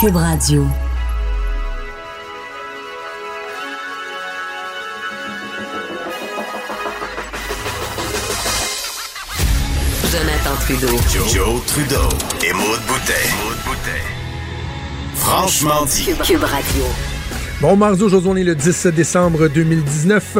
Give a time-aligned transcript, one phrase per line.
[0.00, 0.64] Cube Radio.
[10.12, 10.86] Jonathan Trudeau.
[11.34, 11.96] Joe, Trudeau
[12.46, 13.12] et Maude Boutet.
[15.16, 16.04] Franchement dit.
[16.04, 16.84] Cube, Cube Radio.
[17.60, 20.38] Bon, mardi, aujourd'hui, on est le 10 décembre 2019.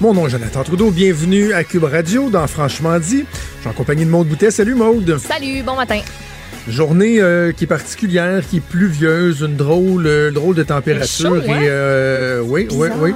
[0.00, 0.90] Mon nom est Jonathan Trudeau.
[0.90, 3.24] Bienvenue à Cube Radio dans Franchement dit.
[3.30, 4.50] Je suis en compagnie de Maude Boutet.
[4.50, 5.18] Salut Maude.
[5.18, 6.00] Salut, bon matin.
[6.66, 11.28] Journée euh, qui est particulière, qui est pluvieuse, une drôle, euh, drôle de température.
[11.30, 11.60] chaud, hein?
[11.60, 13.02] Et euh, oui, oui, Bizarre.
[13.02, 13.12] oui.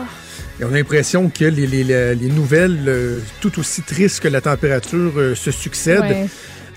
[0.61, 4.41] Et on a l'impression que les, les- les- les nouvelles, tout aussi tristes que la
[4.41, 6.01] température, se succèdent.
[6.01, 6.27] Ouais.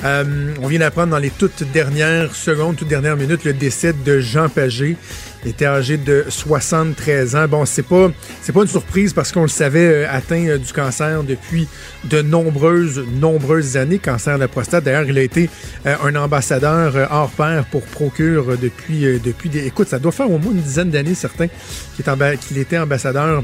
[0.04, 4.20] Euh, on vient d'apprendre dans les toutes dernières secondes, toutes dernières minutes, le décès de
[4.20, 4.98] Jean Pagé.
[5.45, 7.48] Il était âgé de 73 ans.
[7.48, 8.09] Bon, c'est pas
[8.41, 11.67] c'est pas une surprise parce qu'on le savait euh, atteint euh, du cancer depuis
[12.05, 14.84] de nombreuses nombreuses années, cancer de la prostate.
[14.84, 15.52] D'ailleurs, il a été
[15.86, 20.39] euh, un ambassadeur hors pair pour Procure depuis depuis des écoute, ça doit faire au
[20.39, 21.48] moins une dizaine d'années certains
[21.95, 23.44] qu'il était ambassadeur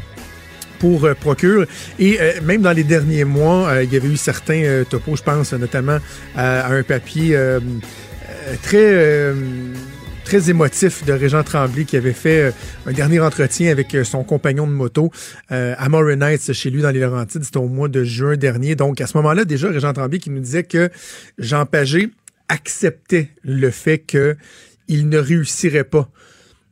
[0.80, 1.68] pour Procure.
[2.00, 6.00] Et même dans les derniers mois, il y avait eu certains topos, je pense notamment
[6.36, 7.38] à, un papier
[8.64, 9.34] très...
[10.32, 12.52] très émotif de Régent Tremblay qui avait fait euh,
[12.86, 15.12] un dernier entretien avec euh, son compagnon de moto
[15.50, 17.44] à Morin Heights chez lui dans les Laurentides.
[17.44, 18.76] C'était au mois de juin dernier.
[18.76, 20.90] Donc à ce moment-là, déjà, Régent Tremblay qui nous disait que
[21.38, 22.12] Jean Pagé
[22.48, 24.38] acceptait le fait que
[24.88, 26.10] il ne réussirait pas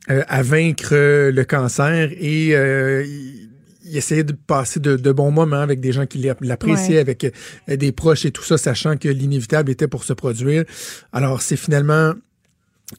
[0.09, 3.49] euh, à vaincre euh, le cancer et euh, il,
[3.91, 6.99] il essayait de passer de, de bons moments avec des gens qui l'app- l'appréciaient, Ouais.
[6.99, 7.33] avec
[7.67, 10.63] des proches et tout ça, sachant que l'inévitable était pour se produire.
[11.11, 12.13] Alors c'est finalement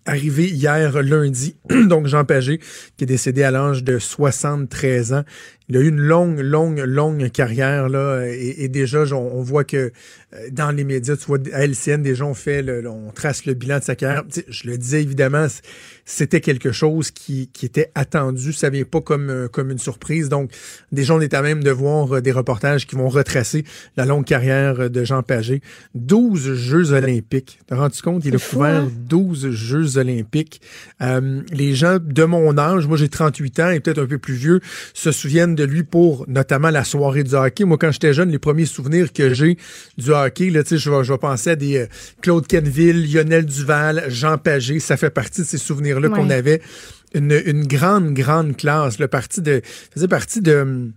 [0.07, 1.57] arrivé hier lundi,
[1.89, 2.61] donc Jean Pagé,
[2.97, 5.25] qui est décédé à l'âge de 73 ans.
[5.71, 9.65] Il a eu une longue, longue, longue carrière là, et, et déjà on, on voit
[9.65, 9.93] que
[10.35, 13.55] euh, dans les médias, tu vois, à LCN, déjà on fait, le, on trace le
[13.55, 14.25] bilan de sa carrière.
[14.27, 15.47] Tu sais, je le disais évidemment,
[16.05, 20.29] c'était quelque chose qui, qui était attendu, ça vient pas comme euh, comme une surprise.
[20.29, 20.51] Donc
[20.93, 23.65] déjà on est à même de voir euh, des reportages qui vont retracer
[23.97, 25.63] la longue carrière de Jean Pagé.
[25.95, 27.61] 12 Jeux olympiques.
[27.67, 28.93] T'as rendu compte, il a couvert hein?
[29.09, 30.61] 12 Jeux olympiques.
[31.01, 34.35] Euh, les gens de mon âge, moi j'ai 38 ans et peut-être un peu plus
[34.35, 34.61] vieux,
[34.95, 37.65] se souviennent de lui pour notamment la soirée du hockey.
[37.65, 39.57] Moi, quand j'étais jeune, les premiers souvenirs que j'ai
[39.99, 41.87] du hockey, là, tu sais, je vais, je vais penser à des euh,
[42.23, 44.81] Claude Kenville, Lionel Duval, Jean Pagé.
[44.81, 46.17] Ça fait partie de ces souvenirs-là Ouais.
[46.19, 46.61] qu'on avait.
[47.15, 48.99] Une, une grande, grande classe.
[48.99, 49.63] Le parti de
[49.95, 50.91] faisait partie de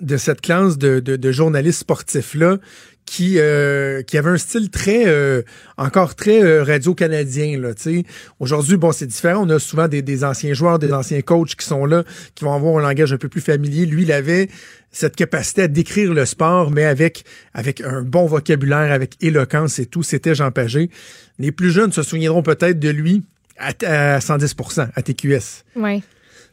[0.00, 2.58] de cette classe de, de, de journalistes sportifs-là
[3.06, 5.42] qui, euh, qui avait un style très, euh,
[5.76, 7.58] encore très euh, radio-canadien.
[7.58, 8.04] Là, tu.
[8.40, 9.44] Aujourd'hui, bon, c'est différent.
[9.46, 12.04] On a souvent des, des anciens joueurs, des anciens coachs qui sont là,
[12.34, 13.86] qui vont avoir un langage un peu plus familier.
[13.86, 14.48] Lui, il avait
[14.90, 17.24] cette capacité à décrire le sport, mais avec,
[17.54, 20.02] avec un bon vocabulaire, avec éloquence et tout.
[20.02, 20.90] C'était Jean Pagé.
[21.38, 23.24] Les plus jeunes se souviendront peut-être de lui
[23.58, 25.64] à, à 110% à TQS.
[25.76, 26.02] Ouais.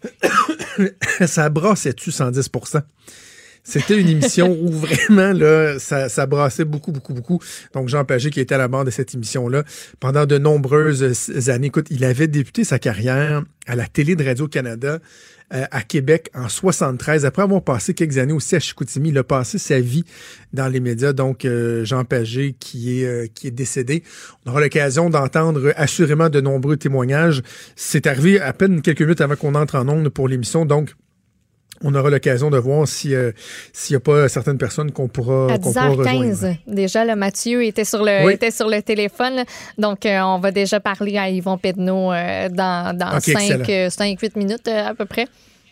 [1.26, 2.50] ça brassait-tu 110
[3.64, 7.40] c'était une émission où vraiment là, ça, ça brassait beaucoup, beaucoup, beaucoup.
[7.74, 9.64] Donc Jean Pagé qui était à la barre de cette émission-là
[10.00, 11.68] pendant de nombreuses années.
[11.68, 15.00] Écoute, il avait débuté sa carrière à la télé de Radio-Canada
[15.52, 17.26] euh, à Québec en 73.
[17.26, 20.04] Après avoir passé quelques années aussi à Chicoutimi, il a passé sa vie
[20.54, 21.12] dans les médias.
[21.12, 24.04] Donc euh, Jean Pagé qui est, euh, qui est décédé.
[24.46, 27.42] On aura l'occasion d'entendre assurément de nombreux témoignages.
[27.76, 30.66] C'est arrivé à peine quelques minutes avant qu'on entre en ondes pour l'émission.
[30.66, 30.94] Donc
[31.84, 35.58] on aura l'occasion de voir euh, s'il n'y a pas certaines personnes qu'on pourra, À
[35.58, 36.24] qu'on pourra rejoindre.
[36.24, 38.34] 10h15, déjà, le Mathieu était sur le, Oui.
[38.34, 39.44] était sur le téléphone.
[39.78, 43.64] Donc, euh, on va déjà parler à Yvon Pedneau euh, dans, dans Ok, excellent.
[43.66, 45.28] 5-8 minutes à peu près.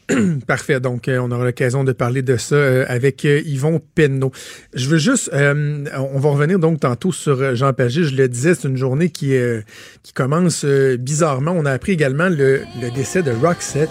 [0.47, 0.79] Parfait.
[0.79, 4.31] Donc, on aura l'occasion de parler de ça avec Yvon Penneau.
[4.73, 8.03] Je veux juste, euh, on va revenir donc tantôt sur Jean Pagé.
[8.03, 9.61] Je le disais, c'est une journée qui, euh,
[10.03, 11.51] qui commence euh, bizarrement.
[11.51, 13.89] On a appris également le, le décès de Roxette.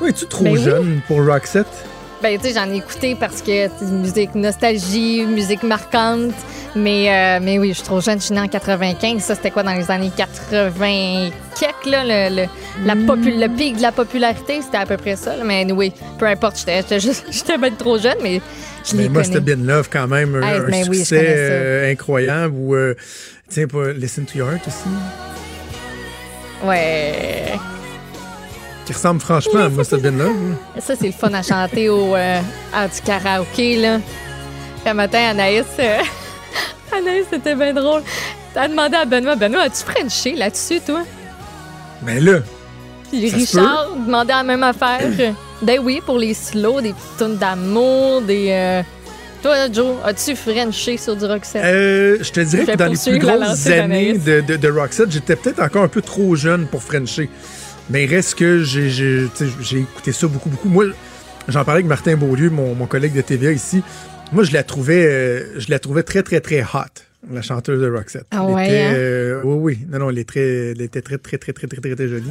[0.00, 0.62] Toi, es-tu trop Ben oui.
[0.62, 1.66] jeune pour Roxette?
[2.22, 6.32] Ben, tu sais, j'en ai écouté parce que c'est musique nostalgie, musique marquante.
[6.74, 9.22] Mais, euh, mais oui, je suis trop jeune, je suis née en 95.
[9.22, 12.02] Ça, c'était quoi dans les années 80 quelques, là?
[12.04, 12.46] Le, le,
[12.86, 15.36] la popu- le pic de la popularité, c'était à peu près ça.
[15.36, 15.44] là.
[15.44, 18.40] Mais oui, peu importe, j'étais juste, j'étais trop jeune, mais
[18.90, 21.92] je les Ben, moi, c'était Ben Love quand même, un, Hey, un ben succès euh,
[21.92, 22.54] incroyable.
[22.56, 22.94] Ou, euh,
[23.50, 24.88] tiens, pas Listen to Your Heart aussi,
[26.66, 27.52] Ouais.
[28.90, 30.28] Qui ressemble franchement à moi, Ben Love.
[30.30, 30.80] hein.
[30.80, 32.40] Ça, c'est le fun à chanter au, euh,
[32.74, 34.00] à du karaoké, là.
[34.84, 35.98] Le matin, Anaïs, euh,
[36.96, 38.02] Anaïs, c'était bien drôle.
[38.52, 41.02] T'as demandé à Benoît, Benoît, as-tu Frenché là-dessus, toi?
[42.02, 42.40] Mais là,
[43.10, 45.00] Puis Richard demandait la même affaire.
[45.62, 48.48] ben oui, pour les slows, des petites tunes d'amour, des...
[48.50, 48.82] euh,
[49.42, 51.62] Toi, Joe, as-tu Frenché sur du Roxette?
[51.64, 55.12] Euh, je te dirais Je que dans les plus grosses années de, de, de Roxette,
[55.12, 57.28] j'étais peut-être encore un peu trop jeune pour Frencher.
[57.90, 59.26] Mais il reste que j'ai-
[59.78, 60.68] écouté ça beaucoup, beaucoup.
[60.68, 60.86] Moi,
[61.48, 63.82] j'en parlais avec Martin Beaulieu, mon, mon collègue de TVA ici.
[64.32, 67.02] Moi, je la trouvais, euh, je la trouvais très, très, très hot,
[67.32, 68.26] la chanteuse de Roxette.
[68.30, 68.92] Ah Elle ouais, était, hein?
[68.94, 69.86] euh, oui, oui.
[69.90, 72.30] Non, non, elle, est très, elle était très, très, très, très, très, très, très jolie.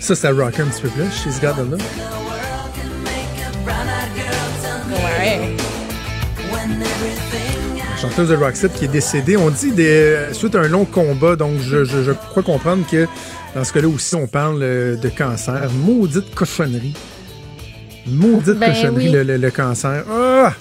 [0.00, 1.04] Ça, ça rock un petit peu plus.
[1.12, 1.80] She's got the look.
[4.90, 5.56] Ouais.
[7.90, 9.36] La chanteuse de Roxette qui est décédée.
[9.36, 13.06] On dit des, suite à un long combat, donc je, je- je crois comprendre que
[13.54, 15.70] dans ce cas-là aussi, on parle euh, de cancer.
[15.84, 16.94] Maudite cochonnerie.
[18.06, 19.12] Maudite Ben cochonnerie, oui.
[19.12, 20.04] le, le- le cancer.
[20.10, 20.54] Ah!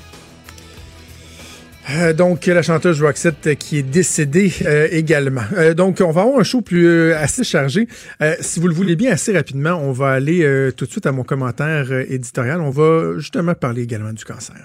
[1.92, 5.42] Euh, donc, la chanteuse Roxette euh, qui est décédée euh, également.
[5.58, 7.90] Euh, donc, on va avoir un show plus euh, assez chargé.
[8.22, 11.06] Euh, si vous le voulez bien, assez rapidement, on va aller euh, tout de suite
[11.08, 12.62] à mon commentaire euh, éditorial.
[12.62, 14.56] On va justement parler également du cancer.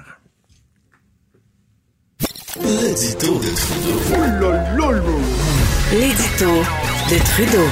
[2.63, 4.93] L'édito de Trudeau.
[5.93, 6.63] L'édito
[7.11, 7.67] de Trudeau.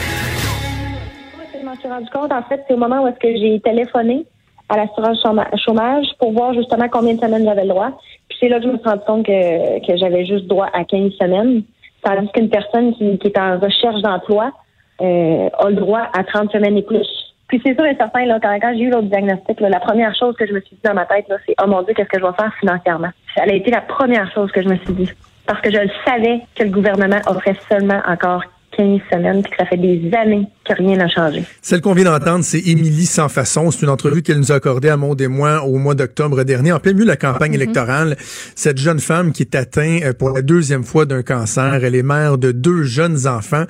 [1.96, 4.26] Rendu compte, en fait, c'est au moment où est-ce que j'ai téléphoné
[4.68, 7.98] à l'assurance chôma- chômage pour voir justement combien de semaines j'avais le droit.
[8.28, 11.12] Puis c'est là que je me suis rendu compte que, j'avais juste droit à 15
[11.18, 11.62] semaines,
[12.02, 14.52] tandis qu'une personne qui, est en recherche d'emploi
[15.00, 17.08] euh, a le droit à 30 semaines et plus.
[17.48, 20.36] Puis c'est sûr et certain, là, quand, j'ai eu l'autre diagnostic, là, la première chose
[20.36, 22.26] que je me suis dit dans ma tête, c'est «Oh mon Dieu, qu'est-ce que je
[22.26, 25.10] vais faire financièrement?» Ça a été la première chose que je me suis dit.
[25.46, 28.42] Parce que je savais que le gouvernement offrait seulement encore
[28.76, 31.44] 15 semaines, puis que ça fait des années que rien n'a changé.
[31.62, 33.70] Celle qu'on vient d'entendre, c'est Émilie Sans Façon.
[33.70, 36.72] C'est une entrevue qu'elle nous a accordée à Maud et moi au mois d'octobre dernier,
[36.72, 38.16] en plein milieu de la campagne électorale.
[38.54, 42.02] Cette jeune femme qui est atteinte euh, pour la deuxième fois d'un cancer, elle est
[42.02, 43.64] mère de deux jeunes enfants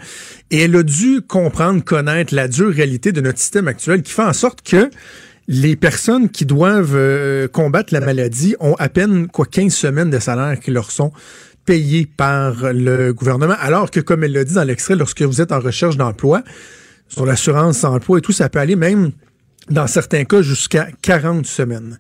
[0.51, 4.23] et elle a dû comprendre, connaître la dure réalité de notre système actuel qui fait
[4.23, 4.91] en sorte que
[5.49, 10.19] les personnes qui doivent euh, combattre la maladie ont à peine quoi 15 semaines de
[10.19, 11.13] salaire qui leur sont
[11.67, 15.53] payés par le gouvernement, alors que, comme elle l'a dit dans l'extrait, lorsque vous êtes
[15.53, 16.43] en recherche d'emploi,
[17.09, 19.13] sur l'assurance emploi et tout, ça peut aller même,
[19.69, 21.99] dans certains cas, jusqu'à 40 semaines.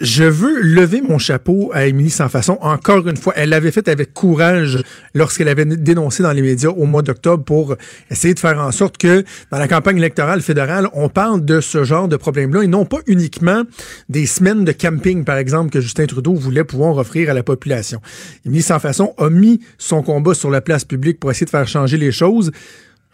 [0.00, 2.58] Je veux lever mon chapeau à Émilie Sans Façon.
[2.60, 4.82] Encore une fois, elle l'avait fait avec courage
[5.14, 7.76] lorsqu'elle avait dénoncé dans les médias au mois d'octobre pour
[8.10, 11.82] essayer de faire en sorte que dans la campagne électorale fédérale, on parle de ce
[11.82, 13.62] genre de problème-là et non pas uniquement
[14.10, 18.02] des semaines de camping, par exemple, que Justin Trudeau voulait pouvoir offrir à la population.
[18.44, 21.66] Émilie Sans Façon a mis son combat sur la place publique pour essayer de faire
[21.66, 22.52] changer les choses.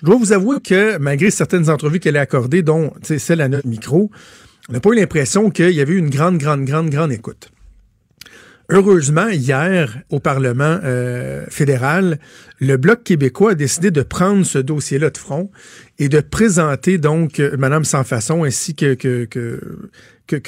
[0.00, 3.68] Je dois vous avouer que malgré certaines entrevues qu'elle a accordées, dont celle à notre
[3.68, 4.10] micro,
[4.68, 7.50] on n'a pas eu l'impression qu'il y avait eu une grande, grande, grande, grande écoute.
[8.74, 12.18] Heureusement, hier, au Parlement euh, fédéral,
[12.58, 15.50] le Bloc québécois a décidé de prendre ce dossier-là de front
[15.98, 18.96] et de présenter donc euh, Madame Sans Façon ainsi que,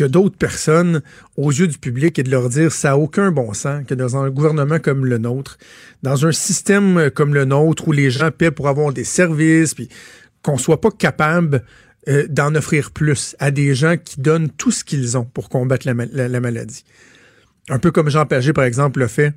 [0.07, 1.03] d'autres personnes
[1.37, 4.17] aux yeux du public et de leur dire ça n'a aucun bon sens que dans
[4.17, 5.59] un gouvernement comme le nôtre,
[6.03, 9.91] dans un système comme le nôtre où les gens paient pour avoir des services, puis
[10.41, 11.63] qu'on soit pas capable
[12.09, 15.87] euh, d'en offrir plus à des gens qui donnent tout ce qu'ils ont pour combattre
[15.87, 16.85] la, ma- la- la maladie.
[17.69, 19.33] Un peu comme Jean Pagé, par exemple, l'a fait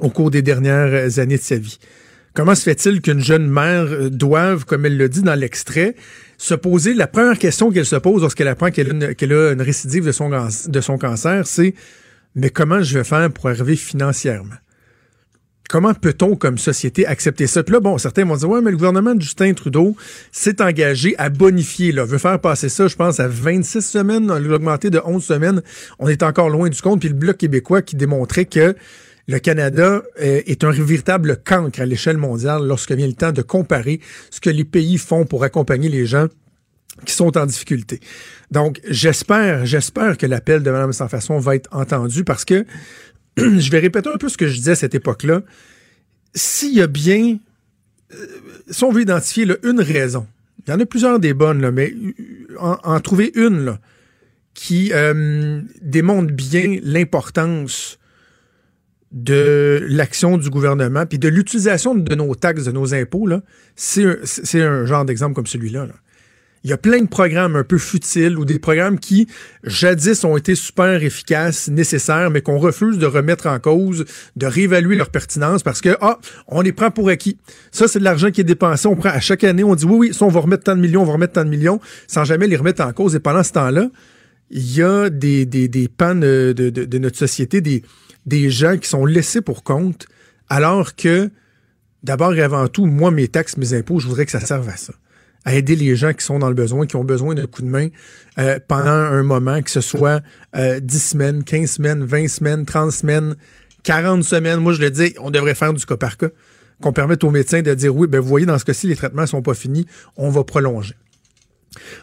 [0.00, 1.78] au cours des dernières années de sa vie.
[2.32, 5.94] Comment se fait-il qu'une jeune mère euh, doive, comme elle le dit dans l'extrait,
[6.38, 10.80] se poser la première question qu'elle se pose lorsqu'elle apprend qu'elle a, une- récidive de
[10.80, 11.74] son cancer, c'est
[12.36, 14.54] mais comment je vais faire pour arriver financièrement?
[15.70, 17.62] Comment peut-on, comme société, accepter ça?
[17.62, 19.94] Puis là, bon, certains vont dire, ouais, mais le gouvernement de Justin Trudeau
[20.32, 24.34] s'est engagé à bonifier, là, veut faire passer ça, je pense, à 26 semaines, on
[24.36, 25.62] l'a augmenté de 11 semaines.
[26.00, 26.98] On est encore loin du compte.
[26.98, 28.74] Puis le Bloc québécois qui démontrait que
[29.28, 33.42] le Canada euh, est un véritable cancre à l'échelle mondiale lorsque vient le temps de
[33.42, 34.00] comparer
[34.32, 36.26] ce que les pays font pour accompagner les gens
[37.06, 38.00] qui sont en difficulté.
[38.50, 42.66] Donc, j'espère, j'espère que l'appel de Mme Sans Façon va être entendu parce que
[43.58, 45.42] je vais répéter un peu ce que je disais à cette époque-là.
[46.34, 47.38] S'il y a bien,
[48.14, 48.26] euh,
[48.70, 50.26] si on veut identifier une raison,
[50.66, 53.78] il y en a plusieurs des bonnes, mais euh, en, trouver une
[54.54, 57.98] qui euh, démontre bien l'importance
[59.12, 63.28] de l'action du gouvernement, puis de l'utilisation de nos taxes, de nos impôts,
[63.74, 65.86] c'est un, genre d'exemple comme celui-là.
[65.86, 65.94] Là.
[66.62, 69.26] Il y a plein de programmes un peu futiles ou des programmes qui,
[69.64, 74.04] jadis, ont été super efficaces, nécessaires, mais qu'on refuse de remettre en cause,
[74.36, 77.38] de réévaluer leur pertinence parce que, ah, on les prend pour acquis.
[77.72, 78.88] Ça, c'est de l'argent qui est dépensé.
[78.88, 80.82] On prend à chaque année, on dit oui, oui, ça, on va remettre tant de
[80.82, 83.14] millions, on va remettre tant de millions, sans jamais les remettre en cause.
[83.14, 83.88] Et pendant ce temps-là,
[84.50, 87.82] il y a des, des, de, de, de notre société, des,
[88.26, 90.06] des gens qui sont laissés pour compte,
[90.50, 91.30] alors que,
[92.02, 94.76] d'abord et avant tout, moi, mes taxes, mes impôts, je voudrais que ça serve à
[94.76, 94.92] ça
[95.44, 97.68] à aider les gens qui sont dans le besoin, qui ont besoin d'un coup de
[97.68, 97.88] main
[98.38, 100.20] euh, pendant un moment, que ce soit
[100.56, 103.36] euh, 10 semaines, 15 semaines, 20 semaines, 30 semaines,
[103.82, 104.60] 40 semaines.
[104.60, 106.28] Moi, je le dis, on devrait faire du cas par cas,
[106.82, 109.26] qu'on permette aux médecins de dire oui, ben vous voyez, dans ce cas-ci, les traitements
[109.26, 110.94] sont pas finis, on va prolonger.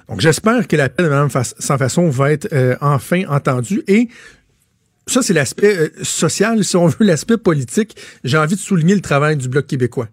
[0.08, 4.08] Donc, j'espère que l'appel de Mme Sans Façon va être euh, enfin entendu et
[5.08, 6.63] ça, c'est l'aspect euh, social.
[6.63, 10.10] Si on veut l'aspect politique, j'ai envie de souligner le travail du Bloc québécois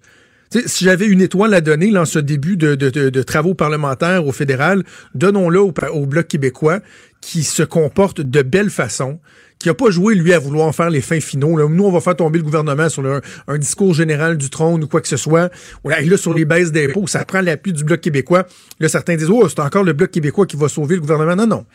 [0.67, 4.85] si j'avais une étoile à donner dans ce début de, travaux parlementaires au fédéral,
[5.15, 6.81] donnons-le au, Bloc québécois
[7.21, 9.19] qui se comporte de belle façon,
[9.59, 11.57] qui n'a pas joué, lui, à vouloir faire les fins finaux.
[11.57, 11.67] Là.
[11.69, 13.03] Nous, on va faire tomber le gouvernement sur
[13.49, 15.51] un discours général du trône ou quoi que ce soit.
[15.99, 18.47] Et là, sur les baisses d'impôts, ça prend l'appui du Bloc québécois.
[18.79, 21.35] Là, certains disent, oh, c'est encore le Bloc québécois qui va sauver le gouvernement.
[21.35, 21.67] Non, non.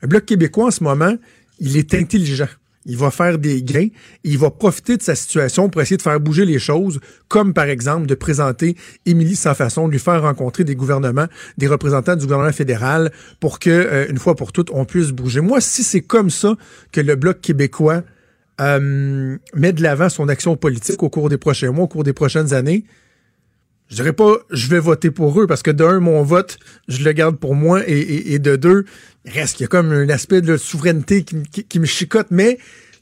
[0.00, 1.16] Le Bloc québécois, en ce moment,
[1.58, 2.48] il est intelligent.
[2.84, 3.88] Il va faire des gains.
[4.24, 7.66] il va profiter de sa situation pour essayer de faire bouger les choses, comme par
[7.66, 11.26] exemple de présenter Émilie sans façon, de lui faire rencontrer des gouvernements,
[11.58, 15.40] des représentants du gouvernement fédéral, pour que euh, une fois pour toutes on puisse bouger.
[15.40, 16.56] Moi, si c'est comme ça
[16.90, 18.02] que le bloc québécois
[18.60, 22.12] euh, met de l'avant son action politique au cours des prochains mois, au cours des
[22.12, 22.84] prochaines années,
[23.92, 26.58] je dirais pas je vais voter pour eux parce que d'un, mon vote,
[26.88, 28.86] je le garde pour moi et, de deux,
[29.26, 32.56] reste qu'il y a comme un aspect de souveraineté qui, me chicote, mais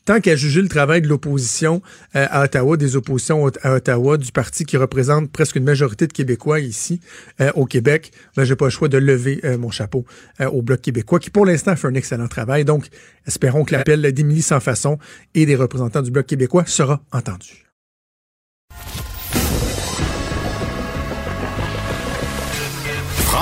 [0.05, 1.81] tant qu'à juger le travail de l'opposition
[2.17, 6.13] euh, à Ottawa, des oppositions à Ottawa, du parti qui représente presque une majorité de
[6.13, 7.01] Québécois ici
[7.41, 10.05] euh, au Québec, ben, j'ai pas le choix de lever euh, mon chapeau
[10.41, 12.65] au Bloc québécois, qui pour l'instant fait un excellent travail.
[12.65, 12.89] Donc,
[13.29, 14.99] espérons que l'appel d'Émilie Sans Façon
[15.37, 17.70] et des représentants du Bloc québécois sera entendu.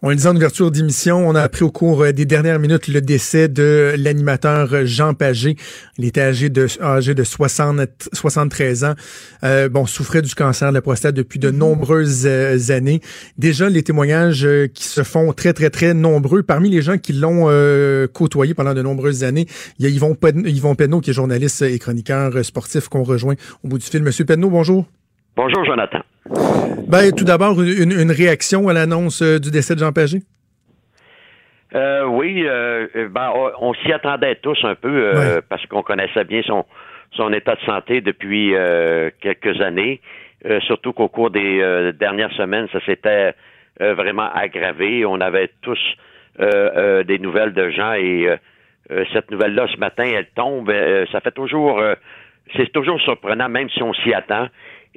[0.00, 2.86] On le disait en ouverture d'émission, on a appris au cours euh, des dernières minutes
[2.86, 5.56] le décès de l'animateur Jean Pagé.
[5.98, 7.80] Il était âgé de, âgé de 60,
[8.12, 8.94] 73 ans.
[9.42, 13.00] Euh, bon, souffrait du cancer de la prostate depuis de nombreuses euh, années.
[13.38, 16.44] Déjà, les témoignages qui se font très, très, très nombreux.
[16.44, 17.46] Parmi les gens qui l'ont
[18.12, 19.48] côtoyé pendant de nombreuses années,
[19.80, 23.68] il y a Yvon, Yvon Penneau, qui est journaliste et chroniqueur sportif qu'on rejoint au
[23.68, 24.04] bout du fil.
[24.04, 24.86] Monsieur Penneau, bonjour.
[25.38, 26.00] Bonjour, Jonathan.
[26.88, 30.18] Ben, tout d'abord, une, réaction à l'annonce euh, du décès de Jean Pagé?
[31.76, 36.64] Euh, oui, euh, ben, on, s'y attendait tous un peu parce qu'on connaissait bien son,
[37.12, 38.52] son état de santé depuis
[39.20, 40.00] quelques années.
[40.66, 43.32] surtout qu'au cours des dernières semaines, ça s'était
[43.78, 45.06] vraiment aggravé.
[45.06, 45.78] On avait tous
[46.40, 48.26] des nouvelles de Jean et
[49.12, 50.72] cette nouvelle-là, ce matin, elle tombe.
[51.12, 51.80] ça fait toujours,
[52.56, 54.48] c'est toujours surprenant, même si on s'y attend.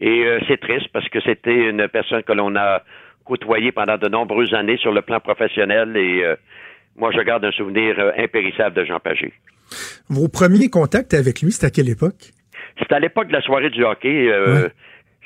[0.02, 2.82] Et euh, c'est triste parce que c'était une personne que l'on a
[3.24, 6.36] côtoyée pendant de nombreuses années sur le plan professionnel et euh,
[6.98, 9.32] moi, je garde un souvenir euh, impérissable de Jean Pagé.
[10.10, 12.32] Vos premiers contacts avec lui, c'était à quelle époque?
[12.80, 14.30] C'était à l'époque de la soirée du hockey.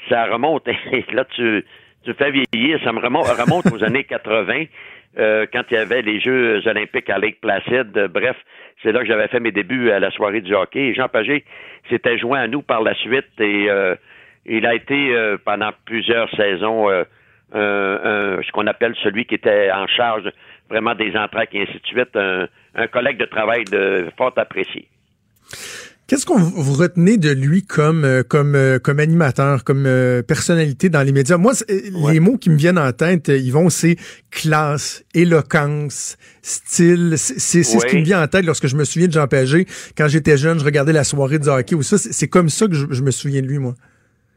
[0.10, 0.67] Ça remonte,
[1.13, 1.65] là, tu,
[2.03, 4.65] tu fais vieillir, ça me remonte, remonte aux années 80.
[5.17, 7.91] quand il y avait les Jeux olympiques à Lake Placid.
[8.13, 8.36] bref,
[8.84, 10.94] c'est là que j'avais fait mes débuts à la soirée du hockey.
[10.94, 11.46] Jean Pagé
[11.89, 13.67] s'était joint à nous par la suite et
[14.45, 17.03] il a été euh, pendant plusieurs saisons euh,
[17.53, 20.29] ce qu'on appelle celui qui était en charge
[20.69, 24.87] vraiment des entraques et ainsi de suite, un, collègue de travail de fort apprécié.
[26.07, 29.87] Qu'est-ce qu'on vous retenez de lui comme euh, comme comme animateur, comme
[30.27, 31.37] personnalité dans les médias?
[31.37, 33.95] Moi, les mots qui me viennent en tête, ils vont c'est
[34.29, 37.13] classe, éloquence, style.
[37.17, 39.65] C'est ce qui me vient en tête lorsque je me souviens de Jean Pagé.
[39.97, 41.97] Quand j'étais jeune, je regardais la soirée de hockey ou ça.
[41.97, 43.73] C'est comme ça que je me souviens de lui, moi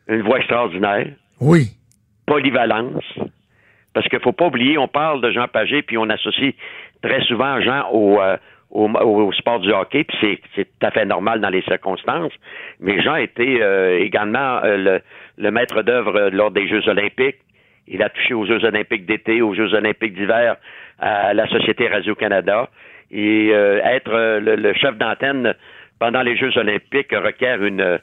[0.08, 1.06] une voix extraordinaire.
[1.40, 1.68] Oui.
[2.26, 3.04] Polyvalence.
[3.94, 6.54] Parce qu'il faut pas oublier, on parle de Jean Pagé, puis on associe
[7.02, 8.36] très souvent Jean au, euh,
[8.70, 12.32] au, sport du hockey, puis c'est tout à fait normal dans les circonstances.
[12.80, 15.00] Mais Jean était euh, également euh,
[15.36, 17.38] le, maître d'œuvre lors des Jeux olympiques.
[17.86, 20.56] Il a touché aux Jeux olympiques d'été, aux Jeux olympiques d'hiver,
[20.98, 22.68] à la Société Radio-Canada.
[23.10, 25.54] Et être le, le, chef d'antenne
[25.98, 27.98] pendant les Jeux olympiques requiert une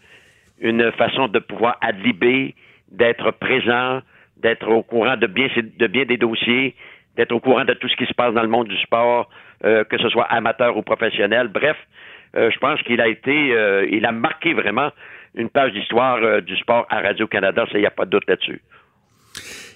[0.60, 2.56] une façon de pouvoir adliber,
[2.92, 4.02] d'être présent,
[4.38, 6.76] d'être au courant de bien, de bien des dossiers,
[7.18, 9.30] d'être au courant de tout ce qui se passe dans le monde du sport,
[9.64, 11.48] euh, que ce soit amateur ou professionnel.
[11.48, 11.78] Bref,
[12.36, 14.92] euh, je pense qu'il a été, euh, il a marqué vraiment
[15.34, 18.62] une page d'histoire du sport à Radio-Canada, il n'y a pas de doute là-dessus.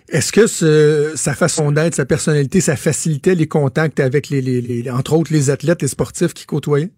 [0.08, 5.18] Est-ce que sa façon d'être, sa personnalité, ça facilitait les contacts avec les, les, entre
[5.18, 6.92] autres les athlètes, les sportifs qui côtoyaient?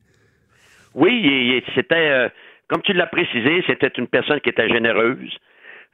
[0.94, 2.30] Oui, c'était
[2.72, 5.38] comme tu l'as précisé, c'était une personne qui était généreuse.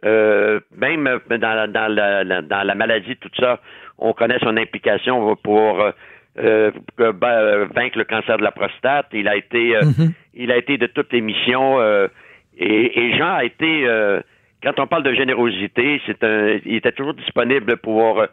[0.06, 3.60] Euh, même dans, dans, la, dans la maladie, tout ça,
[3.98, 5.92] on connaît son implication pour euh,
[6.38, 6.72] euh,
[7.14, 9.08] ben, vaincre le cancer de la prostate.
[9.12, 10.12] Il a été, mm-hmm.
[10.36, 11.82] il a été de toutes les missions.
[12.60, 13.88] Et, et, Jean a été,
[14.62, 18.24] quand on parle de générosité, c'est un, il était toujours disponible pour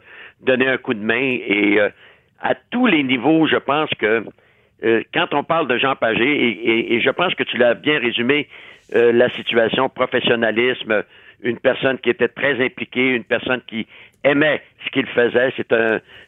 [0.41, 1.39] donner un coup de main.
[1.47, 1.79] Et
[2.43, 4.23] à tous les niveaux, je pense que
[5.13, 8.47] quand on parle de Jean Pagé, et, et je pense que tu l'as bien résumé,
[8.93, 11.03] la situation professionnalisme,
[11.41, 13.87] une personne qui était très impliquée, une personne qui
[14.23, 15.53] aimait ce qu'il faisait.
[15.55, 15.73] C'est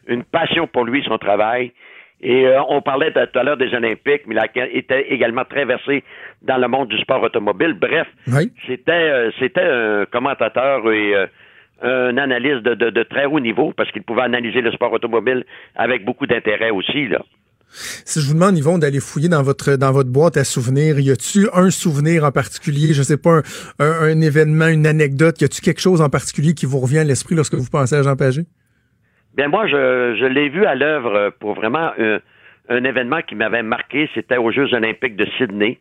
[0.06, 1.72] une passion pour lui, son travail.
[2.20, 6.02] Et euh, on parlait tout à l'heure des Olympiques, mais il était également très versé
[6.42, 7.74] dans le monde du sport automobile.
[7.74, 8.08] Bref,
[8.66, 11.26] c'était euh, c'était un commentateur et euh,
[11.82, 15.44] un analyste de, de, très haut niveau parce qu'il pouvait analyser le sport automobile
[15.76, 17.06] avec beaucoup d'intérêt aussi.
[17.06, 17.20] Là.
[17.70, 21.10] Si je vous demande, Yvon, d'aller fouiller dans votre dans votre boîte à souvenirs, y
[21.10, 23.42] a-tu un souvenir en particulier, je sais pas,
[23.78, 27.34] un, événement, une anecdote, y a-tu quelque chose en particulier qui vous revient à l'esprit
[27.34, 28.42] lorsque vous pensez à Jean Pagé?
[29.36, 31.92] Bien, moi, je, je l'ai vu à l'œuvre pour vraiment
[32.68, 34.08] un, événement qui m'avait marqué.
[34.14, 35.78] C'était aux Jeux olympiques de Sydney.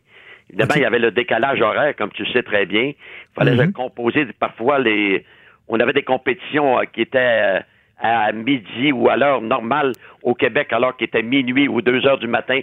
[0.50, 2.84] Évidemment, il y avait le décalage horaire, comme tu sais très bien.
[2.84, 2.96] Il
[3.36, 3.72] fallait mm-hmm.
[3.72, 5.25] composer parfois les...
[5.67, 7.62] On avait des compétitions euh, qui étaient...
[8.00, 12.20] À midi ou à l'heure normale au Québec, alors qu'il était minuit ou deux heures
[12.20, 12.60] du matin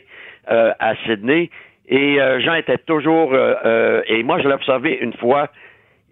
[0.49, 1.51] euh, à Sydney.
[1.89, 5.49] Et euh, Jean était toujours, euh, et moi je l'ai observé une fois,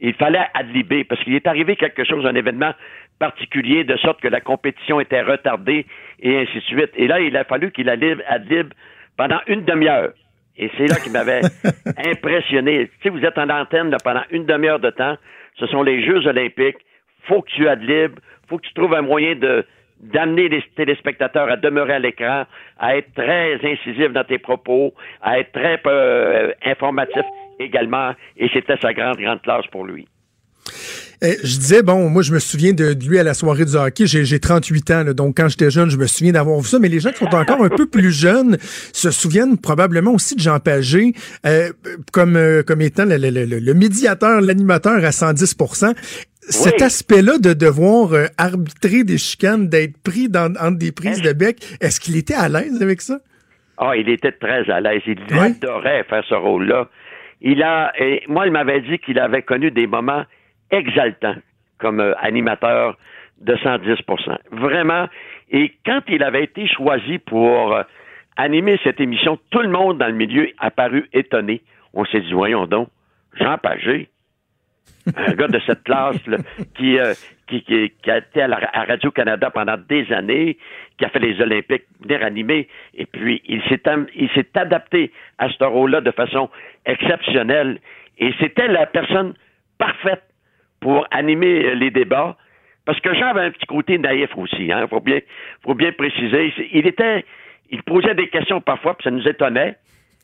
[0.00, 2.72] il fallait adliber, parce qu'il est arrivé quelque chose, un événement
[3.20, 5.86] particulier, de sorte que la compétition était retardée,
[6.18, 6.90] et ainsi de suite.
[6.96, 8.72] Et là, il a fallu qu'il adlibe
[9.16, 10.10] pendant une demi-heure.
[10.56, 11.40] Et c'est là qu'il m'avait
[12.06, 12.90] impressionné.
[13.00, 15.16] Tu sais, vous êtes en antenne pendant une demi-heure de temps.
[15.58, 16.78] Ce sont les Jeux olympiques.
[17.28, 18.18] Faut que tu adlibes
[18.52, 19.64] faut que tu trouves un moyen de
[20.02, 22.44] d'amener les téléspectateurs à demeurer à l'écran,
[22.78, 24.92] à être très incisif dans tes propos,
[25.22, 27.22] à être très euh, informatif
[27.60, 30.08] également, et c'était sa grande, grande classe pour lui.
[31.24, 34.06] Eh, je disais, bon, moi, je me souviens de, lui à la soirée du hockey.
[34.08, 36.80] J'ai 38 ans, donc quand j'étais jeune, je me souviens d'avoir vu ça.
[36.80, 38.58] Mais les gens qui sont encore un peu plus jeunes
[38.92, 41.12] se souviennent probablement aussi de Jean Pagé
[41.46, 41.70] euh,
[42.12, 45.56] comme, euh, comme étant le, médiateur, l'animateur à 110
[46.48, 51.32] cet aspect-là de devoir euh, arbitrer des chicanes, d'être pris dans, entre des prises de
[51.32, 53.18] bec, est-ce qu'il était à l'aise avec ça?
[53.78, 55.02] Ah, il était très à l'aise.
[55.06, 56.88] Il adorait faire ce rôle-là.
[57.40, 60.24] Il a, et moi, il m'avait dit qu'il avait connu des moments
[60.70, 61.36] exaltants
[61.78, 62.96] comme euh, animateur
[63.40, 65.08] de 110% Vraiment.
[65.50, 67.82] Et quand il avait été choisi pour euh,
[68.36, 71.62] animer cette émission, tout le monde dans le milieu a paru étonné.
[71.92, 72.88] On s'est dit, voyons donc,
[73.34, 74.08] Jean Pagé,
[75.16, 76.18] un gars de cette classe
[76.76, 77.14] qui, euh,
[77.48, 80.56] qui, qui, a été à, Radio-Canada pendant des années,
[80.98, 83.82] qui a fait les Olympiques, venir animer, et puis il s'est,
[84.14, 86.50] il s'est adapté à ce rôle-là de façon
[86.86, 87.80] exceptionnelle,
[88.18, 89.34] et c'était la personne
[89.78, 90.22] parfaite
[90.80, 92.36] pour animer les débats,
[92.84, 95.20] parce que Jean avait un petit côté naïf aussi, il hein, faut, bien,
[95.62, 96.52] faut bien préciser.
[96.72, 97.24] Il était,
[97.70, 99.76] il posait des questions parfois, puis ça nous étonnait,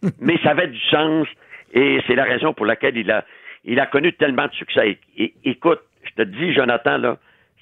[0.21, 1.27] mais ça avait du sens,
[1.73, 3.25] et c'est la raison pour laquelle il a
[3.69, 4.99] il a connu tellement de succès.
[5.45, 7.19] écoute, je te dis, Jonathan, là,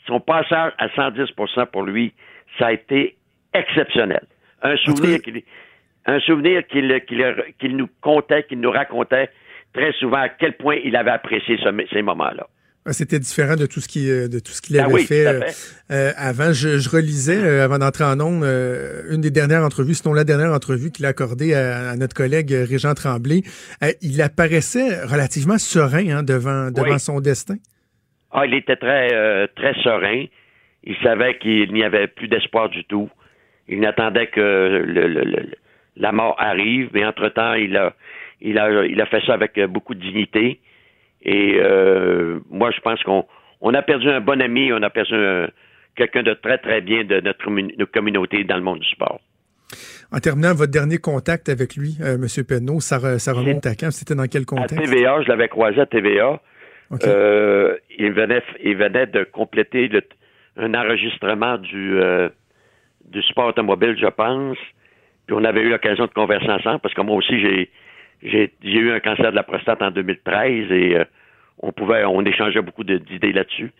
[0.07, 2.15] son passage à 110% pour lui,
[2.59, 3.17] ça a été
[3.53, 4.25] exceptionnel.
[4.63, 5.43] Un souvenir qu'il
[6.09, 9.29] un souvenir qu'il nous contait, qu'il nous racontait
[9.75, 11.59] très souvent à quel point il avait apprécié
[11.93, 12.47] ces moments-là.
[12.89, 15.27] Ah, c'était différent de tout ce qui euh, de tout ce qu'il ben avait fait,
[15.27, 15.41] euh,
[15.91, 16.53] euh, avant.
[16.53, 18.45] Je, relisais avant d'entrer en ondes
[19.11, 22.95] une des dernières entrevues, sinon la dernière entrevue qu'il a accordée à, notre collègue Régent
[22.95, 23.43] Tremblay.
[24.03, 27.57] il apparaissait relativement serein hein, devant devant son destin.
[28.31, 29.09] Ah, il était très
[29.57, 30.27] très serein.
[30.85, 33.11] Il savait qu'il n'y avait plus d'espoir du tout.
[33.67, 34.41] Il n'attendait que
[34.87, 35.51] le,
[35.97, 37.95] la mort arrive, mais entre temps, il a
[38.41, 40.61] il a il a fait ça avec beaucoup de dignité.
[41.23, 43.27] Et euh, moi, je pense qu'on
[43.61, 45.15] on a perdu un bon ami, on a perdu
[45.97, 49.21] quelqu'un de très, très bien de notre, communauté dans le monde du sport.
[50.13, 52.45] En terminant, votre dernier contact avec lui, euh, M.
[52.45, 53.91] Penneau, ça, ça remonte à quand?
[53.91, 54.79] C'était dans quel contexte?
[54.79, 56.41] À TVA, je l'avais croisé à TVA.
[57.05, 59.91] Euh, il, venait, il venait de compléter
[60.57, 61.99] un enregistrement du,
[63.07, 64.59] du sport automobile, je pense.
[65.27, 67.71] Puis on avait eu l'occasion de converser ensemble parce que moi aussi, j'ai
[68.23, 71.05] j'ai eu un cancer de la prostate en 2013 et euh,
[71.59, 73.73] on pouvait, on échangeait beaucoup d'idées là-dessus.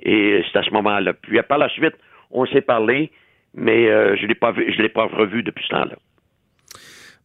[0.00, 1.12] Et c'est à ce moment-là.
[1.14, 1.94] Puis par la suite,
[2.30, 3.10] on s'est parlé,
[3.54, 5.96] mais euh, je l'ai pas vu, je l'ai pas revu depuis ce temps-là.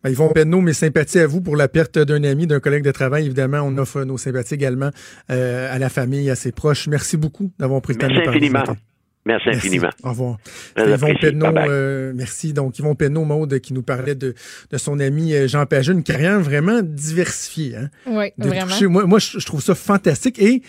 [0.04, 2.92] Ben, Yvon Penneau, mes sympathies à vous pour la perte d'un ami, d'un collègue de
[2.92, 3.26] travail.
[3.26, 4.92] Évidemment, on offre nos sympathies également
[5.30, 6.88] euh, à la famille, à ses proches.
[6.88, 8.38] Merci beaucoup d'avoir pris le temps de parler.
[8.38, 8.64] infiniment.
[9.26, 9.90] Merci infiniment.
[10.04, 10.38] Au revoir.
[10.78, 12.54] Yvon Penneau, euh, merci.
[12.54, 14.34] Donc, Yvon Penneau, Maude, qui nous parlait de,
[14.72, 17.76] de son ami euh, Jean Paget, une carrière vraiment diversifiée.
[17.76, 17.90] Hein?
[18.08, 18.76] Oui, vraiment.
[18.90, 20.40] moi, moi je trouve ça fantastique.
[20.40, 20.64] Et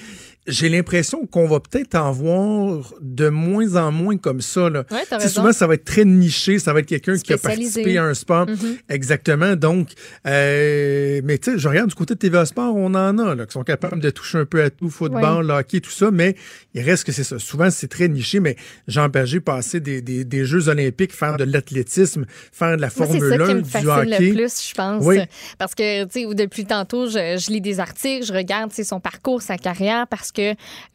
[0.51, 4.69] j'ai l'impression qu'on va peut-être en voir de moins en moins comme ça.
[4.69, 4.85] Là.
[4.91, 7.99] Ouais, t'as souvent, ça va être très niché, ça va être quelqu'un qui a participé
[7.99, 8.47] à un sport.
[8.47, 8.77] Mhm.
[8.89, 9.57] Exactement.
[9.57, 9.91] Donc,
[10.27, 13.47] euh, mais tu sais, je regarde du côté de TVA Sport, on en a là,
[13.47, 16.37] qui sont capables de toucher un peu à tout, football, hockey, tout ça, mais
[16.75, 17.39] il reste que c'est ça.
[17.39, 18.57] Souvent, c'est très niché, mais
[18.89, 23.07] Jean Pagé passé des, des, des Jeux olympiques, faire de l'athlétisme, faire de la Moi,
[23.07, 24.19] c'est Formule ça 1, qui me du fascine hockey.
[24.21, 25.05] le plus, je pense.
[25.05, 25.19] Oui.
[25.59, 29.43] Parce que, tu sais, depuis tantôt, je, je lis des articles, je regarde son parcours,
[29.43, 30.40] sa carrière, parce que,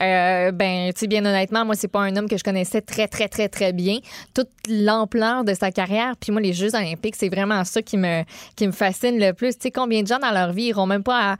[0.03, 3.07] euh, ben, tu sais, bien honnêtement, moi, c'est pas un homme que je connaissais très,
[3.07, 3.99] très, très, très bien.
[4.33, 8.23] Toute l'ampleur de sa carrière, puis moi, les Jeux olympiques, c'est vraiment ça qui me,
[8.55, 9.55] qui me fascine le plus.
[9.55, 11.37] Tu sais, combien de gens dans leur vie iront même pas à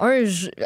[0.00, 0.24] un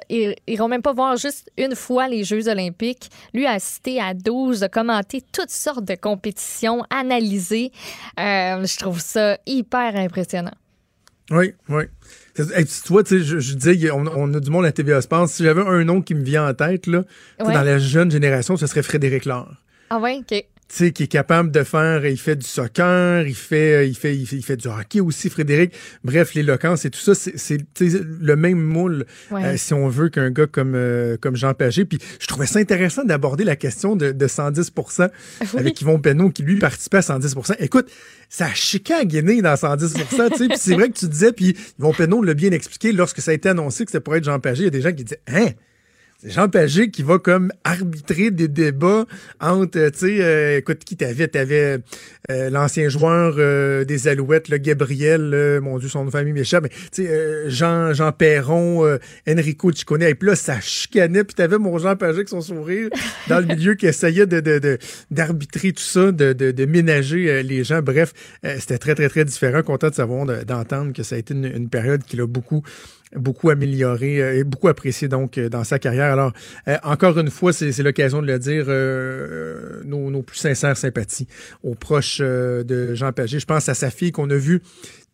[0.08, 3.10] ils iront même pas voir juste une fois les Jeux olympiques.
[3.32, 7.72] Lui a assisté à 12, a commenté toutes sortes de compétitions, analysé.
[8.18, 10.54] Euh, je trouve ça hyper impressionnant.
[11.30, 11.84] Oui, oui.
[12.36, 15.00] Hey, tu vois, tu sais, je, je disais, on, on a du monde à TVA
[15.00, 15.28] Sport.
[15.28, 17.04] Si j'avais un nom qui me vient en tête, là,
[17.40, 17.52] Ouais.
[17.54, 19.52] dans la jeune génération, ce serait Frédéric Laure.
[19.90, 20.44] Ah ouais, OK.
[20.66, 23.94] Tu sais, qui est capable de faire, il fait du soccer, il fait, euh, il
[23.94, 25.72] fait, il fait, il fait du hockey aussi, Frédéric.
[26.04, 29.44] Bref, l'éloquence et tout ça, c'est, le même moule, Ouais.
[29.44, 31.84] euh, si on veut, qu'un gars comme, euh, comme Jean Pagé.
[31.84, 35.10] Puis je trouvais ça intéressant d'aborder la question de, de 110%
[35.56, 37.90] avec Yvon Penneau, qui lui participait à 110% Écoute,
[38.30, 40.48] ça a chiqué à Guinée dans 110% tu sais.
[40.48, 43.34] Puis c'est vrai que tu disais, puis Yvon Penneau l'a bien expliqué, lorsque ça a
[43.34, 45.20] été annoncé que c'était pour être Jean Pagé, il y a des gens qui disaient,
[45.28, 45.48] hein?
[46.24, 49.04] Jean Pagé qui va comme arbitrer des débats
[49.40, 51.28] entre, euh, tu sais, euh, écoute, qui t'avais?
[51.28, 51.78] T'avais
[52.30, 57.04] euh, l'ancien joueur euh, des Alouettes, le Gabriel, mon Dieu, son famille m'échappe, mais tu
[57.04, 61.76] sais, euh, Jean, Jean Perron, Enrico Ciccone, et puis là, ça chicanait, puis t'avais mon
[61.78, 62.88] Jean Pagé avec son sourire
[63.28, 64.78] dans le milieu qui essayait de, de,
[65.10, 67.82] d'arbitrer tout ça, de, de, de ménager les gens.
[67.82, 69.62] Bref, c'était très, très, très différent.
[69.62, 72.62] Content de savoir, de- d'entendre que ça a été une, une période qu'il a beaucoup
[73.16, 76.12] beaucoup amélioré euh, et beaucoup apprécié donc euh, dans sa carrière.
[76.12, 76.32] Alors,
[76.68, 81.28] euh, encore une fois, c'est l'occasion de le dire, euh, nos, nos plus sincères sympathies
[81.62, 83.38] aux proches de Jean Pagé.
[83.38, 84.62] Je pense à sa fille qu'on a vue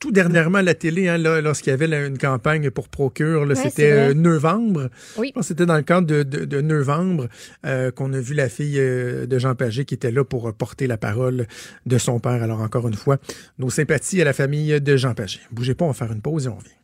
[0.01, 3.43] tout dernièrement à la télé, hein, lorsqu'il y avait là, une campagne pour Procure.
[3.43, 4.89] Ouais, c'était euh, novembre.
[5.19, 5.33] Oui.
[5.43, 7.29] C'était dans le cadre de, de, de novembre
[7.67, 10.87] euh, qu'on a vu la fille euh, de Jean Pagé qui était là pour porter
[10.87, 11.47] la parole
[11.85, 12.43] de son père.
[12.43, 13.19] Alors, encore une fois,
[13.59, 15.41] nos sympathies à la famille de Jean Pagé.
[15.53, 16.80] Bougez pas, on va faire une pause et on revient.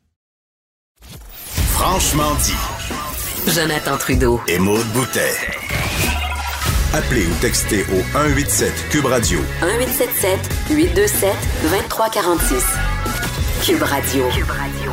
[1.79, 3.53] Franchement dit.
[3.53, 4.41] Jonathan Trudeau.
[4.49, 5.35] Et Maude Boutet.
[6.95, 10.39] Appelez ou textez au 187 Cube Radio 1877
[10.71, 11.35] 827
[11.65, 12.65] 2346.
[13.63, 14.25] Cube Radio.
[14.31, 14.86] Cube Radio.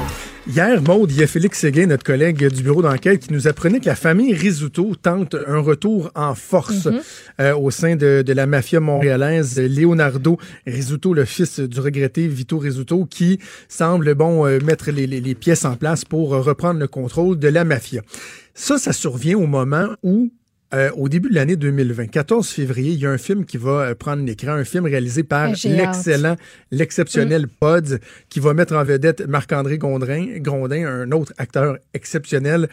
[0.45, 3.79] Hier, Maude, il y a Félix Séguin, notre collègue du bureau d'enquête, qui nous apprenait
[3.79, 6.89] que la famille Risuto tente un retour en force
[7.39, 9.57] euh, au sein de, de la mafia montréalaise.
[9.57, 15.21] Leonardo Risuto, le fils du regretté Vito Risuto, qui semble bon euh, mettre les, les-
[15.21, 18.01] les pièces en place pour reprendre le contrôle de la mafia.
[18.53, 20.29] Ça, ça survient au moment où
[20.73, 23.81] euh, au début de l'année 2020, 14 février, il y a un film qui va
[23.81, 25.63] euh, prendre l'écran, un film réalisé par hâte.
[25.63, 26.35] l'excellent,
[26.71, 27.97] l'exceptionnel Pods,
[28.29, 32.69] qui va mettre en vedette Marc-André Gondrin, Grondin, un autre acteur exceptionnel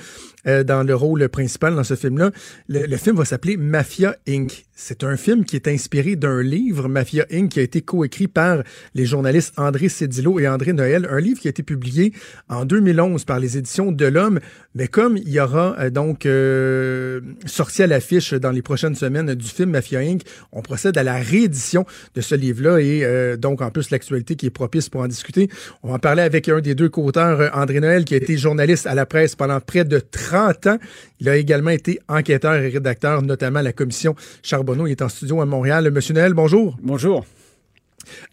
[0.46, 2.30] euh, dans le rôle principal dans ce film-là.
[2.68, 4.64] Le, le film va s'appeler Mafia Inc.
[4.82, 8.62] C'est un film qui est inspiré d'un livre, Mafia Inc., qui a été coécrit par
[8.94, 12.14] les journalistes André Cédillo et André Noël, un livre qui a été publié
[12.48, 14.40] en 2011 par les éditions de l'Homme.
[14.74, 19.34] Mais comme il y aura euh, donc euh, sorti à l'affiche dans les prochaines semaines
[19.34, 23.60] du film Mafia Inc., on procède à la réédition de ce livre-là et euh, donc
[23.60, 25.50] en plus l'actualité qui est propice pour en discuter.
[25.82, 28.38] On va en parler avec un des deux co-auteurs, euh, André Noël, qui a été
[28.38, 30.78] journaliste à la presse pendant près de 30 ans.
[31.20, 34.69] Il a également été enquêteur et rédacteur, notamment à la commission Charbonneau.
[34.74, 35.90] Il est en studio à Montréal.
[35.90, 36.76] Monsieur Noël, bonjour.
[36.82, 37.24] Bonjour.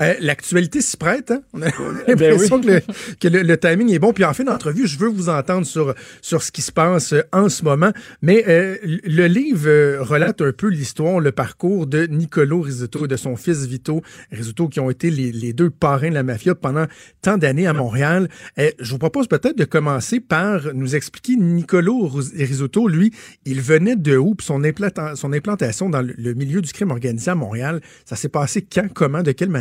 [0.02, 1.42] Euh, L'actualité s'y prête, hein?
[1.54, 1.74] On a, Ben
[2.08, 2.66] l'impression oui.
[2.66, 2.82] que, le,
[3.20, 4.14] que le- le timing est bon.
[4.14, 7.22] Puis en fin d'entrevue, je veux vous entendre sur, sur ce qui se passe euh,
[7.32, 7.92] en ce moment.
[8.22, 9.70] Mais euh, le livre
[10.04, 14.02] relate un peu l'histoire, le parcours de Nicolo Rizzuto et de son fils Vito
[14.32, 16.86] Rizzuto, qui ont été les, les deux parrains de la mafia pendant
[17.22, 18.30] tant d'années à Montréal.
[18.60, 23.12] Euh, je vous propose peut-être de commencer par nous expliquer Nicolo Rizzuto, lui,
[23.46, 24.34] il venait de où?
[24.36, 28.16] Puis son, implanta- son implantation dans le, le milieu du crime organisé à Montréal, ça
[28.16, 29.57] s'est passé quand, comment, de quelle manière?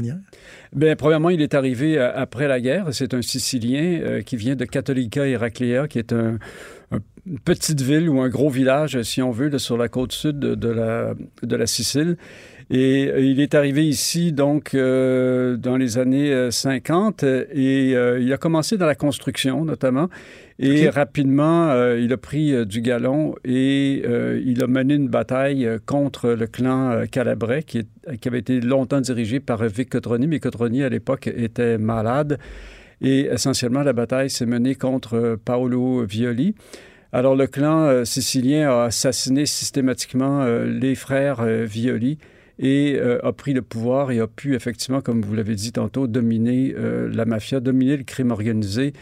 [0.74, 2.88] Bien, premièrement, il est arrivé euh, après la guerre.
[2.92, 6.38] C'est un Sicilien euh, qui vient de Cattolica Heraclea, qui est un,
[6.90, 10.38] un- une petite ville ou un gros village, si on veut, sur la côte sud
[10.38, 12.16] de, la, Sicile.
[12.70, 17.90] Et euh, il est arrivé ici, donc, dans les années euh, 50, euh, et
[18.22, 20.08] il a commencé dans la construction, notamment.
[20.58, 25.08] Et rapidement, euh, il a pris euh, du galon et euh, il a mené une
[25.08, 30.26] bataille contre le clan Calabrais, qui, est- qui avait été longtemps dirigé par Vic Cotroni,
[30.26, 32.38] mais Cotroni, à l'époque, était malade.
[33.02, 36.54] Et essentiellement, la bataille s'est menée contre Paolo Violi.
[37.12, 42.16] Alors, le clan sicilien a assassiné systématiquement les frères Violi
[42.58, 46.74] et a pris le pouvoir et a pu effectivement, comme vous l'avez dit tantôt, dominer
[47.12, 48.94] la mafia, dominer le crime organisé,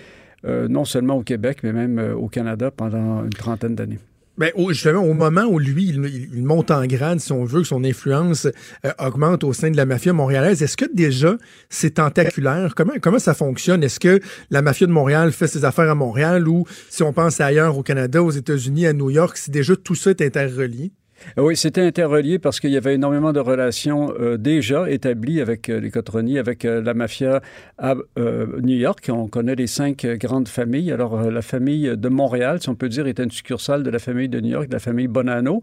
[0.44, 3.98] non seulement au Québec, mais même au Canada pendant une trentaine d'années.
[4.36, 7.84] Ben, justement, au moment où lui, il, monte en grade, si on veut, que son
[7.84, 8.48] influence
[8.84, 11.36] euh, augmente au sein de la mafia montréalaise, est-ce que déjà
[11.70, 12.74] c'est tentaculaire?
[12.74, 13.84] Comment, comment ça fonctionne?
[13.84, 14.18] Est-ce que
[14.50, 17.84] la mafia de Montréal fait ses affaires à Montréal ou si on pense ailleurs au
[17.84, 20.90] Canada, aux États-Unis, à New York, si déjà tout ça est interrelié?
[21.36, 25.80] Oui, c'était interrelié parce qu'il y avait énormément de relations euh, déjà établies avec euh,
[25.80, 27.40] les Cotroni, avec euh, la mafia
[27.78, 29.10] à New York.
[29.12, 30.92] On connaît les cinq grandes familles.
[30.92, 34.28] Alors, la famille de Montréal, si on peut dire, était une succursale de la famille
[34.28, 35.60] de New York, de la famille Bonanno,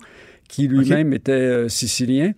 [0.48, 2.34] qui lui-même était sicilien.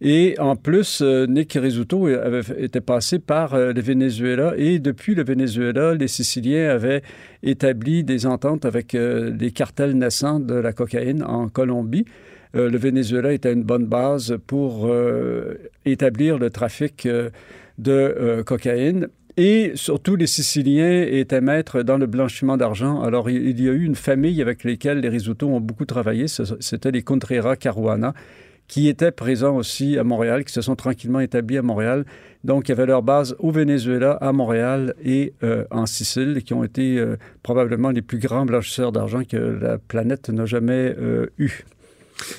[0.00, 5.94] Et en plus, Nick Rizzuto avait, était passé par le Venezuela et depuis le Venezuela,
[5.94, 7.02] les Siciliens avaient
[7.44, 12.04] établi des ententes avec des cartels naissants de la cocaïne en Colombie.
[12.54, 17.30] Euh, le Venezuela était une bonne base pour euh, établir le trafic euh,
[17.78, 19.08] de cocaïne.
[19.38, 23.00] Et surtout, les Siciliens étaient maîtres dans le blanchiment d'argent.
[23.00, 26.26] Alors, il y a eu une famille avec lesquelles les Risotto ont beaucoup travaillé.
[26.28, 28.12] C'était les Contreras Caruana,
[28.68, 32.04] qui étaient présents aussi à Montréal, qui se sont tranquillement établis à Montréal.
[32.44, 35.32] Donc, il y avait leur base au Venezuela, à Montréal et
[35.70, 37.02] en Sicile, qui ont été
[37.42, 40.94] probablement les plus grands blanchisseurs d'argent que la planète n'a jamais
[41.38, 41.64] eu.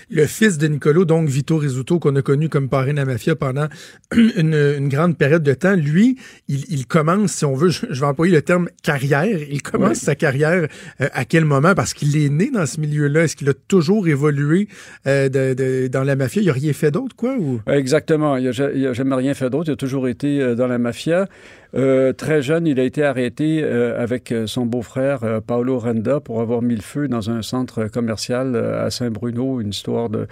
[0.10, 3.36] Le fils de Nicolo, donc Vito Rizzuto, qu'on a connu comme parrain de la mafia
[3.36, 3.68] pendant
[4.16, 6.18] une, grande période de temps, lui,
[6.48, 10.68] il, commence, si on veut, je, vais employer le terme carrière, il commence sa carrière
[11.02, 11.74] euh, à quel moment?
[11.76, 13.24] Parce qu'il est né dans ce milieu-là.
[13.24, 14.68] Est-ce qu'il a toujours évolué
[15.08, 16.42] euh, dans la mafia?
[16.42, 17.36] Il n'a rien fait d'autre, quoi?
[17.38, 17.62] Ou?
[17.68, 18.38] Exactement.
[18.38, 19.70] Il n'a jamais rien fait d'autre.
[19.70, 21.28] Il a toujours été euh, dans la mafia.
[21.76, 26.40] Euh, très jeune, il a été arrêté euh, avec euh, son beau-frère Paolo Renda pour
[26.40, 30.28] avoir mis le feu dans un centre commercial à Saint-Bruno, une histoire de,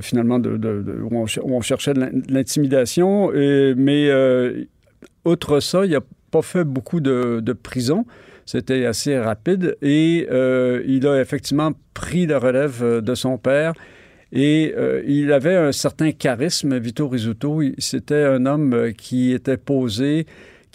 [0.00, 1.94] finalement de, où, on, cherchait
[2.28, 3.30] l'intimidation.
[3.32, 4.10] Mais
[5.24, 6.00] outre ça, il n'a
[6.30, 8.04] pas fait beaucoup de, prison.
[8.44, 10.26] C'était assez rapide et
[10.86, 13.74] il a effectivement pris la relève de son père.
[14.32, 14.74] Et
[15.06, 17.62] il avait un certain charisme, Vito Rizzuto.
[17.78, 20.26] C'était un homme qui était posé,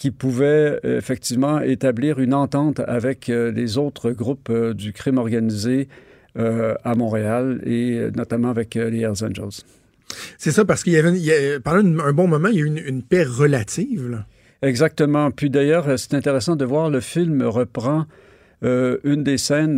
[0.02, 5.20] qui pouvait euh, effectivement établir une entente avec euh, les autres groupes euh, du crime
[5.20, 5.88] organisé
[6.34, 9.66] à Montréal et notamment avec les Hells Angels.
[10.38, 13.04] C'est ça, parce qu'il y avait, pendant un bon moment, il y a eu une,
[13.04, 14.24] paix relative.
[14.62, 15.30] Exactement.
[15.32, 18.06] Puis d'ailleurs, c'est intéressant de voir, le film reprend
[18.62, 19.76] une des scènes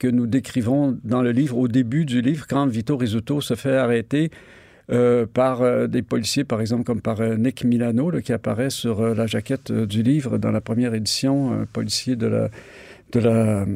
[0.00, 3.76] que nous décrivons dans le livre, au début du livre, quand Vito Rizzuto se fait
[3.76, 4.32] arrêter
[4.92, 9.14] euh, par euh, des policiers, par exemple, comme par euh, Nick Milano, qui apparaît sur
[9.14, 12.48] la jaquette du livre dans la première édition, un policier de la
[13.12, 13.66] de la,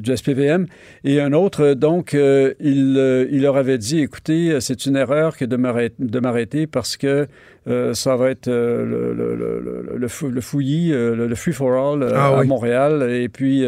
[0.00, 0.66] du SPVM.
[1.04, 6.18] Et un autre, donc, il, il, leur avait dit, écoutez, c'est une erreur que de
[6.18, 7.28] m'arrêter parce que
[7.64, 13.08] ça va être le, le, le, le, fouillis, le, free for all ah à Montréal.
[13.08, 13.64] Et puis,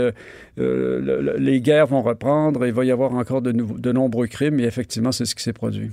[0.57, 2.67] les guerres vont reprendre.
[2.67, 4.59] Il va y avoir encore de, de nombreux crimes.
[4.59, 5.91] Et effectivement, c'est ce qui s'est produit.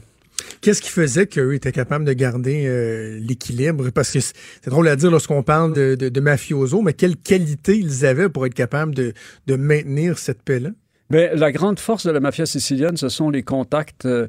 [0.62, 3.90] Qu'est-ce qui faisait qu'eux étaient capables de garder euh, l'équilibre?
[3.90, 8.06] Parce que c'est drôle à dire lorsqu'on parle de, de, mafioso, mais quelle qualité ils
[8.06, 9.14] avaient pour être capables de,
[9.56, 10.70] maintenir cette paix-là?
[11.10, 14.28] Bien, la grande force de la mafia sicilienne, ce sont les contacts, euh,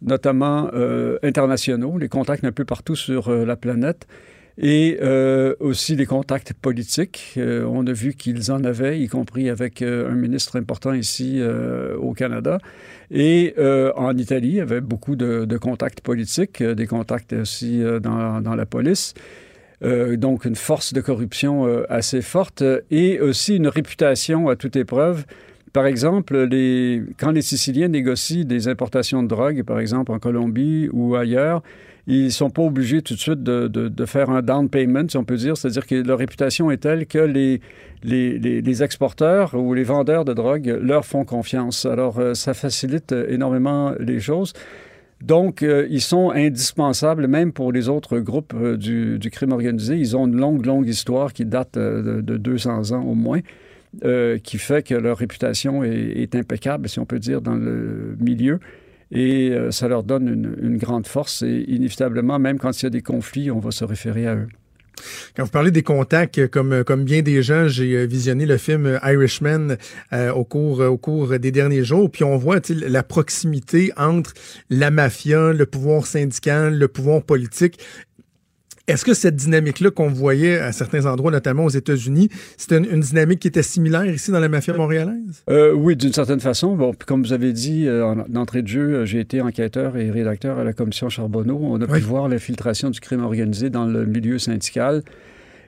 [0.00, 4.06] notamment euh, internationaux, les contacts un peu partout sur la planète
[4.58, 7.34] et euh, aussi les contacts politiques.
[7.36, 11.40] Euh, on a vu qu'ils en avaient, y compris avec euh, un ministre important ici
[11.98, 12.58] au Canada.
[13.10, 13.54] Et
[13.96, 19.14] en Italie, il y avait beaucoup de, contacts politiques, des contacts aussi dans, la police.
[19.82, 25.24] donc une force de corruption assez forte et aussi une réputation à toute épreuve.
[25.72, 26.48] Par exemple,
[27.18, 31.62] quand les Siciliens négocient des importations de drogue, par exemple en Colombie ou ailleurs,
[32.06, 35.36] ils sont pas obligés tout de suite de, faire un down payment, si on peut
[35.36, 35.56] dire.
[35.56, 37.60] C'est-à-dire que leur réputation est telle que les,
[38.04, 41.84] les, les, exporteurs ou les vendeurs de drogue leur font confiance.
[41.84, 44.52] Alors, euh, ça facilite énormément les choses.
[45.20, 49.96] Donc, euh, ils sont indispensables même pour les autres groupes euh, du, du, crime organisé.
[49.96, 53.40] Ils ont une longue, longue histoire qui date de, de 200 ans au moins.
[54.44, 58.60] qui fait que leur réputation est, impeccable, si on peut dire, dans le milieu
[59.12, 62.90] et euh, ça leur donne une, grande force et inévitablement, même quand il y a
[62.90, 64.48] des conflits, on va se référer à eux.
[65.36, 69.76] Quand vous parlez des contacts, comme, bien des gens, j'ai euh, visionné le film Irishman
[70.12, 74.32] euh, au cours des derniers jours, puis on voit la proximité entre
[74.70, 77.78] la mafia, le pouvoir syndical, le pouvoir politique
[78.88, 83.40] Est-ce que cette dynamique-là qu'on voyait à certains endroits, notamment aux États-Unis, c'était une, dynamique
[83.40, 85.42] qui était similaire ici dans la mafia montréalaise?
[85.50, 86.76] Euh, oui, d'une certaine façon.
[86.76, 90.58] Bon, comme vous avez dit, euh, en entrée de jeu, j'ai été enquêteur et rédacteur
[90.60, 91.58] à la commission Charbonneau.
[91.60, 95.02] On a pu voir l'infiltration du crime organisé dans le milieu syndical.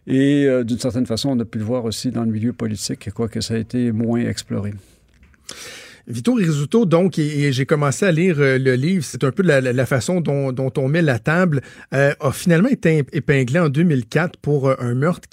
[0.06, 3.40] Et d'une certaine façon, on a pu le voir aussi dans le milieu politique, quoique
[3.40, 4.72] ça a été moins exploré.
[6.08, 9.86] Vito Rizzuto, donc, et, j'ai commencé à lire euh, le livre, c'est un peu la,
[9.86, 11.60] façon dont, on met la table,
[11.92, 15.28] euh, a finalement été épinglé en 2004 pour euh, un meurtre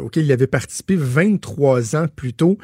[0.00, 2.56] auquel il avait participé 23 ans plus tôt.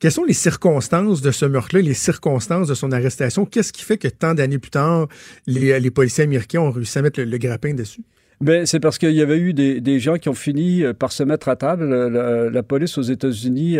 [0.00, 3.46] Quelles sont les circonstances de ce meurtre-là, les circonstances de son arrestation?
[3.46, 5.06] Qu'est-ce qui fait que tant d'années plus tard,
[5.46, 8.02] les, policiers américains ont réussi à mettre le, grappin dessus?
[8.40, 11.48] Ben, c'est parce qu'il y avait eu des, gens qui ont fini par se mettre
[11.48, 11.88] à table.
[11.88, 13.78] La, police aux États-Unis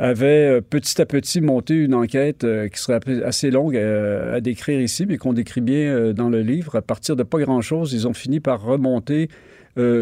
[0.00, 4.80] avait euh, petit à petit monté une enquête euh, qui serait assez longue à, décrire
[4.80, 6.76] ici, mais qu'on décrit bien euh, dans le livre.
[6.76, 9.28] À partir de pas grand-chose, ils ont fini par remonter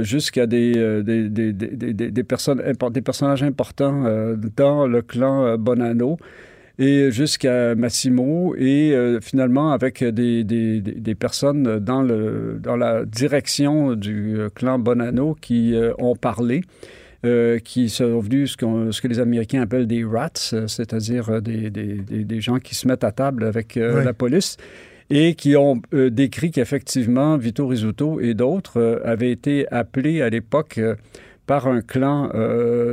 [0.00, 0.72] jusqu'à des,
[1.04, 4.02] des, des, des, personnes, des personnages importants
[4.56, 6.16] dans le clan Bonanno
[6.80, 13.94] et jusqu'à Massimo et finalement avec des, des, des, personnes dans, le, dans la direction
[13.94, 16.62] du clan Bonanno qui ont parlé.
[17.26, 21.40] Euh, qui sont venus ce, ce, que les Américains appellent des rats, euh, c'est-à-dire euh,
[21.40, 24.57] des, des, des, gens qui se mettent à table avec la police
[25.11, 30.78] et qui ont décrit qu'effectivement Vito Rizzuto et d'autres avaient été appelés à l'époque
[31.46, 32.31] par un clan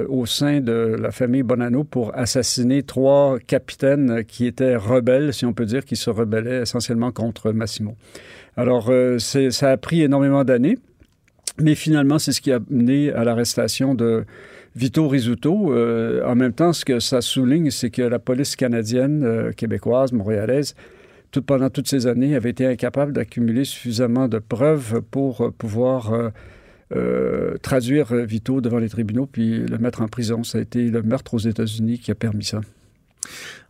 [0.09, 5.53] au sein de la famille Bonanno pour assassiner trois capitaines qui étaient rebelles, si on
[5.53, 7.95] peut dire, qui se rebellaient essentiellement contre Massimo.
[8.57, 10.77] Alors, ça a pris énormément d'années.
[11.59, 14.25] Mais finalement, c'est ce qui a mené à l'arrestation de
[14.75, 15.73] Vito Rizzuto.
[15.73, 20.11] Euh, en même temps, ce que ça souligne, c'est que la police canadienne, euh, québécoise,
[20.11, 20.75] montréalaise,
[21.31, 26.31] tout, pendant toutes ces années, avait été incapable d'accumuler suffisamment de preuves pour euh, pouvoir
[27.61, 30.43] traduire Vito devant les tribunaux puis le mettre en prison.
[30.43, 32.61] Ça a été le meurtre aux États-Unis qui a permis ça.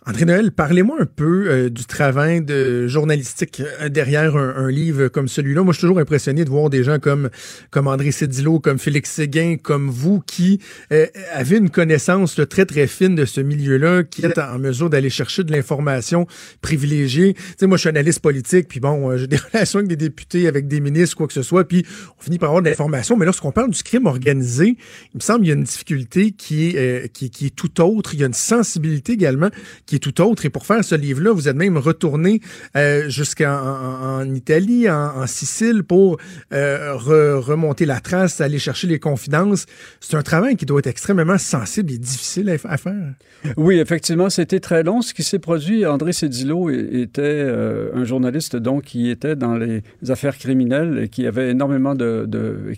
[0.08, 5.28] André Noël, parlez-moi un peu euh, du travail de journalistique euh, derrière un, livre comme
[5.28, 5.64] celui-là.
[5.64, 7.32] Moi, je suis toujours impressionné de voir des gens comme,
[7.72, 10.60] comme André Cédillo, comme Félix Séguin, comme vous, qui
[10.92, 15.10] euh, avez une connaissance très, très fine de ce milieu-là, qui est en mesure d'aller
[15.10, 16.28] chercher de l'information
[16.62, 17.34] privilégiée.
[17.34, 20.48] Tu sais, moi, je suis analyste politique, puis bon, j'ai des relations avec des députés,
[20.48, 21.84] avec des ministres, quoi que ce soit, puis
[22.20, 23.18] on finit par avoir de l'information.
[23.18, 24.78] Mais lorsqu'on parle du crime organisé,
[25.14, 28.14] il me semble qu'il y a une difficulté qui est, qui est tout autre.
[28.14, 29.50] Il y a une sensibilité également
[29.88, 30.46] qui tout autre.
[30.46, 32.42] Et pour faire ce livre-là, vous êtes même retourné
[32.76, 36.18] euh, jusqu'en Italie, en, Sicile, pour
[36.54, 39.66] euh, remonter la trace, aller chercher les confidences.
[40.00, 43.14] C'est un travail qui doit être extrêmement sensible et difficile à, faire.
[43.58, 45.02] Oui, effectivement, c'était très long.
[45.02, 49.82] Ce qui s'est produit, André Cédillo était euh, un journaliste donc qui était dans les
[50.10, 52.28] affaires criminelles et qui avait énormément de,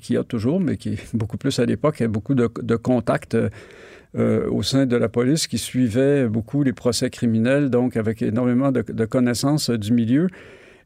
[0.01, 3.37] qui a toujours, mais qui beaucoup plus à l'époque, a beaucoup de, de contacts
[4.15, 8.71] euh, au sein de la police qui suivait beaucoup les procès criminels, donc avec énormément
[8.71, 10.27] de, connaissances du milieu.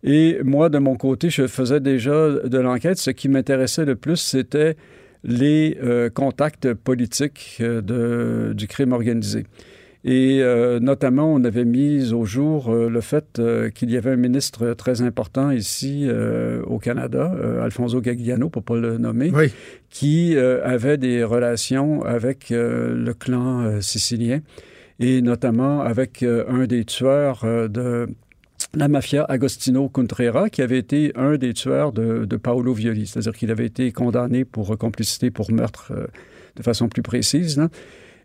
[0.04, 2.98] Et moi, de mon côté, je faisais déjà de l'enquête.
[2.98, 4.76] Ce qui m'intéressait le plus, c'était
[5.24, 9.46] les euh, contacts politiques euh, de, du crime organisé.
[10.04, 14.10] Et euh, notamment, on avait mis au jour euh, le fait euh, qu'il y avait
[14.10, 16.10] un ministre très important ici
[16.66, 19.32] au Canada, Alfonso Gagliano, pour ne pas le nommer,
[19.90, 24.42] qui avait des relations avec le clan sicilien
[25.00, 28.08] et notamment avec un des tueurs de
[28.74, 33.34] la mafia Agostino Contrera, qui avait été un des tueurs de, de Paolo Violi, c'est-à-dire
[33.34, 35.94] qu'il avait été condamné pour complicité pour meurtre
[36.56, 37.58] de façon plus précise.
[37.58, 37.70] Là.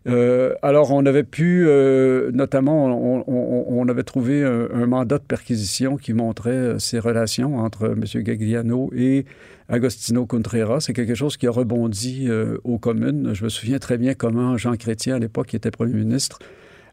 [0.07, 2.85] Euh, alors, on avait pu, euh, notamment,
[3.27, 8.03] on, avait trouvé un, mandat de perquisition qui montrait euh, ces relations entre M.
[8.23, 9.25] Gagliano et
[9.69, 10.81] Agostino Contreras.
[10.81, 12.29] C'est quelque chose qui a rebondi
[12.63, 13.33] aux communes.
[13.33, 16.39] Je me souviens très bien comment Jean Chrétien, à l'époque, qui était premier ministre,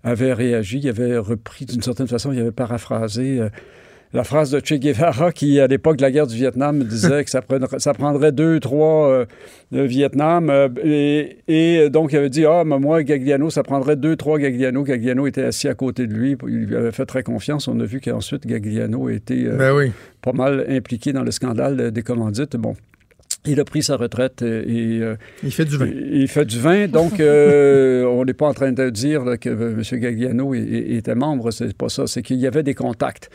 [0.03, 0.79] avait réagi.
[0.79, 3.41] Il avait repris, d'une certaine façon, il avait paraphrasé
[4.15, 7.31] la phrase de Che Guevara qui, à l'époque de la guerre du Vietnam, disait que
[7.31, 9.27] ça, prendrait, ça prendrait deux, trois euh,
[9.73, 10.51] Vietnam.
[10.51, 10.69] Euh,
[11.49, 14.85] et, donc, il avait dit, ah, mais moi, Gagliano, ça prendrait deux, trois Gagliano.
[14.85, 16.37] Gagliano était assis à côté de lui.
[16.47, 17.67] Il lui avait fait très confiance.
[17.67, 22.03] On a vu qu'ensuite, Gagliano était euh, ben pas mal impliqué dans le scandale des
[22.03, 22.57] commandites.
[22.57, 22.77] Bon,
[23.45, 25.01] il a pris sa retraite et,
[25.43, 25.89] il fait du vin.
[25.89, 29.83] Il fait du vin, donc on n'est pas en train de dire que M.
[30.01, 32.07] Gagliano était membre, c'est pas ça.
[32.07, 33.29] C'est qu'il y avait des contacts.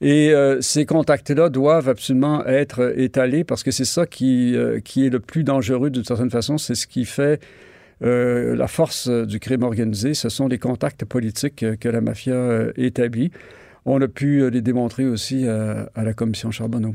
[0.00, 5.06] Et euh, ces contacts-là doivent absolument être étalés parce que c'est ça qui, euh, qui
[5.06, 6.58] est le plus dangereux d'une certaine façon.
[6.58, 7.40] C'est ce qui fait
[8.02, 10.14] euh, la force du crime organisé.
[10.14, 13.30] Ce sont les contacts politiques que la mafia établit.
[13.86, 16.94] On a pu les démontrer aussi à la commission Charbonneau.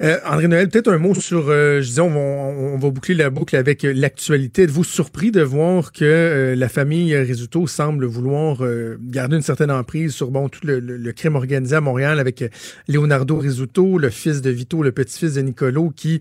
[0.00, 3.14] Euh, André Noël, peut-être un mot sur, euh, je disais, on va, on va, boucler
[3.14, 4.62] la boucle avec euh, l'actualité.
[4.62, 8.62] Êtes-vous surpris de voir que la famille Risuto semble vouloir
[9.00, 12.44] garder une certaine emprise sur bon tout le, crime organisé à Montréal avec
[12.86, 16.20] Leonardo Risuto, le fils de Vito, le petit-fils de Nicolo, qui,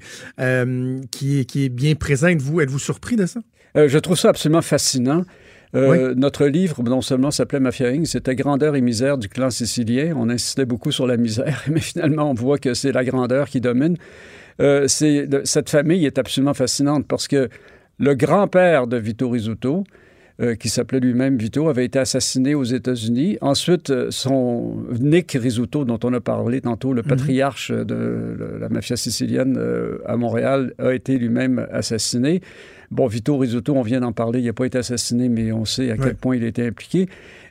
[1.11, 2.27] qui, qui est bien présent.
[2.27, 3.41] Êtes-vous êtes surpris de ça?
[3.75, 5.23] je trouve ça absolument fascinant.
[5.75, 10.13] Euh, notre livre, non seulement s'appelait Mafia Inc., c'était Grandeur et misère du clan sicilien.
[10.15, 13.61] On insistait beaucoup sur la misère, mais finalement, on voit que c'est la grandeur qui
[13.61, 13.97] domine.
[14.59, 17.49] Euh, cette famille est absolument fascinante parce que
[17.99, 19.83] le grand-père de Vito Rizzuto,
[20.39, 23.37] euh, qui s'appelait lui-même Vito, avait été assassiné aux États-Unis.
[23.41, 27.07] Ensuite, son Nick Rizzuto, dont on a parlé tantôt, le mhm.
[27.07, 29.59] patriarche de la mafia sicilienne
[30.05, 32.41] à Montréal, a été lui-même assassiné.
[32.89, 35.91] Bon, Vito Rizzuto, on vient d'en parler, il n'a pas été assassiné, mais on sait
[35.91, 37.07] à quel point il a été impliqué.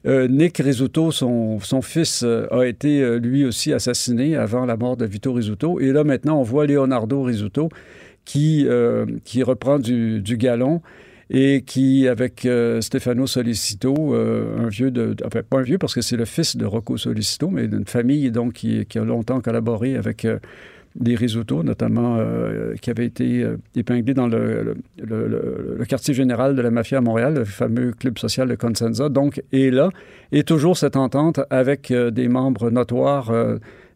[0.06, 4.96] Euh, Nick Rizzuto, son, fils, euh, a été euh, lui aussi assassiné avant la mort
[4.96, 5.80] de Vito Rizzuto.
[5.80, 7.68] Et là, maintenant, on voit Leonardo Rizzuto
[8.24, 8.66] qui,
[9.22, 10.82] qui reprend du, galon
[11.30, 12.48] et qui, avec
[12.80, 16.64] Stefano Solicito, un vieux de, enfin pas un vieux parce que c'est le fils de
[16.66, 20.26] Rocco Solicito, mais d'une famille donc qui, qui, a longtemps collaboré avec
[20.98, 24.76] des risottos, notamment euh, qui avaient été euh, épinglés dans le,
[25.88, 29.70] quartier général de la mafia à Montréal, le fameux club social de Consenza, donc est
[29.70, 29.90] là.
[30.32, 33.32] Et toujours cette entente avec euh, des membres notoires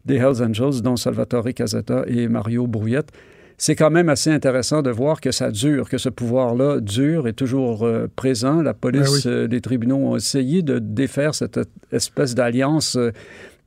[0.05, 3.11] des Hells Angels, dont Salvatore Casetta et Mario Brouillette.
[3.57, 7.33] C'est quand même assez intéressant de voir que ça dure, que ce pouvoir-là dure, est
[7.33, 8.63] toujours présent.
[8.63, 11.59] La police, les tribunaux ont essayé de défaire cette
[11.91, 12.97] espèce d'alliance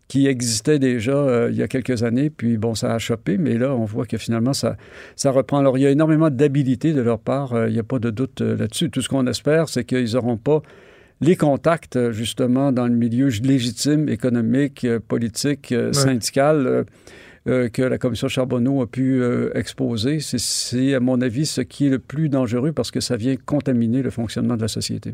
[0.09, 3.57] qui existait déjà euh, il y a quelques années, puis bon, ça a chopé, mais
[3.57, 4.77] là, on voit que finalement, ça,
[5.17, 5.59] ça reprend.
[5.59, 8.11] Alors, il y a énormément d'habilité de leur part, euh, il n'y a pas de
[8.11, 8.91] doute euh, là-dessus.
[8.91, 10.61] Tout ce qu'on espère, c'est qu'ils n'auront pas
[11.21, 16.85] les contacts, justement, dans le milieu légitime, économique, politique, syndical.
[17.47, 19.23] que la commission Charbonneau a pu
[19.55, 20.19] exposer.
[20.19, 24.03] C'est, à mon avis, ce qui est le plus dangereux parce que ça vient contaminer
[24.03, 25.13] le fonctionnement de la société.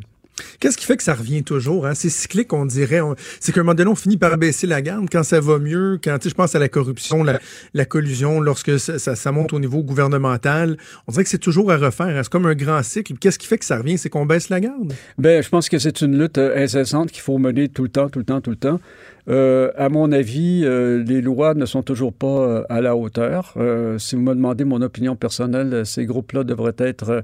[0.59, 1.87] Qu'est-ce qui fait que ça revient toujours?
[1.87, 1.95] Hein?
[1.95, 3.01] C'est cyclique, on dirait.
[3.41, 5.99] C'est qu'à un moment donné, on finit par baisser la garde quand ça va mieux,
[6.03, 10.77] quand je pense à la corruption, la, collusion, lorsque ça, monte au niveau gouvernemental.
[11.07, 12.09] On dirait que c'est toujours à refaire.
[12.09, 12.23] Hein?
[12.23, 13.15] C'est comme un grand cycle.
[13.19, 13.99] Qu'est-ce qui fait que ça revient?
[13.99, 14.93] C'est qu'on baisse la garde?
[15.19, 18.09] Bien, je pense que c'est une lutte euh, incessante qu'il faut mener tout le temps,
[18.09, 18.81] tout le temps, tout le temps.
[19.29, 23.55] Euh, à mon avis, euh, les lois ne sont toujours pas à la hauteur.
[23.99, 27.23] si vous me demandez mon opinion personnelle, ces groupes-là devraient être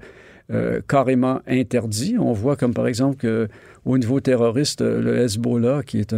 [0.52, 2.16] euh, carrément interdit.
[2.20, 6.14] On voit comme par exemple qu'au niveau terroriste, le Hezbollah, qui est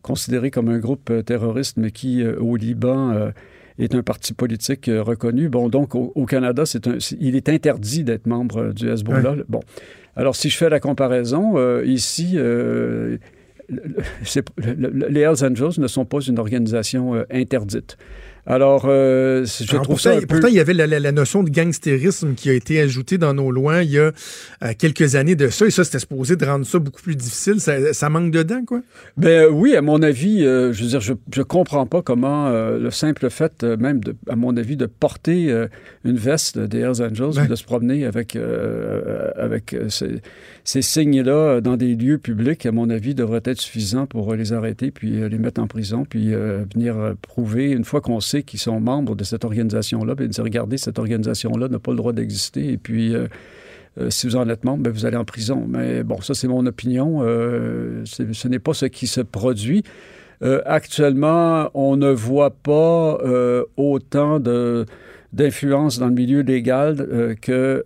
[0.00, 3.30] considéré comme un groupe euh, terroriste, mais qui, euh, au Liban,
[3.78, 5.50] est un parti politique reconnu.
[5.50, 6.86] Bon, donc au, Canada, c'est
[7.20, 9.36] il est interdit d'être membre du Hezbollah.
[9.48, 9.60] Bon,
[10.16, 13.18] alors si je fais la comparaison, ici, les
[15.20, 17.98] Hells Angels ne sont pas une organisation interdite.
[18.44, 22.50] Alors, euh, je trouve pourtant, ça Pourtant, il y avait la, notion de gangstérisme qui
[22.50, 24.10] a été ajoutée dans nos lois il y a
[24.62, 27.60] euh, quelques années de ça, et ça, c'était supposé de rendre ça beaucoup plus difficile.
[27.60, 28.80] Ça, manque dedans, quoi?
[29.16, 32.90] Ben oui, à mon avis, euh, je veux dire, je, je comprends pas comment le
[32.90, 35.54] simple fait, même, de, à mon avis, de porter
[36.04, 38.36] une veste des Hells Angels, de se promener avec,
[39.36, 40.20] avec ces,
[40.64, 44.90] ces signes-là dans des lieux publics, à mon avis, devrait être suffisant pour les arrêter,
[44.90, 49.14] puis les mettre en prison, puis venir prouver, une fois qu'on sait qu'ils sont membres
[49.14, 53.14] de cette organisation-là, puis dire, regardez, cette organisation-là n'a pas le droit d'exister, et puis...
[53.14, 53.28] Euh,
[54.00, 55.66] euh, si vous en êtes membre, ben, vous allez en prison.
[55.68, 57.18] Mais bon, ça, c'est mon opinion.
[57.20, 59.84] Euh, ce n'est pas ce qui se produit.
[60.64, 63.18] actuellement, on ne voit pas
[63.76, 64.86] autant de
[65.34, 67.84] d'influence dans le milieu légal que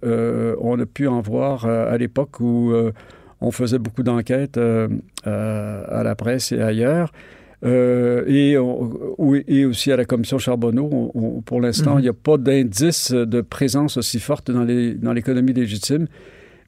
[0.60, 2.72] on a pu en voir à l'époque où
[3.40, 4.60] on faisait beaucoup d'enquêtes
[5.24, 7.10] à la presse et ailleurs.
[7.64, 8.52] Euh, et,
[9.48, 12.00] et, aussi à la commission Charbonneau, pour l'instant, mhm.
[12.00, 16.06] il n'y a pas d'indice de présence aussi forte dans l'économie dans légitime.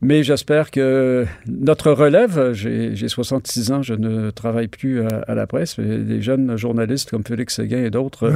[0.00, 5.76] Mais j'espère que notre relève, j'ai 66 ans, je ne travaille plus à, la presse,
[5.76, 8.32] mais des jeunes journalistes comme Félix Séguin et d'autres,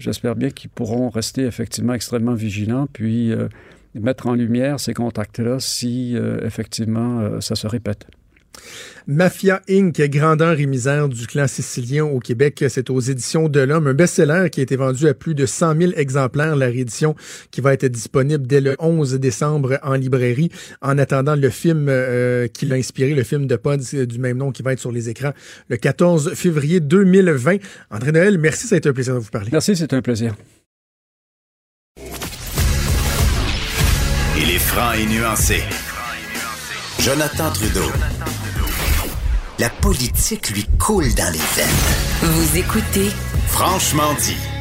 [0.00, 3.46] j'espère bien qu'ils pourront rester effectivement extrêmement vigilants, puis euh,
[3.94, 8.08] mettre en lumière ces contacts-là si euh, effectivement ça se répète.
[9.08, 13.86] Mafia Inc., grandeur et misère du clan sicilien au Québec, c'est aux éditions de l'Homme,
[13.86, 17.14] un best-seller qui a été vendu à plus de 100 000 exemplaires, la réédition
[17.52, 20.50] qui va être disponible dès le 11 décembre en librairie,
[20.82, 24.50] en attendant le film euh, qui l'a inspiré, le film de Pod du même nom
[24.50, 25.32] qui va être sur les écrans
[25.68, 27.56] le 14 février 2020.
[27.90, 29.50] André Noël, merci, ça a été un plaisir de vous parler.
[29.52, 30.34] Merci, c'est un plaisir.
[34.38, 35.62] Il est franc et nuancé.
[37.00, 37.90] Jonathan Trudeau.
[39.58, 42.30] La politique lui coule dans les veines.
[42.30, 43.10] Vous écoutez
[43.48, 44.55] Franchement dit.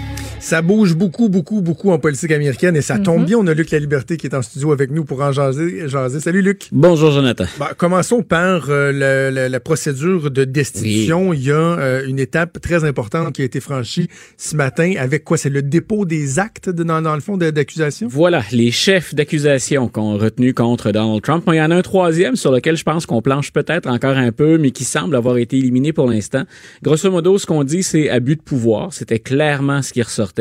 [0.45, 3.25] Ça bouge beaucoup, beaucoup, beaucoup en politique américaine et ça tombe Mhm.
[3.25, 3.37] bien.
[3.39, 5.87] On a Luc La Liberté qui est en studio avec nous pour en jaser.
[5.89, 6.19] jaser.
[6.19, 6.67] Salut Luc.
[6.71, 7.45] Bonjour Jonathan.
[7.57, 11.33] Bah, commençons par euh, le- le- la procédure de destitution.
[11.33, 15.23] Il y a euh, une étape très importante qui a été franchie ce matin avec
[15.23, 15.35] quoi?
[15.37, 18.07] C'est le dépôt des actes de- dans, dans le fond de- d'accusation?
[18.07, 21.43] Voilà, les chefs d'accusation qu'on a retenus contre Donald Trump.
[21.47, 24.31] Il y en a un troisième sur lequel je pense qu'on planche peut-être encore un
[24.31, 26.43] peu, mais qui semble avoir été éliminé pour l'instant.
[26.83, 28.93] Grosso modo, ce qu'on dit, c'est abus de pouvoir.
[28.93, 30.34] C'était clairement ce qui ressortait.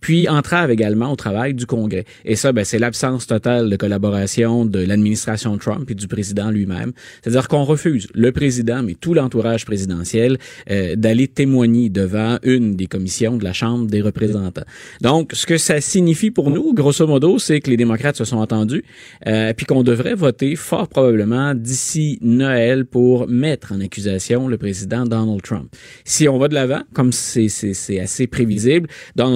[0.00, 2.04] Puis entrave également au travail du Congrès.
[2.24, 6.92] Et ça, ben, c'est l'absence totale de collaboration de l'administration Trump et du président lui-même.
[7.22, 10.38] C'est-à-dire qu'on refuse, le président, mais tout l'entourage présidentiel,
[10.70, 14.64] euh, d'aller témoigner devant une des commissions de la Chambre des représentants.
[15.00, 18.38] Donc, ce que ça signifie pour nous, grosso modo, c'est que les démocrates se sont
[18.38, 18.84] entendus,
[19.26, 25.04] euh, puis qu'on devrait voter fort probablement d'ici Noël pour mettre en accusation le président
[25.04, 25.68] Donald Trump.
[26.04, 28.88] Si on va de l'avant, comme c'est assez prévisible,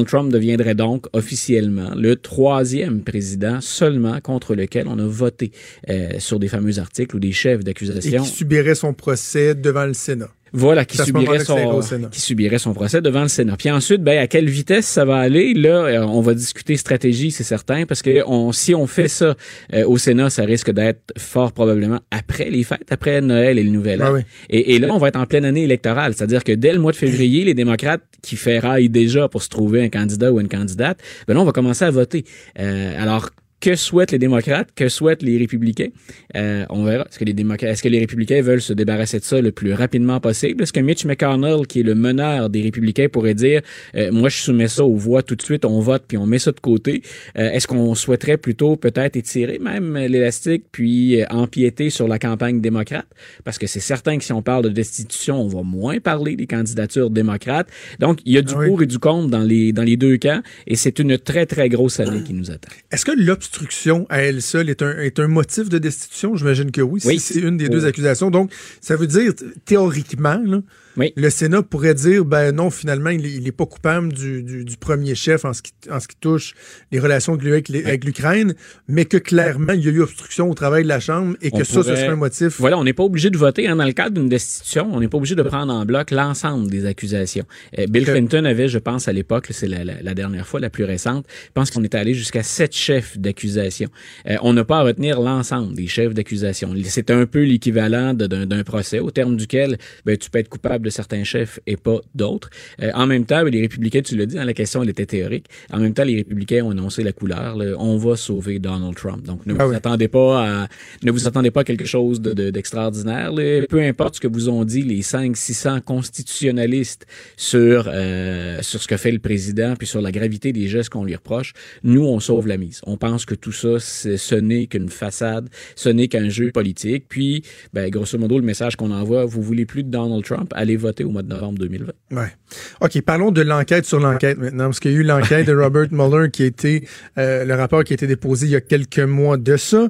[0.04, 5.52] Trump deviendrait donc officiellement le troisième président seulement contre lequel on a voté
[5.88, 8.22] euh, sur des fameux articles ou des chefs Et d'accusation.
[8.22, 10.28] qui subirait son procès devant le Sénat.
[10.52, 11.80] Voilà, qui subirait, son,
[12.10, 13.56] qui subirait son procès devant le Sénat.
[13.56, 15.54] Puis ensuite, ben, à quelle vitesse ça va aller?
[15.54, 19.36] Là, euh, on va discuter stratégie, c'est certain, parce que on, si on fait ça
[19.74, 23.70] euh, au Sénat, ça risque d'être fort probablement après les fêtes, après Noël et le
[23.70, 24.06] Nouvel An.
[24.08, 24.20] Ah oui.
[24.50, 26.14] Et, et là, on va être en pleine année électorale.
[26.14, 29.82] C'est-à-dire que dès le mois de février, les démocrates qui ferraillent déjà pour se trouver
[29.82, 32.24] un candidat ou une candidate, ben là, on va commencer à voter.
[32.58, 33.30] Euh, alors,
[33.60, 35.88] que souhaitent les démocrates, que souhaitent les républicains.
[36.36, 37.04] Euh, on verra.
[37.08, 39.72] Est-ce que les démocrates, est-ce que les républicains veulent se débarrasser de ça le plus
[39.72, 40.62] rapidement possible?
[40.62, 43.62] Est-ce que Mitch McConnell, qui est le meneur des républicains, pourrait dire,
[43.94, 46.38] euh, moi, je soumets ça aux voix tout de suite, on vote, puis on met
[46.38, 47.02] ça de côté.
[47.36, 52.60] Euh, est-ce qu'on souhaiterait plutôt peut-être étirer même l'élastique, puis euh, empiéter sur la campagne
[52.60, 53.06] démocrate?
[53.44, 56.46] Parce que c'est certain que si on parle de destitution, on va moins parler des
[56.46, 57.68] candidatures démocrates.
[57.98, 58.68] Donc, il y a du Ah oui.
[58.68, 61.68] pour et du contre dans les, dans les deux camps, et c'est une très, très
[61.68, 62.68] grosse année qui nous attend.
[62.92, 63.12] Est-ce que
[63.48, 66.36] l'obstruction à elle seule est un, est un motif de destitution?
[66.36, 67.00] J'imagine que oui.
[67.04, 67.18] Oui.
[67.18, 68.30] Si c'est une des deux accusations.
[68.30, 69.32] Donc, ça veut dire,
[69.64, 70.60] théoriquement, là,
[70.98, 71.12] Oui.
[71.16, 74.64] le Sénat pourrait dire, ben non, finalement, il est, il est pas coupable du, du,
[74.64, 76.54] du premier chef en ce, qui, en ce qui touche
[76.92, 77.68] les relations eues avec,
[78.04, 78.54] l'Ukraine,
[78.88, 81.56] mais que clairement, il y a eu obstruction au travail de la Chambre et que
[81.56, 82.58] On ça, ce pourrait- serait un motif.
[82.60, 84.88] Voilà, on n'est pas obligé de voter hein, dans le cadre d'une destitution.
[84.92, 87.44] On n'est pas obligé de prendre en bloc l'ensemble des accusations.
[87.78, 90.58] Euh, Bill Que- Clinton avait, je pense, à l'époque, c'est la, la- la dernière fois,
[90.60, 93.88] la plus récente, je pense qu'on est allé jusqu'à sept chefs d'accusation.
[94.28, 96.74] Euh, on n'a pas à retenir l'ensemble des chefs d'accusation.
[96.84, 100.92] C'est un peu l'équivalent d'un procès au terme duquel ben, tu peux être coupable de
[100.94, 102.50] certains chefs et pas d'autres.
[102.82, 105.06] Euh, en même temps, ben, les républicains, tu l'as dit, dans la question, elle était
[105.06, 105.46] théorique.
[105.72, 107.56] En même temps, les républicains ont annoncé la couleur.
[107.56, 109.24] là, on va sauver Donald Trump.
[109.24, 109.76] Donc, ne Ah vous oui.
[109.76, 110.68] attendez pas à,
[111.02, 113.32] ne vous attendez pas à quelque chose de- de- d'extraordinaire.
[113.68, 118.88] Peu importe ce que vous ont dit les 5 600 constitutionnalistes sur euh, sur ce
[118.88, 122.20] que fait le président puis sur la gravité des gestes qu'on lui reproche, nous on
[122.20, 122.80] sauve la mise.
[122.86, 127.04] On pense que tout ça ce n'est qu'une façade, ce n'est qu'un jeu politique.
[127.08, 130.76] Puis ben grosso modo le message qu'on envoie, vous voulez plus de Donald Trump, allez
[130.78, 131.92] voter au mois de novembre 2020.
[132.12, 132.32] Ouais.
[132.80, 135.88] OK, parlons de l'enquête sur l'enquête maintenant, parce qu'il y a eu l'enquête de Robert
[135.90, 138.98] Mueller qui a été, euh, le rapport qui a été déposé il y a quelques
[139.00, 139.88] mois de ça.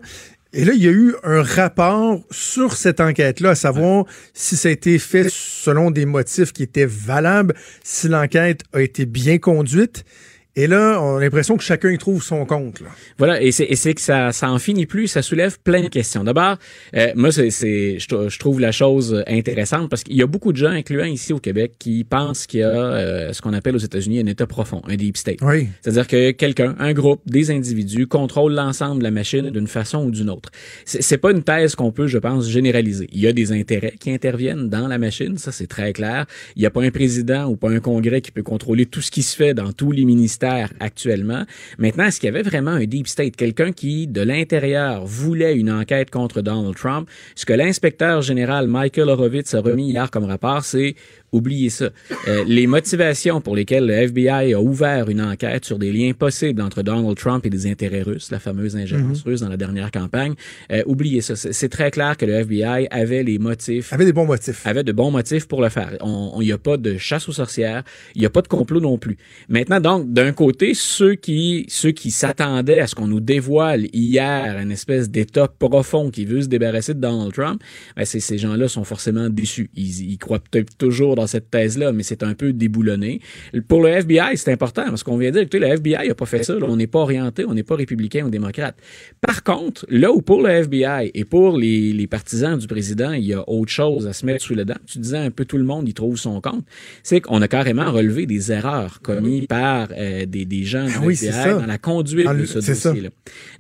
[0.55, 4.71] Et là, il y a eu un rapport sur cette enquête-là, à savoir si ça
[4.71, 10.05] a été fait selon des motifs qui étaient valables, si l'enquête a été bien conduite.
[10.57, 12.81] Et là, on a l'impression que chacun y trouve son compte.
[12.81, 12.89] Là.
[13.17, 16.25] Voilà, et c'est, que ça, ça en finit plus, ça soulève plein de questions.
[16.25, 16.57] D'abord,
[16.97, 17.51] euh, moi, c'est,
[18.01, 21.05] je, trou- je trouve la chose intéressante parce qu'il y a beaucoup de gens, incluant
[21.05, 24.27] ici au Québec, qui pensent qu'il y a euh, ce qu'on appelle aux États-Unis un
[24.27, 25.39] État profond, un deep state.
[25.43, 25.69] Oui.
[25.81, 30.11] C'est-à-dire que quelqu'un, un groupe, des individus contrôlent l'ensemble de la machine d'une façon ou
[30.11, 30.51] d'une autre.
[30.85, 33.09] C'est pas une thèse qu'on peut, je pense, généraliser.
[33.13, 36.27] Il y a des intérêts qui interviennent dans la machine, ça c'est très clair.
[36.57, 39.13] Il n'y a pas un président ou pas un congrès qui peut contrôler tout ce
[39.13, 40.48] qui se fait dans tous les ministères
[40.81, 41.45] actuellement.
[41.79, 45.71] Maintenant, est-ce qu'il y avait vraiment un deep state, quelqu'un qui, de l'intérieur, voulait une
[45.71, 47.09] enquête contre Donald Trump?
[47.35, 50.95] Ce que l'inspecteur général Michael Horowitz a remis hier comme rapport, c'est
[51.31, 51.91] Oubliez ça.
[52.27, 56.63] Euh, les motivations pour lesquelles le FBI a ouvert une enquête sur des liens possibles
[56.63, 60.35] entre Donald Trump et des intérêts russes, la fameuse ingérence russe dans la dernière campagne,
[60.73, 61.37] euh, oubliez ça.
[61.37, 64.67] C'est très clair que le FBI avait les motifs Avait des bons motifs.
[64.67, 65.99] avait de bons motifs pour le faire.
[66.03, 67.83] Il n'y a pas de chasse aux sorcières,
[68.15, 69.19] il n'y a pas de complot non plus.
[69.51, 74.59] Maintenant, donc, d'un côté, ceux qui ceux qui s'attendaient à ce qu'on nous dévoile hier
[74.59, 77.63] une espèce d'état profond qui veut se débarrasser de Donald Trump,
[77.97, 79.71] ben, ces gens-là sont forcément déçus.
[79.75, 83.21] Ils, ils croient peut-être toujours dans cette thèse-là, mais c'est un peu déboulonné.
[83.69, 86.43] Pour le FBI, c'est important parce qu'on vient dire, écoutez, le FBI n'a pas fait
[86.43, 86.55] ça.
[86.63, 88.77] on n'est pas orienté, on n'est pas républicain ou démocrate.
[89.21, 93.25] Par contre, là où pour le FBI et pour les, les partisans du président, il
[93.25, 95.59] y a autre chose à se mettre sous le dent, tu disais un peu tout
[95.59, 96.65] le monde y trouve son compte,
[97.03, 101.01] c'est qu'on a carrément relevé des erreurs commises par euh, euh, des, des gens Ah
[101.03, 101.55] oui, c'est FBI ça.
[101.55, 103.09] dans la conduite Dans de ce dossier-là.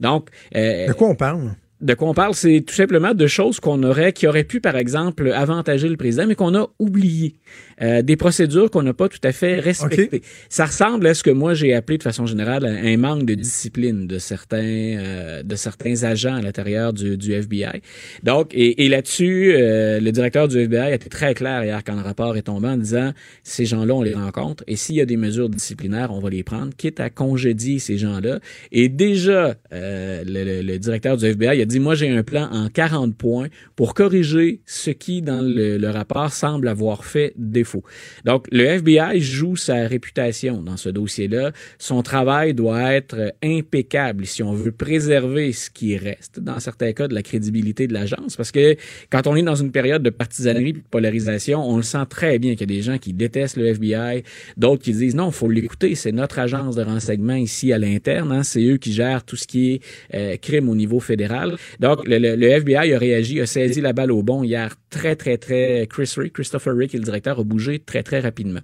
[0.01, 1.55] Donc, euh, De quoi on parle?
[1.81, 4.75] de quoi on parle, c'est tout simplement de choses qu'on aurait, qui auraient pu, par
[4.77, 7.37] exemple, avantager le président, mais qu'on a oublié.
[7.81, 10.23] Euh, des procédures qu'on n'a pas tout à fait respectées.
[10.49, 14.09] Ça ressemble à ce que moi j'ai appelé de façon générale un manque de discipline
[14.09, 14.57] de certains
[14.99, 17.81] euh, de certains agents à l'intérieur du, du FBI.
[18.25, 21.95] Donc, et, et là-dessus, euh, le directeur du FBI a été très clair hier quand
[21.95, 23.13] le rapport est tombé en disant
[23.45, 26.43] ces gens-là, on les rencontre et s'il y a des mesures disciplinaires, on va les
[26.43, 28.41] prendre, quitte à congédier ces gens-là.
[28.73, 32.49] Et déjà, euh, le, le- le directeur du FBI a dit moi j'ai un plan
[32.51, 33.47] en 40 points
[33.77, 37.83] pour corriger ce qui dans le, le rapport semble avoir fait défaut.
[38.25, 41.53] Donc le FBI joue sa réputation dans ce dossier-là.
[41.79, 47.09] Son travail doit être impeccable si on veut préserver ce qui reste dans certains cas
[47.09, 48.77] de la crédibilité de l'agence parce que
[49.11, 52.39] quand on est dans une période de partisanerie et de polarisation, on le sent très
[52.39, 54.25] bien qu'il y a des gens qui détestent le FBI,
[54.57, 58.43] d'autres qui disent non, faut l'écouter, c'est notre agence de renseignement ici à l'interne, hein,
[58.43, 59.81] c'est eux qui gèrent tout ce qui est
[60.15, 61.57] euh, crime au niveau fédéral.
[61.81, 65.17] Donc le, le- le FBI a réagi, a saisi la balle au bon hier très
[65.17, 68.61] très très Chris Rick, Christopher Rick, est le directeur, a bougé très très rapidement.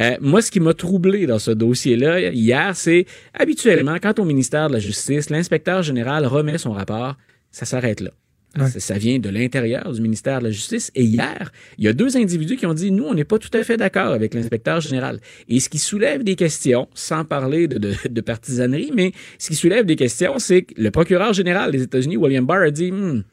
[0.00, 4.68] Euh, moi, ce qui m'a troublé dans ce dossier-là hier, c'est habituellement quand au ministère
[4.68, 7.16] de la Justice, l'inspecteur général remet son rapport,
[7.50, 8.10] ça s'arrête là.
[8.58, 8.68] Ouais.
[8.70, 10.90] Ça, ça vient de l'intérieur du ministère de la Justice.
[10.94, 13.50] Et hier, il y a deux individus qui ont dit, nous, on n'est pas tout
[13.52, 15.20] à fait d'accord avec l'inspecteur général.
[15.48, 19.56] Et ce qui soulève des questions, sans parler de, de, de partisanerie, mais ce qui
[19.56, 23.24] soulève des questions, c'est que le procureur général des États-Unis, William Barr, a dit, Hmm,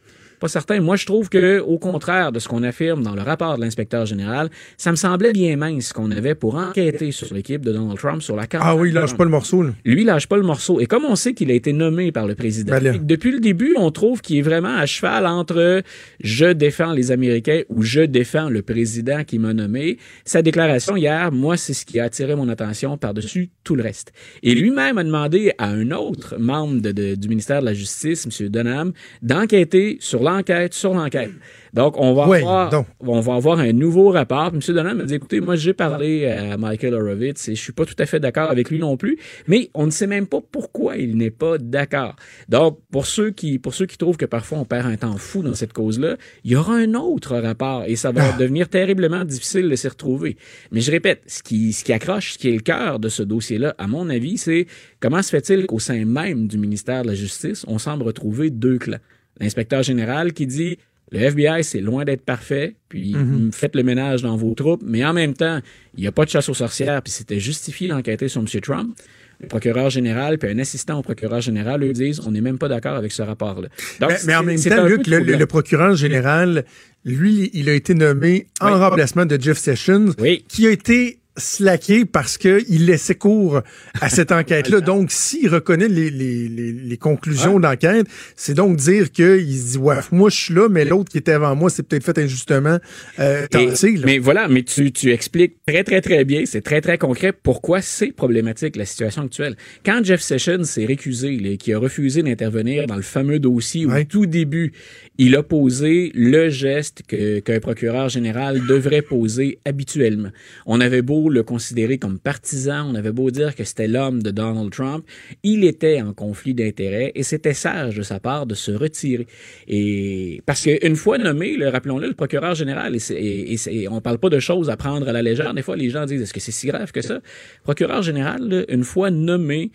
[0.43, 0.81] pas certain.
[0.81, 4.05] Moi, je trouve que, au contraire de ce qu'on affirme dans le rapport de l'inspecteur
[4.05, 7.97] général, ça me semblait bien mince ce qu'on avait pour enquêter sur l'équipe de Donald
[7.97, 8.67] Trump, sur la campagne.
[8.69, 9.17] Ah oui, de lâche Trump.
[9.19, 9.63] pas le morceau.
[9.63, 9.69] Là.
[9.85, 10.81] Lui, il lâche pas le morceau.
[10.81, 13.73] Et comme on sait qu'il a été nommé par le président, Ben depuis le début,
[13.77, 15.81] on trouve qu'il est vraiment à cheval entre
[16.19, 19.97] je défends les Américains ou je défends le président qui m'a nommé.
[20.25, 24.11] Sa déclaration hier, moi, c'est ce qui a attiré mon attention par-dessus tout le reste.
[24.41, 28.25] Et lui-même a demandé à un autre membre de- de- du ministère de la Justice,
[28.27, 28.49] M.
[28.49, 28.91] Dunham,
[29.21, 30.32] d'enquêter sur l'enquête,
[30.71, 31.31] sur l'enquête.
[31.73, 32.85] Donc, on va, Ouais, avoir, donc.
[32.99, 34.51] on va avoir un nouveau rapport.
[34.51, 34.75] Puis M.
[34.75, 37.95] Donald m'a dit, écoutez, moi, j'ai parlé à Michael Horowitz et je suis pas tout
[37.97, 39.17] à fait d'accord avec lui non plus,
[39.47, 42.15] mais on ne sait même pas pourquoi il n'est pas d'accord.
[42.47, 45.41] Donc, pour ceux qui, pour ceux qui trouvent que parfois on perd un temps fou
[45.41, 49.67] dans cette cause-là, il y aura un autre rapport et ça va devenir terriblement difficile
[49.67, 50.37] de s'y retrouver.
[50.71, 53.23] Mais je répète, ce qui, ce qui accroche, ce qui est le cœur de ce
[53.23, 54.67] dossier-là, à mon avis, c'est
[54.99, 58.77] comment se fait-il qu'au sein même du ministère de la Justice, on semble retrouver deux
[58.77, 58.97] clans?
[59.39, 60.77] L'inspecteur général qui dit
[61.11, 63.15] le FBI, c'est loin d'être parfait, puis
[63.51, 65.59] faites le ménage dans vos troupes, mais en même temps,
[65.95, 68.47] il n'y a pas de chasse aux sorcières, puis c'était justifié d'enquêter sur M.
[68.61, 68.97] Trump.
[69.41, 72.69] Le procureur général puis un assistant au procureur général, eux disent, on n'est même pas
[72.69, 73.67] d'accord avec ce rapport-là.
[73.99, 76.63] Donc, Mais, mais en même temps, Luc, le, procureur général,
[77.03, 78.79] lui, il a été nommé en Oui.
[78.79, 80.45] remplacement de Jeff Sessions, Oui.
[80.47, 83.61] qui a été slacké parce qu'il laissait cours
[84.01, 84.81] à cette enquête-là.
[84.81, 88.05] donc, s'il reconnaît les, les, les, les conclusions d'enquête,
[88.35, 91.31] c'est donc dire qu'il se dit, ouais, moi, je suis là, mais l'autre qui était
[91.31, 92.77] avant moi, c'est peut-être fait injustement
[93.19, 96.97] euh, Et- mais voilà, mais tu, tu expliques très, très, très bien, c'est très, très
[96.97, 99.55] concret pourquoi c'est problématique la situation actuelle.
[99.85, 104.01] Quand Jeff Sessions s'est récusé, là, qui a refusé d'intervenir dans le fameux dossier Ouais.
[104.01, 104.71] au tout début,
[105.17, 110.29] il a posé le geste qu'un procureur général devrait poser habituellement.
[110.65, 114.31] On avait beau le considérer comme partisan, on avait beau dire que c'était l'homme de
[114.31, 115.05] Donald Trump,
[115.43, 119.27] il était en conflit d'intérêts et c'était sage de sa part de se retirer.
[119.67, 124.39] Et parce qu'une fois nommé, le- rappelons-le, le procureur général, et, on parle pas de
[124.39, 125.53] choses à prendre à la légère.
[125.53, 127.19] Des fois, les gens disent est-ce que c'est si grave que ça?
[127.63, 129.71] Procureur général, une fois nommé,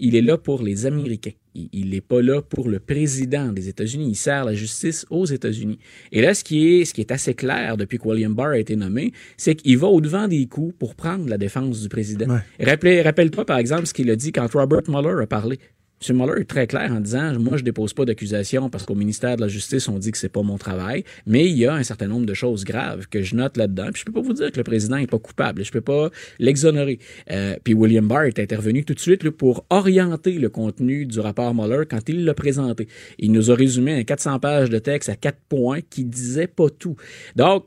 [0.00, 1.32] il est là pour les Américains.
[1.54, 4.10] Il n'est pas là pour le président des États-Unis.
[4.10, 5.78] Il sert la justice aux États-Unis.
[6.12, 8.58] Et là, ce qui est, ce qui est assez clair depuis que William Barr a
[8.58, 12.26] été nommé, c'est qu'il va au-devant des coups pour prendre la défense du président.
[12.32, 12.64] Ouais.
[12.64, 15.58] Rappelez- Rappelle-toi, par exemple, ce qu'il a dit quand Robert Mueller a parlé.
[16.06, 16.16] M.
[16.16, 19.40] Mueller est très clair en disant Moi, je dépose pas d'accusation parce qu'au ministère de
[19.40, 22.06] la Justice, on dit que c'est pas mon travail, mais il y a un certain
[22.06, 23.88] nombre de choses graves que je note là-dedans.
[23.92, 25.64] Puis je peux pas vous dire que le président est pas coupable.
[25.64, 26.98] Je peux pas l'exonérer.
[27.30, 31.20] Euh, puis William Barr est intervenu tout de suite là, pour orienter le contenu du
[31.20, 32.88] rapport Mueller quand il l'a présenté.
[33.18, 36.70] Il nous a résumé un 400 pages de texte à quatre points qui disait pas
[36.70, 36.96] tout.
[37.36, 37.64] Donc,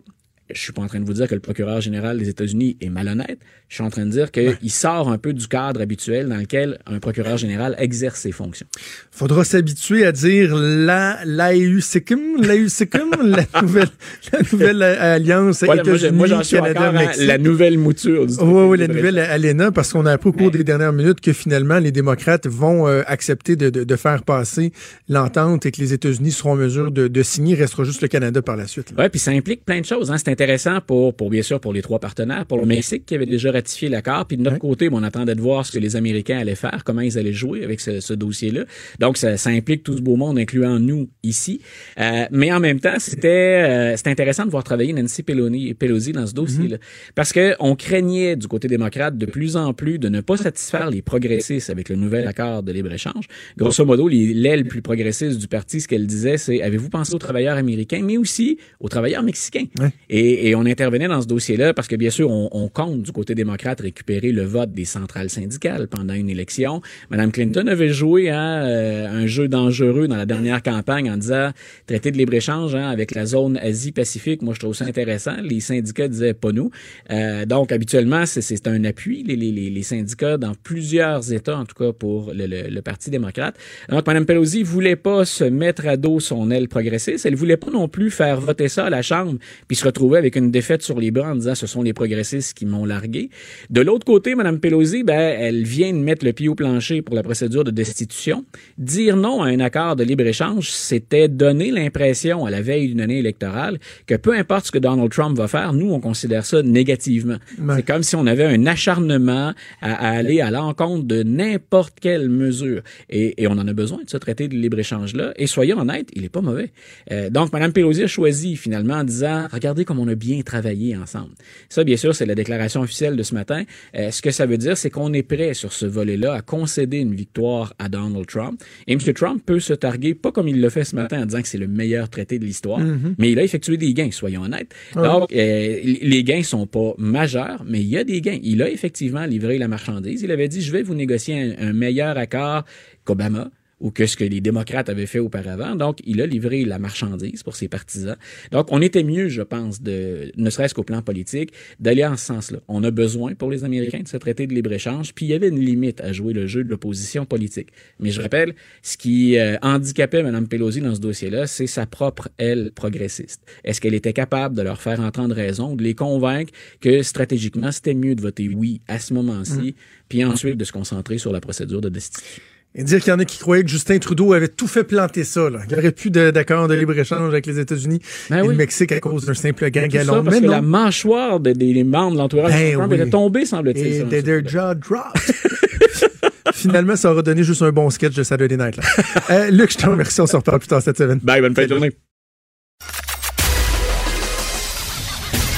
[0.54, 2.90] je suis pas en train de vous dire que le procureur général des États-Unis est
[2.90, 3.40] malhonnête.
[3.70, 6.80] Je suis en train de dire qu'il sort un peu du cadre habituel dans lequel
[6.86, 8.68] un procureur général exerce ses fonctions.
[9.12, 13.88] Faudra s'habituer à dire la l'AEUCICM, l'AEUCICM, la nouvelle,
[14.34, 17.28] la nouvelle alliance Voilà, États-Unis, moi, j'en suis Canada, Mexique.
[17.28, 20.52] la nouvelle mouture du Oui, oui, la nouvelle ALENA, parce qu'on a appris au cours
[20.52, 24.72] des dernières minutes que finalement, les démocrates vont euh, accepter de, de- de faire passer
[25.10, 27.54] l'entente et que les États-Unis seront en mesure de, de signer.
[27.56, 28.94] Il restera juste le Canada par la suite.
[28.98, 30.12] Oui, puis ça implique plein de choses.
[30.12, 30.18] Hein.
[30.18, 33.28] C'est intéressant pour, pour, bien sûr, pour les trois partenaires, pour le Mexique qui avait
[33.28, 36.40] déjà ratifié l'accord, puis de notre côté, on attendait de voir ce que les Américains
[36.40, 38.64] allaient faire, comment ils allaient jouer avec ce, ce dossier-là.
[39.00, 41.62] Donc, ça, ça, implique tout ce beau monde, incluant nous ici.
[42.00, 46.12] Euh, mais en même temps, c'était euh, c'était intéressant de voir travailler Nancy Pelosi, Pelosi
[46.12, 47.12] dans ce dossier-là, mm-hmm.
[47.14, 50.90] parce que on craignait du côté démocrate de plus en plus de ne pas satisfaire
[50.90, 53.26] les progressistes avec le nouvel accord de libre-échange.
[53.58, 57.58] Grosso modo, l'aile plus progressiste du parti, ce qu'elle disait, c'est avez-vous pensé aux travailleurs
[57.58, 59.66] américains, mais aussi aux travailleurs mexicains?
[60.10, 63.36] Et, et, on intervenait dans ce dossier-là parce que bien sûr, on, compte du côté
[63.36, 66.82] démocrate récupérer le vote des centrales syndicales pendant une élection.
[67.10, 71.52] Madame Clinton avait joué à euh, un jeu dangereux dans la dernière campagne en disant
[71.86, 74.42] traité de libre-échange hein, avec la zone Asie-Pacifique.
[74.42, 75.36] Moi, je trouve ça intéressant.
[75.44, 76.72] Les syndicats disaient pas nous.
[77.12, 82.32] Euh, donc, habituellement, c'est un appui, les, syndicats, dans plusieurs États, en tout cas pour
[82.34, 83.56] le Parti démocrate.
[83.90, 87.26] Donc, Mme Pelosi voulait pas se mettre à dos son aile progressiste.
[87.26, 90.36] Elle voulait pas non plus faire voter ça à la Chambre puis se retrouver avec
[90.36, 93.30] une défaite sur les bras en disant ce sont les progressistes qui m'ont largué.
[93.70, 97.16] De l'autre côté, Mme Pelosi, ben, elle vient de mettre le pied au plancher pour
[97.16, 98.46] la procédure de destitution.
[98.78, 103.20] Dire non à un accord de libre-échange, c'était donner l'impression à la veille d'une année
[103.20, 107.38] électorale que peu importe ce que Donald Trump va faire, nous, on considère ça négativement.
[107.76, 112.30] C'est comme si on avait un acharnement à, à aller à l'encontre de n'importe quelle
[112.30, 112.82] mesure.
[113.10, 115.34] Et, et, on en a besoin de ce traité de libre-échange-là.
[115.36, 116.72] Et soyons honnêtes, il est pas mauvais.
[117.12, 120.96] Euh, donc, Mme Pelosi a choisi finalement en disant, regardez comme on a bien travaillé
[120.98, 121.32] ensemble.
[121.70, 123.64] Ça, bien sûr, c'est la déclaration officielle de ce matin.
[123.96, 126.98] Euh, ce que ça veut dire, c'est qu'on est prêt sur ce volet-là à concéder
[126.98, 128.62] une victoire à Donald Trump.
[128.88, 129.00] Et M.
[129.14, 131.58] Trump peut se targuer, pas comme il l'a fait ce matin en disant que c'est
[131.58, 133.16] le meilleur traité de l'histoire, mm-hmm.
[133.18, 134.74] mais il a effectué des gains, soyons honnêtes.
[134.96, 138.40] Donc, euh, les gains sont pas majeurs, mais il y a des gains.
[138.42, 140.22] Il a effectivement livré la marchandise.
[140.22, 142.64] Il avait dit, je vais vous négocier un, un meilleur accord
[143.06, 143.50] qu'Obama
[143.82, 145.76] ou que ce que les démocrates avaient fait auparavant.
[145.76, 148.16] Donc, il a livré la marchandise pour ses partisans.
[148.52, 152.26] Donc, on était mieux, je pense, de, ne serait-ce qu'au plan politique, d'aller en ce
[152.26, 152.60] sens-là.
[152.68, 155.50] On a besoin pour les Américains de se traiter de libre-échange, puis il y avait
[155.50, 157.70] une limite à jouer le jeu de l'opposition politique.
[158.00, 158.54] Mais je rappelle,
[158.84, 163.42] ce qui euh, handicapait Mme Pelosi dans ce dossier-là, c'est sa propre aile progressiste.
[163.64, 167.96] Est-ce qu'elle était capable de leur faire entendre raison, de les convaincre que stratégiquement, c'était
[167.96, 169.74] mieux de voter oui à ce moment-ci, mmh.
[170.08, 172.44] puis ensuite de se concentrer sur la procédure de destitution?
[172.74, 175.26] Et dire qu'il y en a qui croyaient que Justin Trudeau avait tout fait planter
[175.26, 175.50] ça.
[175.50, 175.60] Là.
[175.68, 178.00] Il n'y aurait plus d'accord de, libre-échange avec les États-Unis
[178.30, 180.24] ben et le Mexique à cause d'un simple gang galon.
[180.24, 184.14] parce que la mâchoire des membres de l'entourage ben de Trump était tombée, semble-t-il.
[184.14, 185.22] Et their jaw dropped.
[186.54, 188.78] Finalement, ça aura donné juste un bon sketch de Saturday Night.
[188.78, 188.84] Là.
[189.32, 190.22] euh, Luc, je te remercie.
[190.22, 191.20] On se reparle plus tard cette semaine.
[191.22, 191.92] Bye, bonne fin de journée.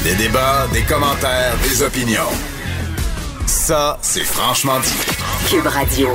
[0.03, 2.31] Des débats, des commentaires, des opinions.
[3.45, 5.49] Ça, c'est franchement dit.
[5.49, 6.09] Cube Radio.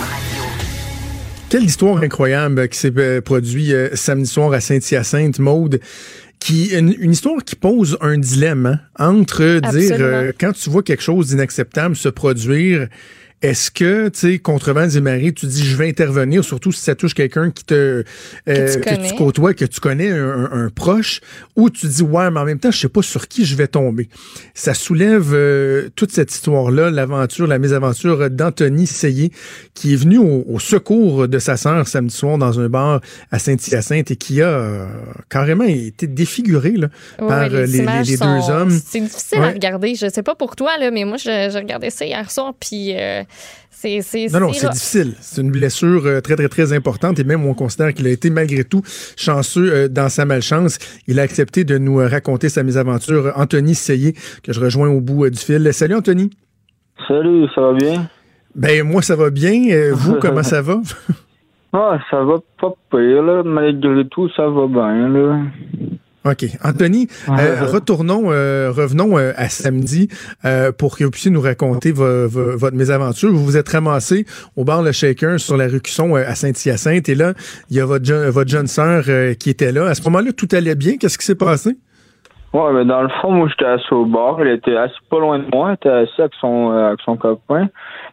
[1.51, 5.81] Quelle histoire incroyable qui s'est euh, produite euh, samedi soir à Saint-Hyacinthe, Maude
[6.41, 10.83] qui une, une, histoire qui pose un dilemme hein, entre dire euh, quand tu vois
[10.83, 12.89] quelque chose d'inacceptable se produire
[13.41, 16.81] est-ce que, tu sais, contre vents et marées, tu dis je vais intervenir, surtout si
[16.81, 18.05] ça touche quelqu'un qui te euh,
[18.47, 21.21] que, tu que, tu côtoies, que tu connais, un, un, proche,
[21.55, 23.69] ou tu dis ouais, mais en même temps, je sais pas sur qui je vais
[23.69, 24.09] tomber.
[24.55, 29.31] Ça soulève euh, toute cette histoire-là, l'aventure, la mésaventure d'Anthony Seyé,
[29.73, 33.39] qui est venu au, au, secours de sa sœur samedi soir dans un bar à
[33.39, 34.87] Saint-Hyacinthe et qui a euh,
[35.29, 38.71] carrément été défiguré là, par les, les, les, deux hommes.
[38.71, 39.47] C'est difficile ouais.
[39.47, 39.95] à regarder.
[39.95, 42.95] Je sais pas pour toi là, mais moi, je, je regardais ça hier soir, puis
[43.81, 45.15] c'est, c'est, non, non, c'est difficile.
[45.21, 48.29] C'est une blessure euh, très, très, très importante et même on considère qu'il a été
[48.29, 48.83] malgré tout
[49.17, 50.81] chanceux euh, dans sa malchance.
[51.07, 53.33] Il a accepté de nous euh, raconter sa mésaventure.
[53.37, 55.73] Anthony Seyé, que je rejoins au bout du fil.
[55.73, 56.31] Salut Anthony.
[57.07, 58.09] Salut, ça va bien?
[58.57, 59.93] Ben, moi, ça va bien.
[59.93, 60.81] Vous, comment ça va?
[61.73, 63.45] ah, ça va pas pire, là.
[63.45, 65.41] Malgré tout, ça va bien, là.
[66.31, 66.45] OK.
[66.63, 70.09] Anthony, euh, retournons, euh, revenons euh, à samedi
[70.45, 73.31] euh, pour que vous puissiez nous raconter vo, vo, votre mésaventure.
[73.31, 74.27] Vous vous êtes ramassé
[74.57, 77.33] au bar Le Shaker sur la rue Cusson à Saint-Hyacinthe et là,
[77.71, 79.05] il y a votre, votre jeune sœur
[79.39, 79.87] qui était là.
[79.87, 80.97] À ce moment-là, tout allait bien?
[80.99, 81.77] Qu'est-ce qui s'est passé?
[82.55, 84.41] Ouais, mais dans le fond, moi, j'étais assis au bar.
[84.41, 85.69] Elle était assis pas loin de moi.
[85.69, 87.69] Elle était assis avec son, avec son copain.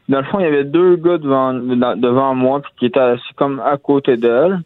[0.09, 3.33] Dans le fond, il y avait deux gars devant, devant moi puis qui étaient assis
[3.35, 4.59] comme à côté d'elle.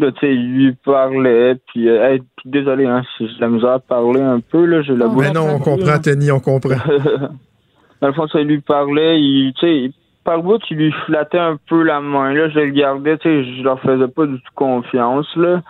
[0.00, 3.48] Là, tu sais, il lui parlait, puis, euh, hey, puis désolé, hein, si j'ai la
[3.48, 5.08] misère à parler un peu, là, j'ai la.
[5.08, 6.76] Mais non, on comprend, Tony, on comprend.
[8.00, 9.92] Dans le fond, ça, il lui parlait, il, tu sais,
[10.24, 13.56] par bout, il lui flattait un peu la main, là, je le gardais, tu sais,
[13.58, 15.60] je leur faisais pas du tout confiance, là.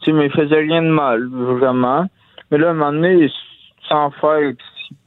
[0.00, 2.06] Tu sais, mais il faisait rien de mal, vraiment.
[2.52, 3.28] Mais là, à un moment donné,
[3.88, 4.52] sans faire,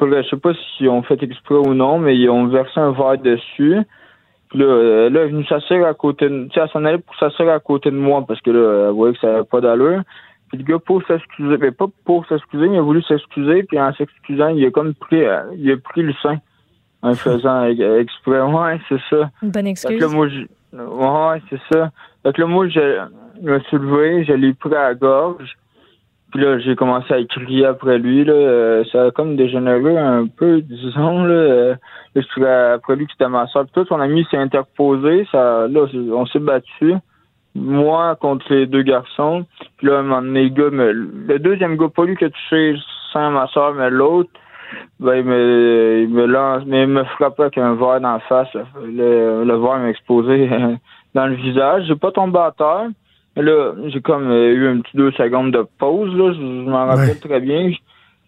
[0.02, 3.20] je sais pas si on fait exprès ou non, mais ils ont versé un verre
[3.20, 3.78] dessus.
[4.56, 6.46] Là, euh, là, elle est venue s'asseoir à côté de...
[6.46, 8.94] Tu sais, elle s'en allait pour s'asseoir à côté de moi parce que là, elle
[8.94, 10.02] voyait que ça n'avait pas d'allure.
[10.48, 13.94] Puis le gars, pour s'excuser, mais pas pour s'excuser, il a voulu s'excuser, puis en
[13.94, 16.38] s'excusant, il a comme pris, euh, il a pris le sein
[17.02, 17.66] en faisant
[18.00, 18.42] exprès.
[18.42, 19.30] Ouais, c'est ça.
[19.44, 20.00] Une bonne excuse.
[20.00, 20.46] Là, moi, je...
[20.78, 21.92] Ouais, c'est ça.
[22.24, 23.02] Donc là, moi, je,
[23.44, 25.58] je me suis levé, je l'ai pris à la gorge.
[26.36, 28.26] Puis là, j'ai commencé à crier après lui.
[28.26, 28.34] Là.
[28.34, 31.24] Euh, ça a comme dégénéré un peu, disons.
[31.24, 31.34] Là.
[31.34, 31.76] Euh,
[32.14, 33.64] je suis après lui, qui était ma soeur.
[33.64, 35.26] Puis tout, son ami s'est interposé.
[35.32, 36.96] Ça, là, on s'est battu.
[37.56, 39.46] Moi contre les deux garçons.
[39.78, 42.30] Puis là, un moment donné, le gars, me, le deuxième gars, pas lui qui a
[42.30, 42.76] touché
[43.14, 44.30] sans ma soeur, mais l'autre,
[45.00, 48.20] ben, il me, il me lance, mais il me frappe avec un verre dans la
[48.20, 48.54] face.
[48.84, 50.50] Le, le verre m'a explosé
[51.16, 51.86] dans le visage.
[51.88, 52.90] J'ai pas tombé à terre.
[53.36, 56.32] Là, j'ai comme euh, eu un petit deux secondes de pause, là.
[56.34, 57.72] Je, m'en rappelle très bien.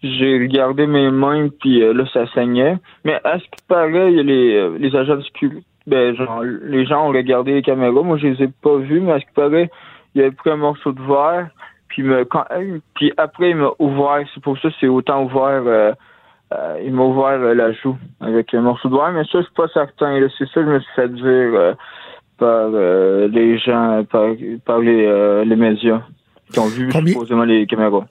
[0.02, 2.76] J'ai regardé mes mains, puis euh, là, ça saignait.
[3.04, 7.06] Mais à ce qui paraît, les, euh, les agents de sécurité, ben, genre, les gens
[7.06, 8.02] ont regardé les caméras.
[8.02, 9.70] Moi, je les ai pas vus, mais à ce qui paraît,
[10.14, 11.48] il avait pris un morceau de verre,
[11.88, 12.44] puis, me, quand,
[12.94, 14.20] puis après, il m'a ouvert.
[14.34, 15.94] C'est pour ça c'est autant ouvert...
[16.84, 19.68] il m'a ouvert la joue avec un morceau de verre, mais ça, je suis pas
[19.68, 20.20] certain.
[20.36, 21.74] C'est ça que je me suis fait dire
[22.38, 24.28] par euh, les gens, par,
[24.64, 26.02] par les, euh, les, médias
[26.52, 27.12] qui ont vu Combien...
[27.12, 28.06] supposément les caméras.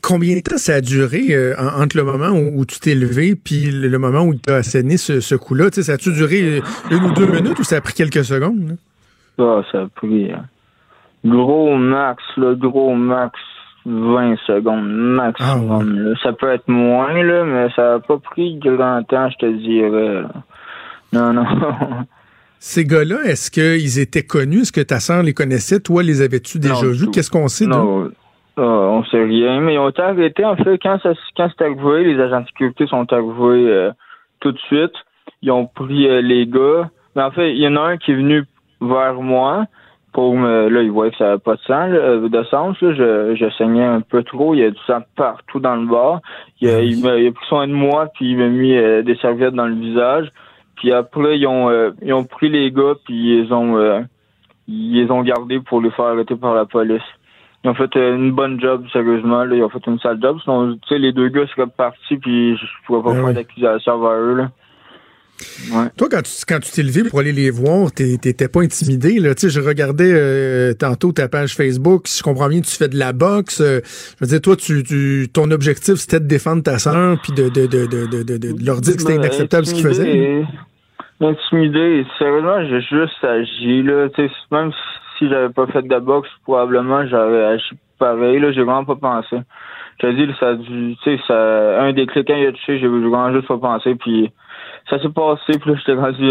[0.00, 3.70] Combien de temps ça a duré euh, entre le moment où, tu t'es levé puis
[3.70, 5.70] le, moment où tu as asséné ce, ce coup-là?
[5.70, 8.76] Ça a-tu duré une ou deux minutes ou ça a pris quelques secondes?
[9.38, 10.30] Ah, ça a pris
[11.24, 13.38] gros max, le gros max
[13.84, 16.12] 20 secondes maximum.
[16.14, 19.46] Ah, ça peut être moins, là, mais ça n'a pas pris grand temps, je te
[19.46, 20.22] dirais.
[21.12, 21.44] Non, non.
[22.64, 24.60] Ces gars-là, est-ce qu'ils étaient connus?
[24.60, 25.80] Est-ce que ta sœur les connaissait?
[25.80, 27.10] Toi, les avais-tu déjà vus?
[27.12, 28.08] Qu'est-ce qu'on sait non.
[28.56, 30.44] Ah, on sait rien, mais ils ont été arrêtés.
[30.44, 33.90] En fait, quand, ça, quand c'est arrivé, les agents de sécurité sont arrivés euh,
[34.38, 34.92] tout de suite.
[35.42, 36.88] Ils ont pris euh, les gars.
[37.16, 38.44] Mais en fait, il y en a un qui est venu
[38.80, 39.64] vers moi
[40.12, 40.68] pour me.
[40.68, 42.80] Là, il voyait que ça n'avait pas de sang, euh, de sens.
[42.80, 42.94] Là.
[42.94, 44.54] Je, je saignais un peu trop.
[44.54, 46.20] Il y a du sang partout dans le bas.
[46.60, 49.16] Il a, il, a, il a pris soin de moi, puis il m'a mis des
[49.16, 50.30] serviettes dans le visage.
[50.76, 54.00] Puis après, ils ont, euh, ils ont pris les gars, puis ils ont, euh,
[54.68, 57.02] ils les ont gardés pour les faire arrêter par la police.
[57.64, 59.44] Ils ont fait euh, une bonne job, sérieusement.
[59.44, 59.54] Là.
[59.54, 60.38] Ils ont fait une sale job.
[60.42, 64.00] Sinon, tu sais, les deux gars seraient partis, puis je pourrais pas ben faire d'accusation
[64.00, 64.34] vers eux.
[64.34, 64.50] Là.
[65.72, 65.88] Ouais.
[65.96, 69.18] Toi, quand tu quand tu t'es levé pour aller les voir, t'étais pas intimidé.
[69.18, 69.32] Là.
[69.36, 72.08] Je regardais tantôt ta page Facebook.
[72.08, 73.58] Si je comprends bien, tu fais de la boxe.
[73.60, 73.80] je
[74.20, 77.66] veux dire, toi, tu, tu ton objectif, c'était de défendre ta soeur puis de, de,
[77.66, 80.44] de, de, de, de, leur dire que c'était inacceptable ce qu'ils faisaient
[81.24, 82.06] intimidé.
[82.18, 84.08] Sérieusement, j'ai juste agi, là.
[84.16, 84.72] sais même
[85.18, 88.52] si j'avais pas fait de boxe, probablement, j'aurais agi pareil, là.
[88.52, 89.36] J'ai vraiment pas pensé.
[90.00, 92.78] J'ai dit, ça a dû, tu sais, ça, un des clics, quand il a touché,
[92.78, 94.30] j'ai vraiment juste pas pensé, puis
[94.90, 96.26] ça s'est passé, puis là, j'étais rendu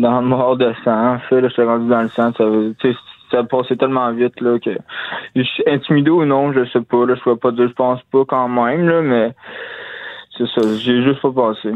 [0.00, 2.44] dans le mort de sang, en fait, là, j'étais rendu dans le sang, ça,
[2.78, 2.96] tu sais,
[3.30, 4.70] ça passé tellement vite, là, que,
[5.34, 8.00] je suis intimidé ou non, je sais pas, là, je pourrais pas dire, je pense
[8.12, 9.34] pas quand même, là, mais,
[10.36, 11.70] c'est ça, j'ai juste pas passé.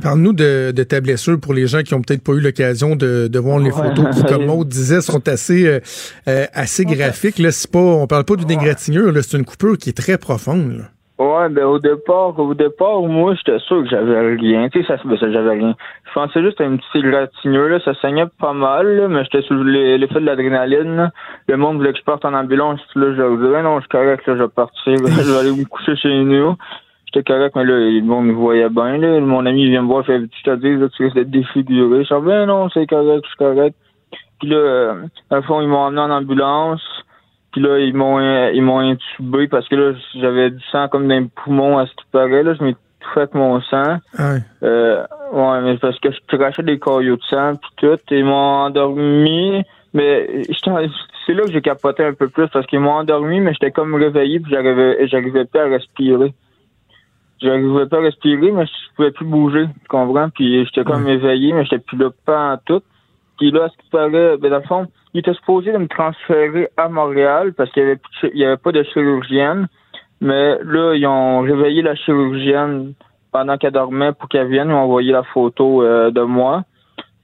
[0.00, 3.26] Parle-nous de, de, ta blessure pour les gens qui ont peut-être pas eu l'occasion de,
[3.26, 5.80] de voir les photos qui, comme Maud disait, sont assez euh,
[6.28, 7.38] euh, assez graphiques.
[7.38, 10.78] Là, c'est pas, on parle pas d'une égratignure, c'est une coupure qui est très profonde.
[10.78, 10.84] Là.
[11.18, 14.68] Ouais, ben au départ, au départ, moi j'étais sûr que j'avais rien.
[14.68, 15.74] Tu sais, ça, ben, ça j'avais rien.
[16.04, 19.62] Je pensais juste à une petite égratignure, là, ça saignait pas mal, mais j'étais sous
[19.64, 21.10] l'effet de l'adrénaline.
[21.48, 24.26] Le monde voulait que je parte en ambulance, là, je disais non, je suis correct,
[24.26, 26.54] là, je vais partir, je vais aller me coucher chez nous
[27.16, 28.98] j'étais correct, mais là, le monde me voyait bien.
[28.98, 29.20] Là.
[29.20, 32.04] Mon ami vient me voir, fait Tu te dis, là, tu risques d'être défiguré.
[32.04, 33.76] Je dis ben non, c'est correct, je suis correct.
[34.38, 36.82] Puis là, euh, à fond, ils m'ont emmené en ambulance.
[37.56, 41.18] Puis là, ils m'ont ils m'ont intubé parce que là, j'avais du sang comme dans
[41.18, 42.42] les poumons à ce qui paraît.
[42.42, 43.96] Là, je m'ai tout fait mon sang.
[44.18, 44.40] Ouais.
[44.62, 45.02] Euh,
[45.32, 47.98] ouais, mais parce que je crachais des caillots de sang puis tout.
[48.10, 49.62] Et ils m'ont endormi.
[49.94, 50.42] Mais
[51.24, 53.94] c'est là que j'ai capoté un peu plus parce qu'ils m'ont endormi, mais j'étais comme
[53.94, 56.34] réveillé puis j'arrivais j'arrivais pas à respirer
[57.40, 60.28] j'arrivais pas à respirer, mais je pouvais plus bouger, tu comprends?
[60.28, 62.82] Puis j'étais comme éveillé, mais j'étais plus là pas en tout.
[63.38, 66.68] Puis là, ce qui paraît, ben dans le fond, il était supposé de me transférer
[66.76, 68.00] à Montréal parce qu'il y avait,
[68.34, 69.68] il y avait pas de chirurgienne.
[70.20, 72.94] Mais là, ils ont réveillé la chirurgienne
[73.32, 74.68] pendant qu'elle dormait pour qu'elle vienne.
[74.68, 76.64] Ils ont envoyé la photo euh, de moi.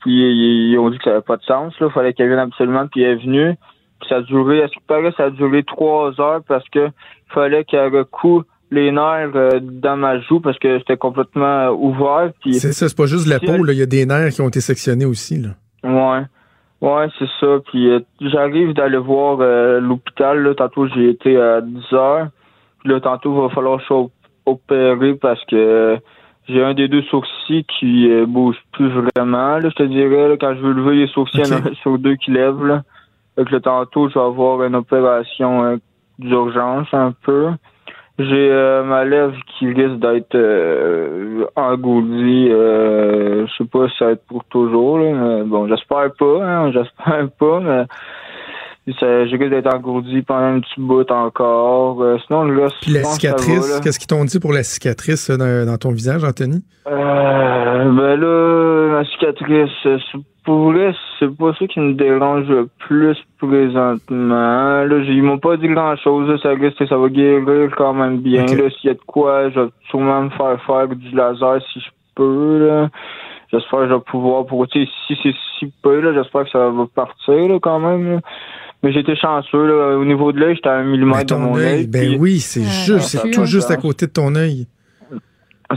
[0.00, 1.72] Puis ils ont dit que ça n'avait pas de sens.
[1.80, 2.86] Il fallait qu'elle vienne absolument.
[2.88, 3.54] Puis elle est venue.
[4.00, 6.88] Puis ça a duré, à ce qui paraît, ça a duré trois heures parce que
[7.28, 12.32] fallait qu'elle recoue les nerfs euh, dans ma joue parce que c'était complètement ouvert.
[12.42, 14.60] C'est ça, c'est pas juste la peau, il y a des nerfs qui ont été
[14.60, 15.38] sectionnés aussi.
[15.38, 15.50] Là.
[15.84, 16.22] Ouais.
[16.80, 17.58] Ouais, c'est ça.
[17.66, 20.54] Puis euh, j'arrive d'aller voir euh, l'hôpital.
[20.56, 22.28] Tantôt, j'ai été à 10 heures.
[22.80, 23.94] Puis là, tantôt, il va falloir que
[24.44, 25.98] opérer parce que
[26.48, 29.58] j'ai un des deux sourcils qui bouge plus vraiment.
[29.58, 31.98] Là, je te dirais, quand je veux lever les sourcils, il y en a sur
[31.98, 32.64] deux qui lèvent.
[32.64, 32.82] Là.
[33.36, 35.78] Donc, le tantôt, je vais avoir une opération
[36.18, 37.50] d'urgence un peu.
[38.28, 42.48] J'ai euh, ma lèvre qui risque d'être euh, engourdie.
[42.50, 44.98] Euh, je sais pas si ça va être pour toujours.
[44.98, 46.44] Là, mais bon, j'espère pas.
[46.44, 47.60] Hein, j'espère pas.
[47.60, 47.84] Mais
[48.86, 52.02] je risque d'être engourdi pendant un petit bout encore.
[52.02, 55.66] Euh, sinon, là, Puis la cicatrice, qu'est-ce qu'ils t'ont dit pour la cicatrice euh, dans,
[55.70, 56.62] dans ton visage, Anthony?
[56.88, 59.98] Euh, ben là, la cicatrice, euh,
[60.44, 64.84] pour vrai, c'est pas ça qui me dérange le plus présentement.
[64.84, 66.40] Là, j'ai- ils m'ont pas dit grand chose.
[66.42, 68.46] Ça risque que ça va guérir quand même bien.
[68.46, 71.80] Là, s'il y a de quoi, je vais sûrement me faire faire du laser si
[71.80, 72.66] je peux.
[72.66, 72.88] Là.
[73.52, 76.86] J'espère que je vais pouvoir pour si c'est si peu, là, j'espère que ça va
[76.94, 78.14] partir là, quand même.
[78.14, 78.20] là.
[78.82, 79.96] Mais j'étais chanceux là.
[79.98, 82.62] Au niveau de l'œil, j'étais à un millimètre de mon œil, ben puis- oui, c'est
[82.64, 83.44] juste, c'est ben, tout ça.
[83.46, 84.66] juste à côté de ton œil.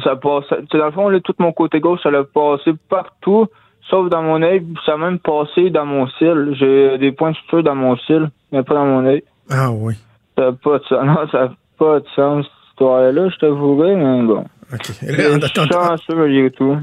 [0.04, 0.44] Ça passe.
[0.74, 3.48] Dans le fond, là, tout mon côté gauche, ça l'a passé partout,
[3.90, 4.66] sauf dans mon œil.
[4.86, 6.54] Ça a même passé dans mon cil.
[6.60, 9.24] J'ai des points de suture dans mon cil, mais pas dans mon œil.
[9.50, 9.94] Ah oui.
[10.38, 11.00] Ça n'a pas de sens.
[11.06, 14.46] Non, ça n'a pas de sens, cette histoire-là, je t'avouerai, mais bon.
[14.74, 14.92] OK.
[15.02, 16.78] Je Là, suis Ant- Ant- chanceux, malgré tout.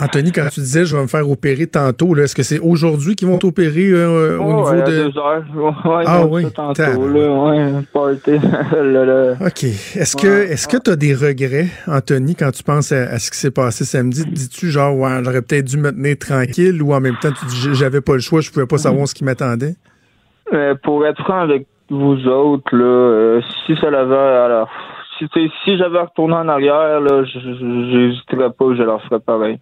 [0.00, 3.26] Anthony, quand tu disais je vais me faire opérer tantôt, est-ce que c'est aujourd'hui qu'ils
[3.26, 5.08] vont t'opérer euh, au niveau ouais, de.
[5.10, 5.44] deux heures.
[5.84, 7.72] Ouais, Ah oui, tantôt, là, ouais.
[8.72, 9.32] Là, là.
[9.46, 9.64] OK.
[9.64, 13.30] Est-ce que est-ce que tu as des regrets, Anthony, quand tu penses à, à ce
[13.30, 14.24] qui s'est passé samedi?
[14.24, 17.74] Dis-tu genre ouais, j'aurais peut-être dû me tenir tranquille ou en même temps tu dis
[17.74, 19.74] j'avais pas le choix, je pouvais pas savoir ce qui m'attendait?
[20.52, 24.68] Euh, pour être franc avec vous autres, là, euh, si ça l'avait, alors,
[25.18, 25.26] si,
[25.64, 29.58] si j'avais retourné en arrière, là, j'hésiterais pas, je leur ferais pareil.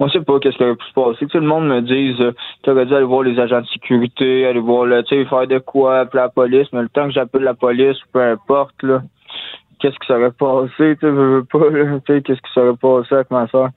[0.00, 1.26] On sait pas qu'est-ce qui aurait pu se passer.
[1.26, 2.32] Tu sais, le monde me dit, euh,
[2.62, 5.58] t'aurais dû aller voir les agents de sécurité, aller voir, là, tu sais, faire de
[5.58, 9.02] quoi, appeler la police, mais le temps que j'appelle la police, peu importe, là,
[9.80, 13.48] qu'est-ce qui serait passé, tu veux pas, tu sais, qu'est-ce qui serait passé avec ma
[13.48, 13.70] soeur.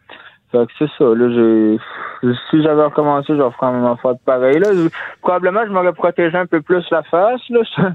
[0.52, 1.80] Fait que c'est ça, là,
[2.22, 4.70] j'ai, si j'avais recommencé, j'aurais fait même affaire pareil, là.
[5.22, 7.62] Probablement, je m'aurais protégé un peu plus la face, là.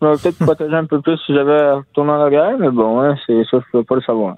[0.00, 3.14] Je m'aurais peut-être protégé un peu plus si j'avais retourné en arrière, mais bon, hein,
[3.24, 4.34] c'est ça, je peux pas le savoir.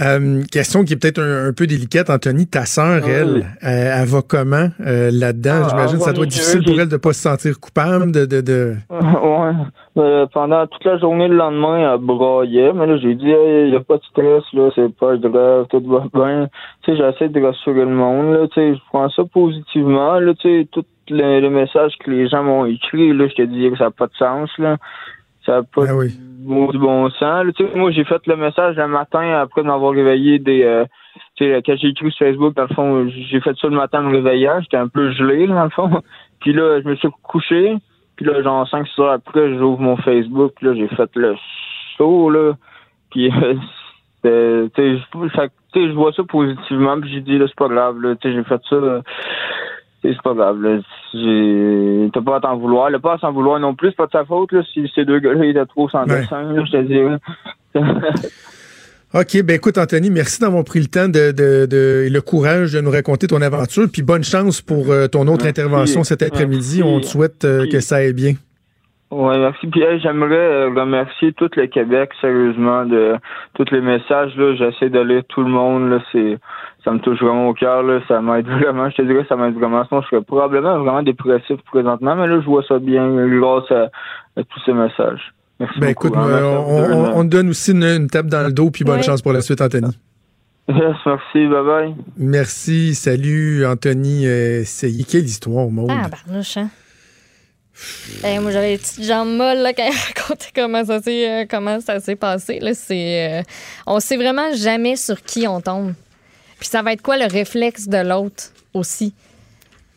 [0.00, 2.46] Euh, question qui est peut-être un, un peu délicate, Anthony.
[2.46, 5.62] Ta sœur, Ah elle, euh, elle va comment euh, là-dedans?
[5.64, 8.24] Ah, J'imagine que ça doit être difficile pour elle de pas se sentir coupable, de,
[8.24, 8.74] de, de...
[8.90, 9.52] ouais.
[9.98, 13.76] Euh, pendant toute la journée le lendemain, elle braillait, mais là, j'ai dit, il n'y
[13.76, 16.48] a pas de stress, là, c'est pas grave, tout va bien.
[16.82, 20.32] Tu sais, j'essaie de rassurer le monde, là, tu sais, je prends ça positivement, là,
[20.34, 23.70] tu sais, tous les, les messages que les gens m'ont écrits, là, je te dis
[23.70, 24.76] que ça n'a pas de sens, là.
[25.46, 26.08] Ça n'a pas Ah oui.
[26.10, 27.20] du bon sens.
[27.20, 27.66] là.
[27.74, 30.62] Moi, j'ai fait le message le matin après m'avoir réveillé des...
[30.64, 30.84] euh,
[31.36, 34.00] tu sais, quand j'ai écrit sur Facebook, dans le fond, j'ai fait ça le matin
[34.00, 34.60] en me réveillant.
[34.60, 36.02] J'étais un peu gelé, là, dans le fond.
[36.40, 37.76] Puis là, je me suis couché.
[38.16, 40.52] Puis là, genre 5-6 heures après, j'ouvre mon Facebook.
[40.60, 41.34] Là, j'ai fait le
[41.96, 42.52] saut, là.
[43.10, 43.30] Puis,
[44.26, 44.98] euh, tu sais,
[45.74, 47.00] je- vois ça positivement.
[47.00, 48.14] Puis j'ai dit, là, c'est pas grave, là.
[48.16, 48.76] Tu sais, j'ai fait ça...
[48.76, 49.02] sais,
[50.02, 50.58] c'est pas grave.
[52.12, 52.90] T'as pas à t'en vouloir.
[52.90, 54.62] Le pas à s'en vouloir non plus, c'est pas de sa faute, là.
[54.72, 56.20] Si ces deux gars-là étaient trop sans Ouais.
[56.20, 57.18] dessin, là, je te dirais.
[59.12, 62.72] OK, ben écoute, Anthony, merci d'avoir pris le temps de, de, de- et le courage
[62.74, 63.88] de nous raconter ton aventure.
[63.92, 65.48] Puis bonne chance pour euh, ton autre Merci.
[65.48, 66.82] intervention cet après-midi.
[66.84, 68.34] On te souhaite euh, que ça aille bien.
[69.10, 69.66] Oui, merci.
[69.66, 73.14] Puis hey, j'aimerais euh, remercier tout le Québec, sérieusement, de
[73.54, 74.36] tous les messages.
[74.36, 74.54] là.
[74.54, 75.90] J'essaie de lire tout le monde.
[75.90, 75.98] Là.
[76.12, 76.38] C'est,
[76.84, 77.82] ça me touche vraiment au cœur.
[77.82, 78.00] Là.
[78.08, 78.88] Ça m'aide vraiment.
[78.90, 79.84] Je te dirais, ça m'aide vraiment.
[79.86, 82.16] Sinon, je serais probablement vraiment dépressif présentement.
[82.16, 83.08] Mais là, je vois ça bien
[83.38, 83.90] grâce à,
[84.36, 85.32] à tous ces messages.
[85.58, 86.06] Merci Ben beaucoup.
[86.08, 86.26] écoute, hein.
[86.28, 89.32] euh, on, te donne aussi une, une tape dans le dos, puis bonne chance pour
[89.32, 89.96] la suite, Anthony.
[90.68, 91.46] Yes, merci.
[91.48, 91.94] Bye-bye.
[92.16, 94.26] Merci, salut Anthony.
[94.26, 95.90] Euh, c'est quelle histoire, Maud?
[95.90, 96.68] Ah, barnouche, hein?
[98.24, 101.46] Eh, moi, j'avais les petites jambes molles là, quand elle racontait comment ça s'est, euh,
[101.48, 102.58] comment ça s'est passé.
[102.60, 103.42] Là, c'est, euh,
[103.86, 105.94] on sait vraiment jamais sur qui on tombe.
[106.60, 108.44] Puis ça va être quoi le réflexe de l'autre
[108.74, 109.12] aussi?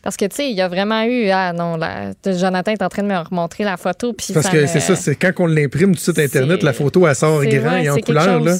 [0.02, 1.30] Parce que, tu sais, il y a vraiment eu.
[1.30, 4.12] Ah non, là, Jonathan est en train de me remontrer la photo.
[4.12, 6.72] Puis Parce ça que me- c'est ça, c'est quand on l'imprime du site Internet, la
[6.74, 8.40] photo, elle sort grand et en couleur.
[8.40, 8.56] Là.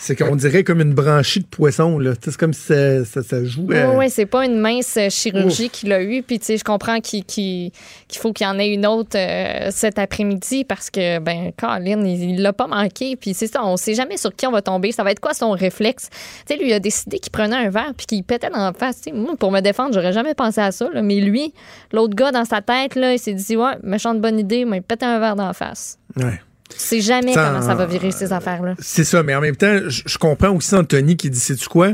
[0.00, 1.98] C'est qu'on dirait comme une branchie de poisson.
[1.98, 2.12] Là.
[2.22, 3.66] C'est comme si ça, ça, ça joue.
[3.68, 6.22] Oui, ouais, c'est pas une mince euh, chirurgie qu'il a eue.
[6.22, 7.72] Puis, tu sais, je comprends qu'il qu'il-
[8.06, 12.04] qu'il faut qu'il y en ait une autre euh, cet après-midi parce que, ben, Colin,
[12.04, 13.16] il il l'a pas manqué.
[13.16, 14.92] Puis, c'est ça, on sait jamais sur qui on va tomber.
[14.92, 16.08] Ça va être quoi son réflexe?
[16.46, 18.72] Tu sais, lui, il a décidé qu'il prenait un verre puis qu'il pétait dans la
[18.72, 19.00] face.
[19.12, 20.88] Moi, pour me défendre, j'aurais jamais pensé à ça.
[20.92, 21.02] là.
[21.02, 21.52] Mais lui,
[21.92, 24.82] l'autre gars dans sa tête, là, il s'est dit, ouais, méchante bonne idée, mais il
[24.82, 25.98] pétait un verre dans la face.
[26.16, 26.40] ouais.
[26.68, 28.74] Tu sais jamais comment ça va virer ces affaires-là.
[28.78, 31.88] C'est ça, mais en même temps, je, je comprends aussi Anthony qui dit, sais-tu quoi?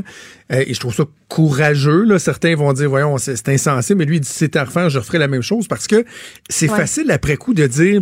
[0.51, 2.03] Euh, et je trouve ça courageux.
[2.03, 2.19] Là.
[2.19, 4.99] Certains vont dire, voyons, c'est c'est insensé, mais lui, il dit, c'était à refaire, je
[4.99, 6.03] referais la même chose parce que
[6.49, 6.77] c'est Ouais.
[6.77, 8.01] facile après coup de dire,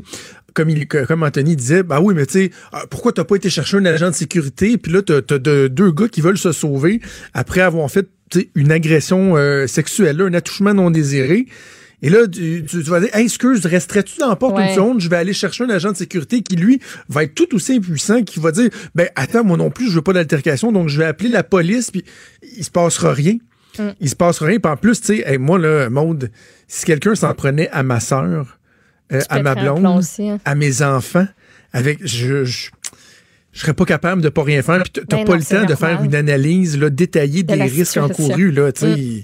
[0.53, 3.49] comme, il, comme Anthony disait, bah oui, mais tu sais, ah, pourquoi t'as pas été
[3.49, 4.77] chercher un agent de sécurité?
[4.77, 7.01] Puis là, t'as as de- deux gars qui veulent se sauver
[7.33, 11.45] après avoir fait tu une agression euh, sexuelle, là, un attouchement non désiré.
[12.03, 14.67] Et là, tu, vas dire, hey, excuse, resterais-tu dans la porte Ouais.
[14.67, 14.99] une seconde?
[14.99, 18.23] Je vais aller chercher un agent de sécurité qui, lui, va être tout aussi impuissant,
[18.23, 21.05] qui va dire, ben, attends, moi non plus, je veux pas d'altercation, donc je vais
[21.05, 22.03] appeler la police, puis
[22.57, 23.37] il se passera rien.
[23.79, 23.83] Mm.
[24.01, 24.59] Il se passera rien.
[24.59, 26.29] Puis en plus, tu sais, hey, moi, là, Maude,
[26.67, 28.59] si quelqu'un s'en prenait à ma sœur,
[29.13, 30.39] euh, à ma blonde, aussi, hein.
[30.43, 31.27] à mes enfants,
[31.71, 32.69] avec, je, je,
[33.53, 34.83] je serais pas capable de pas rien faire.
[34.83, 37.63] Puis t'as- Ben pas non, le temps de faire une analyse là, détaillée De des
[37.63, 38.51] risques encourus.
[38.51, 38.87] Là, tu sais.
[38.95, 39.23] Mm.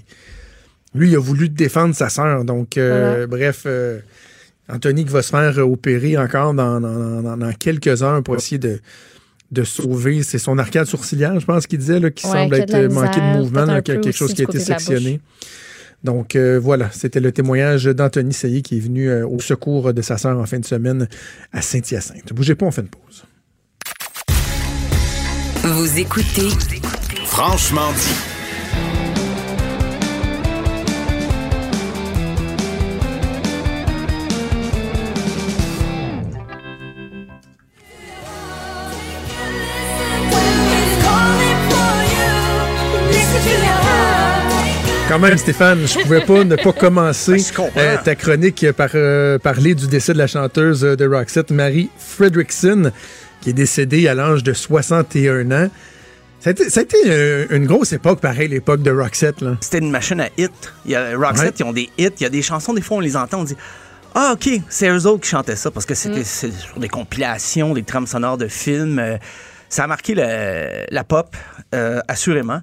[0.94, 2.44] Lui, il a voulu défendre sa sœur.
[2.44, 3.26] Donc, euh, Voilà.
[3.26, 4.00] bref, euh,
[4.68, 8.58] Anthony qui va se faire opérer encore dans, dans- dans- dans quelques heures pour essayer
[8.58, 8.80] de,
[9.52, 10.22] de sauver.
[10.22, 13.20] C'est son arcade sourcilière, je pense qu'il disait, là, qui Ouais, semble être euh, manqué
[13.20, 15.20] de mouvement, là, quelque chose qui a été sectionné.
[16.02, 20.00] Donc euh, voilà, c'était le témoignage d'Anthony Saillé qui est venu euh, au secours de
[20.00, 21.06] sa sœur en fin de semaine
[21.52, 22.32] à Saint-Hyacinthe.
[22.32, 23.24] Bougez pas, on fait une pause.
[25.62, 26.48] Vous écoutez
[27.26, 28.29] Franchement dit.
[45.10, 47.80] Quand même, Stéphane, je pouvais pas ne pas commencer comprends.
[47.80, 51.90] euh, ta chronique par euh, parler du décès de la chanteuse euh, de Roxette, Marie
[51.98, 52.92] Fredrickson,
[53.40, 55.68] qui est décédée à l'âge de 61 ans.
[56.38, 56.96] Ça a été, ça a été,
[57.50, 59.40] une grosse époque, pareil, l'époque de Roxette.
[59.40, 59.56] Là.
[59.60, 60.46] C'était une machine à hits.
[60.86, 61.54] Il y a Roxette, Ouais.
[61.58, 62.10] ils ont des hits.
[62.18, 63.56] Il y a des chansons, des fois, on les entend, on dit
[64.14, 67.74] Ah, OK, c'est eux autres qui chantaient ça parce que c'était c'est sur des compilations,
[67.74, 68.98] des trames sonores de films.
[69.00, 69.16] euh,
[69.68, 71.36] ça a marqué le- la pop,
[71.74, 72.60] euh, assurément.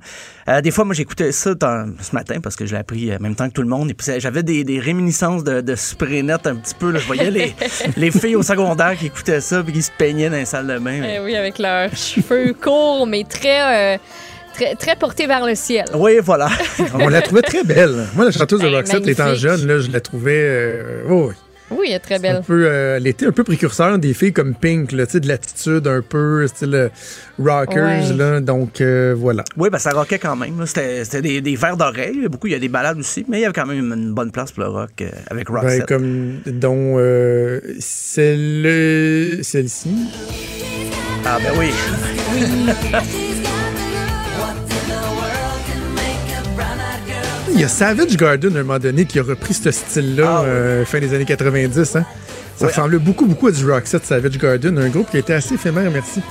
[0.49, 3.19] Euh, des fois, moi, j'écoutais ça dans- ce matin parce que je l'ai appris en
[3.19, 3.89] même temps que tout le monde.
[3.89, 6.91] Et puis, j'avais des, des réminiscences de, de un petit peu.
[6.91, 6.99] là.
[6.99, 7.55] Je voyais les,
[7.97, 10.77] les filles au secondaire qui écoutaient ça puis qui se peignaient dans les salles de
[10.79, 11.01] bain.
[11.03, 13.97] Eh oui, avec leurs cheveux courts, mais très, euh,
[14.53, 15.85] très, très portés vers le ciel.
[15.93, 16.49] Oui, voilà.
[16.93, 18.05] On la trouvait très belle.
[18.15, 20.39] Moi, la chanteuse de Roxette, étant jeune, là, je la trouvais...
[20.43, 21.31] euh, oh,
[21.72, 21.78] oui.
[21.80, 22.41] Oui, elle est très un belle.
[22.45, 25.28] peu, euh, elle était un peu précurseur des filles comme Pink, là, tu sais, de
[25.28, 26.89] l'attitude un peu, style euh,
[27.39, 28.13] rockers, Ouais.
[28.15, 29.43] là, donc euh, voilà.
[29.57, 30.65] Oui, ben ça rockait quand même.
[30.65, 32.28] C'était c'était des, des verres d'oreille.
[32.30, 34.32] Beaucoup, il y a des balades aussi, mais il y avait quand même une bonne
[34.32, 35.86] place pour le rock euh, avec Ben, Roxette.
[35.88, 39.89] comme, dont euh, celle, celle-ci.
[41.26, 41.72] Ah ben oui.
[47.57, 50.45] Il y a Savage Garden, à un moment donné, qui a repris ce style-là, Ah
[50.45, 51.95] euh, fin des années 90.
[51.95, 52.05] Hein?
[52.55, 52.67] Ça Oui.
[52.67, 56.21] ressemblait beaucoup, beaucoup à du Roxette Savage Garden, un groupe qui était assez éphémère, merci.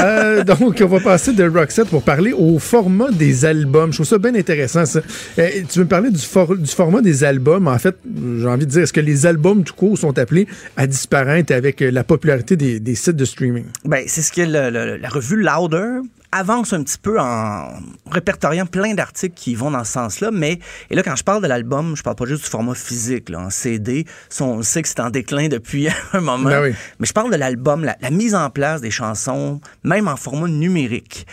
[0.00, 3.92] Euh, donc, on va passer de Roxette pour parler au format des albums.
[3.92, 5.00] Je trouve ça bien intéressant, ça.
[5.38, 7.68] Euh, tu veux me parler du, for- du format des albums?
[7.68, 7.96] En fait,
[8.40, 11.78] j'ai envie de dire, est-ce que les albums tout court sont appelés à disparaître avec
[11.80, 13.66] la popularité des, des sites de streaming?
[13.84, 16.00] Ben, c'est ce que le- le- la revue Louder
[16.32, 17.68] avance un petit peu en
[18.10, 20.30] répertoriant plein d'articles qui vont dans ce sens-là.
[20.32, 20.58] Mais,
[20.90, 23.40] et là, quand je parle de l'album, je parle pas juste du format physique, là,
[23.40, 24.06] en CD.
[24.28, 26.48] Ça, on sait que c'est en déclin depuis un moment.
[26.48, 26.74] Ben oui.
[26.98, 30.48] Mais je parle de l'album, la, la mise en place des chansons, même en format
[30.48, 31.26] numérique.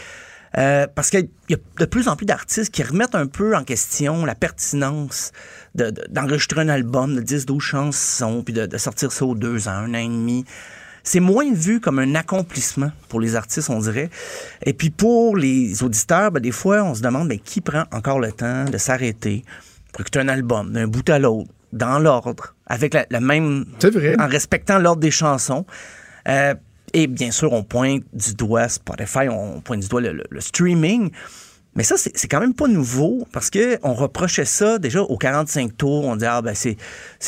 [0.57, 3.63] Euh, parce qu'il y a de plus en plus d'artistes qui remettent un peu en
[3.63, 5.31] question la pertinence
[5.75, 9.67] de- de- d'enregistrer un album de 10-12 chansons, puis de, de sortir ça aux deux
[9.67, 10.45] ans, un an et demi.
[11.03, 14.09] C'est moins vu comme un accomplissement pour les artistes, on dirait.
[14.65, 18.19] Et puis pour les auditeurs, ben, des fois, on se demande ben, qui prend encore
[18.19, 19.43] le temps de s'arrêter
[19.91, 23.65] pour écouter un album d'un bout à l'autre, dans l'ordre, avec la, la même...
[23.79, 24.15] C'est vrai.
[24.19, 25.65] En respectant l'ordre des chansons.
[26.27, 26.53] Euh,
[26.93, 30.41] et bien sûr, on pointe du doigt Spotify, on pointe du doigt le, le- le
[30.41, 31.11] streaming.
[31.76, 35.78] Mais ça, c'est quand même pas nouveau parce que on reprochait ça déjà aux 45
[35.78, 36.03] tours.
[36.05, 36.76] On disait, ah, ben, c'est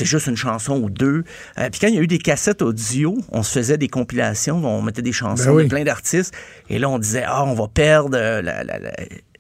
[0.06, 1.24] juste une chanson ou deux.
[1.60, 4.58] Euh, puis quand il y a eu des cassettes audio, on se faisait des compilations,
[4.66, 5.64] on mettait des chansons Ben oui.
[5.66, 6.34] de plein d'artistes.
[6.70, 8.92] Et là, on disait, ah, on va perdre euh, la, la- la-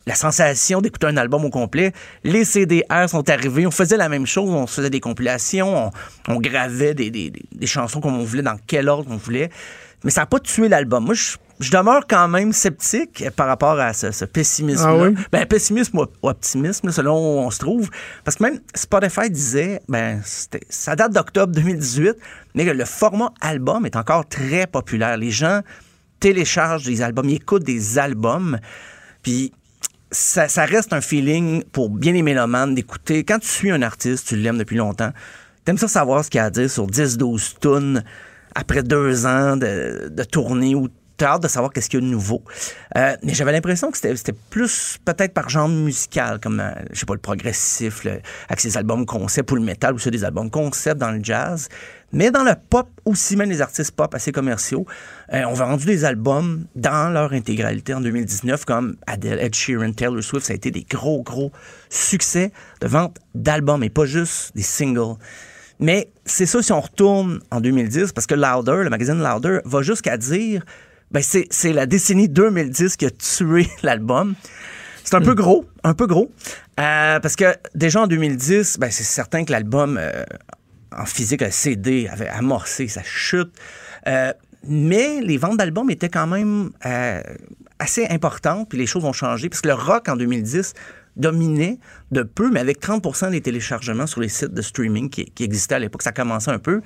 [0.08, 1.94] la sensation d'écouter un album au complet.
[2.24, 3.68] Les CDR sont arrivés.
[3.68, 4.50] On faisait la même chose.
[4.50, 5.88] On se faisait des compilations.
[5.88, 5.92] On,
[6.34, 9.50] on gravait des, des- des- des chansons comme on voulait, dans quel ordre on voulait.
[10.04, 11.06] Mais ça n'a pas tué l'album.
[11.06, 14.90] Moi, je, je demeure quand même sceptique par rapport à ce, ce pessimisme-là.
[14.90, 15.16] Ah oui?
[15.32, 17.90] Ben, pessimisme ou ou optimisme, selon où on se trouve.
[18.24, 20.22] Parce que même Spotify disait, ben,
[20.70, 22.16] ça date d'octobre 2018,
[22.56, 25.18] mais le format album est encore très populaire.
[25.18, 25.62] Les gens
[26.20, 28.58] téléchargent des albums, ils écoutent des albums.
[29.22, 29.54] Puis
[30.12, 33.24] ça, ça reste un feeling pour bien les mélomanes d'écouter.
[33.24, 35.12] Quand tu suis un artiste, tu l'aimes depuis longtemps,
[35.64, 38.04] t'aimes ça savoir ce qu'il a à dire sur 10-12 tunes
[38.56, 40.90] après deux ans de, de tournée où
[41.22, 42.42] t'as hâte de savoir qu'est-ce qu'il y a de nouveau.
[42.98, 47.06] Euh, mais j'avais l'impression que c'était plus peut-être par genre musical, comme, euh, je sais
[47.06, 48.08] pas, le progressif,
[48.48, 51.70] avec ses albums concept ou le métal, ou ceux des albums concept dans le jazz.
[52.12, 54.88] Mais dans le pop aussi, même les artistes pop assez commerciaux,
[55.32, 60.24] euh, on vendu des albums dans leur intégralité en 2019, comme Adele, Ed Sheeran, Taylor
[60.24, 60.48] Swift.
[60.48, 61.52] Ça a été des gros, gros
[61.90, 65.18] succès de vente d'albums et pas juste des singles.
[65.80, 69.84] Mais c'est ça si on retourne en 2010, parce que Louder, le magazine Louder, va
[69.84, 70.66] jusqu'à dire
[71.12, 74.36] ben c'est, c'est la décennie 2010 qui a tué l'album.
[75.04, 76.32] C'est un peu gros, un peu gros.
[76.80, 80.24] Euh, parce que déjà en 2010, ben c'est certain que l'album euh,
[80.96, 83.52] en physique, le CD, avait amorcé sa chute.
[84.08, 84.32] Euh,
[84.64, 86.70] mais les ventes d'albums étaient quand même
[87.80, 90.74] assez importantes, puis les choses ont changé, parce que le rock en 2010
[91.18, 91.80] dominait
[92.12, 95.76] de peu, mais avec 30% des téléchargements sur les sites de streaming qui, qui existaient
[95.76, 96.82] à l'époque, ça commençait un peu.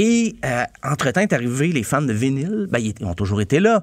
[0.00, 3.82] Et euh, entre-temps est arrivé les fans de vinyle, ben, ils, ont toujours été là.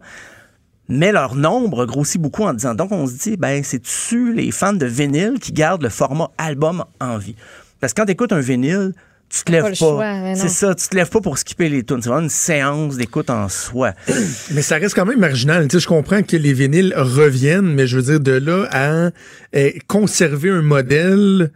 [0.88, 2.74] Mais leur nombre grossit beaucoup en disant.
[2.74, 6.86] Donc, on se dit, ben, c'est-tu les fans de vinyle qui gardent le format album
[7.02, 7.36] en vie?
[7.82, 8.94] Parce que quand tu écoutes un vinyle,
[9.28, 12.02] tu te lèves pas c'est ça, tu te lèves pas pour skipper les tunes.
[12.02, 13.92] C'est vraiment une séance d'écoute en soi.
[14.52, 15.68] Mais ça reste quand même marginal.
[15.68, 19.10] Tu sais, je comprends que les vinyles reviennent, mais je veux dire, de là à
[19.58, 21.52] euh, conserver un modèle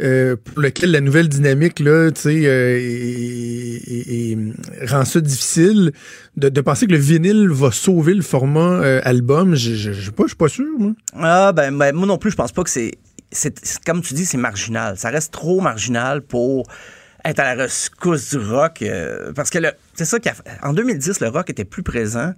[0.00, 4.36] euh, pour lequel la nouvelle dynamique là, euh, et-
[4.86, 5.92] rend ça difficile,
[6.36, 10.48] de, penser que le vinyle va sauver le format euh, album, je je- suis pas
[10.48, 10.66] sûr.
[10.78, 10.92] Moi.
[11.14, 12.92] Ah, ben, ben, moi non plus, je pense pas que c'est.
[13.84, 14.96] Comme tu dis, c'est marginal.
[14.96, 16.66] Ça reste trop marginal pour
[17.24, 18.80] être à la rescousse du rock.
[18.82, 19.58] euh, parce que
[19.94, 22.32] c'est ça qu'en 2010, le rock était plus présent.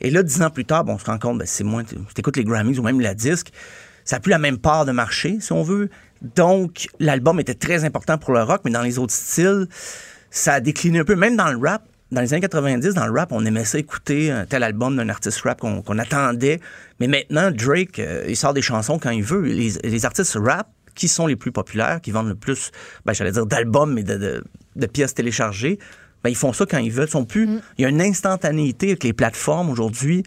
[0.00, 1.84] Et là, dix ans plus tard, bon, on se rend compte, ben, c'est moins.
[1.84, 3.50] Tu écoutes les Grammys ou même la disque,
[4.04, 5.88] ça n'a plus la même part de marché, si on veut.
[6.36, 9.66] Donc, l'album était très important pour le rock, mais dans les autres styles,
[10.30, 11.16] ça a décliné un peu.
[11.16, 14.30] Même dans le rap, dans les années 90, dans le rap, on aimait ça écouter
[14.30, 16.60] un tel album d'un artiste rap qu'on attendait.
[17.00, 19.42] Mais maintenant, Drake, euh, il sort des chansons quand il veut.
[19.42, 22.70] Les, les artistes rap, qui sont les plus populaires, qui vendent le plus,
[23.04, 24.44] ben, j'allais dire d'albums, mais de, de-
[24.76, 25.78] de pièces téléchargées,
[26.22, 27.08] ben, ils font ça quand ils veulent.
[27.08, 27.48] Ils sont plus,
[27.78, 30.22] Il y a une instantanéité avec les plateformes aujourd'hui.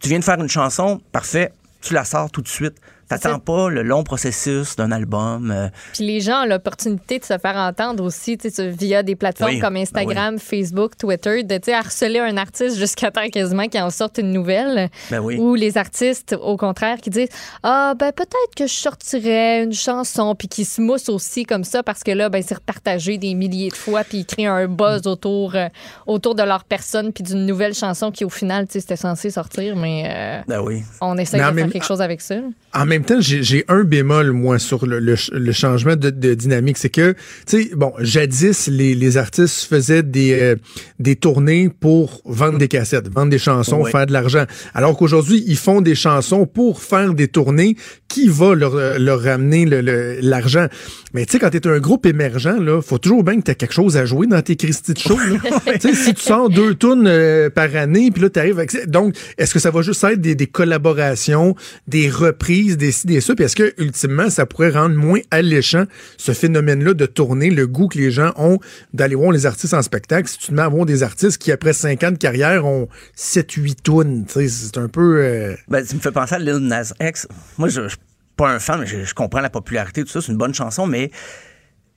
[0.00, 1.52] Tu viens de faire une chanson, parfait,
[1.82, 2.74] tu la sors tout de suite.
[3.08, 5.50] T'attends pas le long processus d'un album.
[5.50, 9.16] euh, Puis les gens ont l'opportunité de se faire entendre aussi tu sais, via des
[9.16, 13.26] plateformes Oui, comme ben Instagram, Facebook, Twitter, de tu sais, harceler un artiste jusqu'à temps
[13.32, 14.90] quasiment qu'il en sorte une nouvelle.
[15.10, 15.38] Ben oui.
[15.38, 17.28] Ou les artistes, au contraire, qui disent
[17.62, 21.82] Ah, ben peut-être que je sortirais une chanson, puis qui se moussent aussi comme ça
[21.82, 25.06] parce que là, ben c'est repartagé des milliers de fois, puis ils créent un buzz
[25.06, 25.68] autour, euh,
[26.06, 29.30] autour de leur personne, puis d'une nouvelle chanson qui, au final, tu sais, c'était censé
[29.30, 30.82] sortir, mais euh, ben oui.
[31.00, 32.34] on essaie Mais de faire même- quelque chose avec ça.
[32.74, 36.78] En même temps, j'ai un bémol, moi, sur le, le le changement de, de dynamique.
[36.78, 37.12] C'est que,
[37.46, 40.56] tu sais, bon, jadis, les, les artistes faisaient des, euh,
[40.98, 44.44] des tournées pour vendre des cassettes, vendre des chansons, faire de l'argent.
[44.74, 47.76] Alors qu'aujourd'hui, ils font des chansons pour faire des tournées
[48.08, 50.66] qui va leur, euh, leur ramener le- le- l'argent?
[51.14, 53.74] Mais tu sais, quand t'es un groupe émergent, là, faut toujours bien que t'aies quelque
[53.74, 55.16] chose à jouer dans tes Christy de show.
[55.18, 55.60] là.
[55.80, 58.88] tu sais, si tu sors deux tunes euh, par année, puis là, t'arrives avec...
[58.88, 61.54] Donc, est-ce que ça va juste être des, des collaborations,
[61.86, 63.34] des reprises, des ci, des ça?
[63.34, 65.84] Puis est-ce que, ultimement, ça pourrait rendre moins alléchant
[66.16, 68.58] ce phénomène-là de tourner, le goût que les gens ont
[68.92, 70.28] d'aller voir les artistes en spectacle?
[70.28, 72.88] Si tu te mets à voir des artistes qui, après cinq ans de carrière, ont
[73.16, 75.18] 7-8 tunes, tu sais, c'est un peu...
[75.22, 77.26] euh, Ben, tu me fais penser à Lil Nas X.
[77.58, 77.98] Moi, je, je suis
[78.36, 80.86] pas un fan, mais je, je comprends la popularité, tout ça, c'est une bonne chanson,
[80.86, 81.10] mais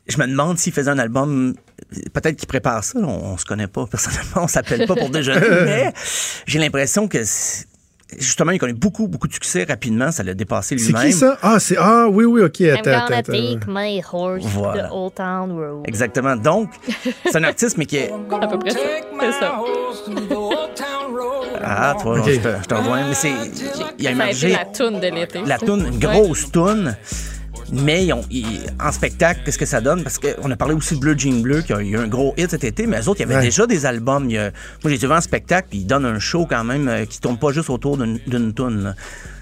[0.08, 1.54] je me demande s'il faisait un album.
[2.14, 5.40] Peut-être qu'il prépare ça, on, on se connaît pas personnellement, on s'appelle pas pour déjeuner,
[5.66, 5.94] mais
[6.48, 7.20] j'ai l'impression que
[8.18, 11.08] justement, il connaît beaucoup, beaucoup de succès rapidement, ça l'a dépassé C'est lui-même.
[11.08, 11.38] qui ça?
[11.42, 11.78] Ah, c'est...
[11.78, 12.60] Ah, oui, oui, OK.
[12.60, 13.32] I'm Attends, gonna attends, attends.
[13.32, 14.84] take my horse Voilà.
[14.84, 15.84] to the Old Town Road.
[15.88, 16.36] Exactement.
[16.36, 16.70] Donc,
[17.26, 18.12] c'est un artiste, mais qui est.
[18.42, 18.80] À peu près ça.
[19.20, 19.56] C'est ça.
[21.64, 23.08] Ah, toi, je, te, rejoins.
[23.08, 23.34] Mais c'est.
[24.00, 24.50] Il a émergé.
[24.50, 25.42] la toune de l'été.
[25.46, 26.96] la toune, une grosse toune.
[27.72, 30.04] Mais ils ont- ils- en spectacle, qu'est-ce que ça donne?
[30.04, 32.50] Parce qu'on a parlé aussi de Bleu Jean Bleu, qui a eu un gros hit
[32.52, 33.42] cet été, mais eux autres, il y avait Ouais.
[33.44, 34.30] déjà des albums.
[34.30, 34.38] Il
[34.84, 37.38] moi, j'ai vu en spectacle, puis ils donnent un show quand même euh, qui tourne
[37.38, 38.94] pas juste autour d'une toune.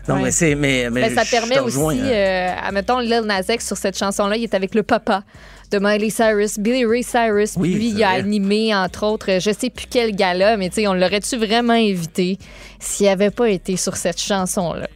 [0.08, 0.22] Non, Ouais.
[0.24, 0.56] mais c'est.
[0.56, 2.06] Mais, mais Mais ça permet aussi, rejoins, hein.
[2.06, 5.24] euh, admettons, Lil Nas X sur cette chanson-là, il est avec le papa
[5.72, 7.54] de Miley Cyrus, Billy Ray Cyrus.
[7.58, 10.76] Oui, puis lui, il a animé, entre autres, je sais plus quel gala, mais tu
[10.82, 12.40] sais, on l'aurait-tu vraiment invité
[12.80, 14.88] s'il avait pas été sur cette chanson-là?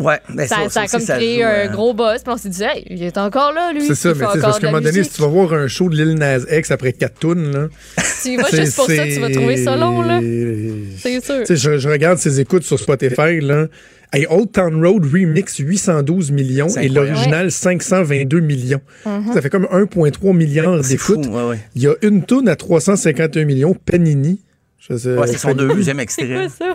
[0.00, 2.32] Ouais, mais Ça, ça a aussi, comme ça créé joue, un euh, gros buzz, puis
[2.32, 3.86] on s'est dit, hey, il est encore là, lui.
[3.86, 5.28] C'est ça, mais fait tu sais, encore parce qu'à un moment donné, si tu vas
[5.28, 7.68] voir un show de Lil Nas X après 4 tunes, là.
[8.22, 10.20] Tu y vas juste pour ça, tu vas trouver ça long, là.
[10.20, 11.38] C'est C'est sûr.
[11.40, 13.66] Tu sais, je, je regarde ses écoutes sur Spotify, là.
[14.12, 18.80] Hey, Old Town Road Remix, 812 millions C'est et l'original, 522 millions.
[19.04, 21.26] Ça fait comme 1,3 milliard C'est d'écoutes.
[21.26, 21.58] ouais, ouais.
[21.76, 24.40] Il y a une toune à 351 millions, Panini.
[24.80, 26.48] Je sais- Ouais, c'est son deuxième extrait.
[26.58, 26.74] C'est quoi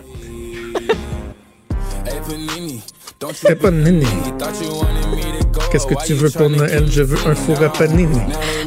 [3.34, 4.06] Fais pas de nini.
[5.72, 6.84] Qu'est-ce que tu veux pour Noël?
[6.90, 8.18] Je veux un four à panini.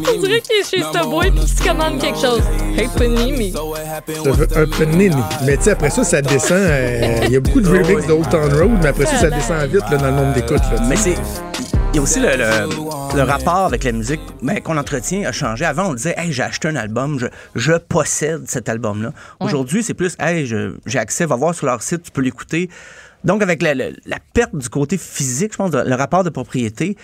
[0.08, 2.42] On dirait qu'il est chez Subway puis qu'il se commande quelque chose.
[2.76, 3.54] Hey, panini.
[4.26, 5.16] Je veux un panini.
[5.46, 6.58] Mais tu sais, après ça, ça descend.
[6.58, 9.62] euh, Il y a beaucoup de remix d'Old Town Road, mais après ça, ça descend
[9.70, 10.62] vite là, dans le nombre d'écoutes.
[10.88, 11.16] Mais c'est.
[11.92, 15.32] Il y a aussi le, le- le rapport avec la musique ben, qu'on entretient a
[15.32, 15.66] changé.
[15.66, 19.12] Avant, on disait Hey, j'ai acheté un album, je, je possède cet album-là.
[19.40, 22.70] Aujourd'hui, c'est plus Hey, je- j'ai accès, va voir sur leur site, tu peux l'écouter.
[23.24, 23.74] Donc, avec la,
[24.34, 26.96] perte du côté physique, je pense, le rapport de propriété,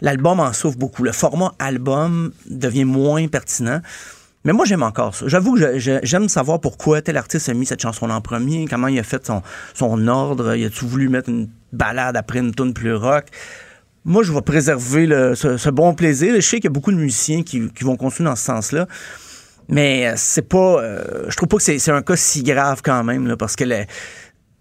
[0.00, 1.02] l'album en souffre beaucoup.
[1.02, 3.80] Le format album devient moins pertinent.
[4.44, 5.28] Mais moi, j'aime encore ça.
[5.28, 8.98] J'avoue que j'aime savoir pourquoi tel artiste a mis cette chanson-là en premier, comment il
[8.98, 9.40] a fait son,
[9.72, 13.26] son ordre, il a-tu voulu mettre une balade après une tune plus rock?
[14.04, 16.34] Moi, je vais préserver ce, bon plaisir.
[16.34, 18.88] Je sais qu'il y a beaucoup de musiciens qui, vont continuer dans ce sens-là.
[19.68, 20.82] Mais euh, c'est pas.
[20.82, 23.62] euh, je trouve pas que c'est un cas si grave quand même, là, parce que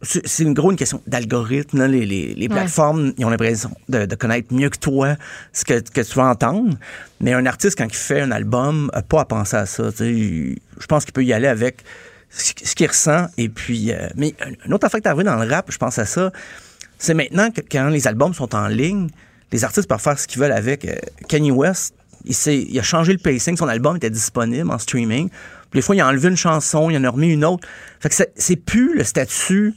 [0.04, 1.86] c'est une grosse question d'algorithme.
[1.86, 5.16] Les, les- les plateformes, ils ont l'impression de, de connaître mieux que toi
[5.54, 6.76] ce que, que tu vas entendre.
[7.20, 9.90] Mais un artiste, quand il fait un album, n'a pas à penser à ça.
[10.00, 11.84] Il- Je pense qu'il peut y aller avec
[12.30, 13.28] ce ce qu'il ressent.
[13.38, 15.78] Et puis, euh, mais un- un autre affaire qui est arrivé dans le rap, je
[15.78, 16.32] pense à ça,
[16.98, 19.08] c'est maintenant que quand les albums sont en ligne,
[19.52, 20.86] les artistes peuvent faire ce qu'ils veulent avec.
[20.86, 20.96] Euh,
[21.28, 21.94] Kanye West,
[22.26, 25.30] il, il a changé le pacing, son album était disponible en streaming.
[25.70, 27.68] Puis des fois, il a enlevé une chanson, il en a remis une autre.
[28.00, 29.74] Fait que c'est plus le statut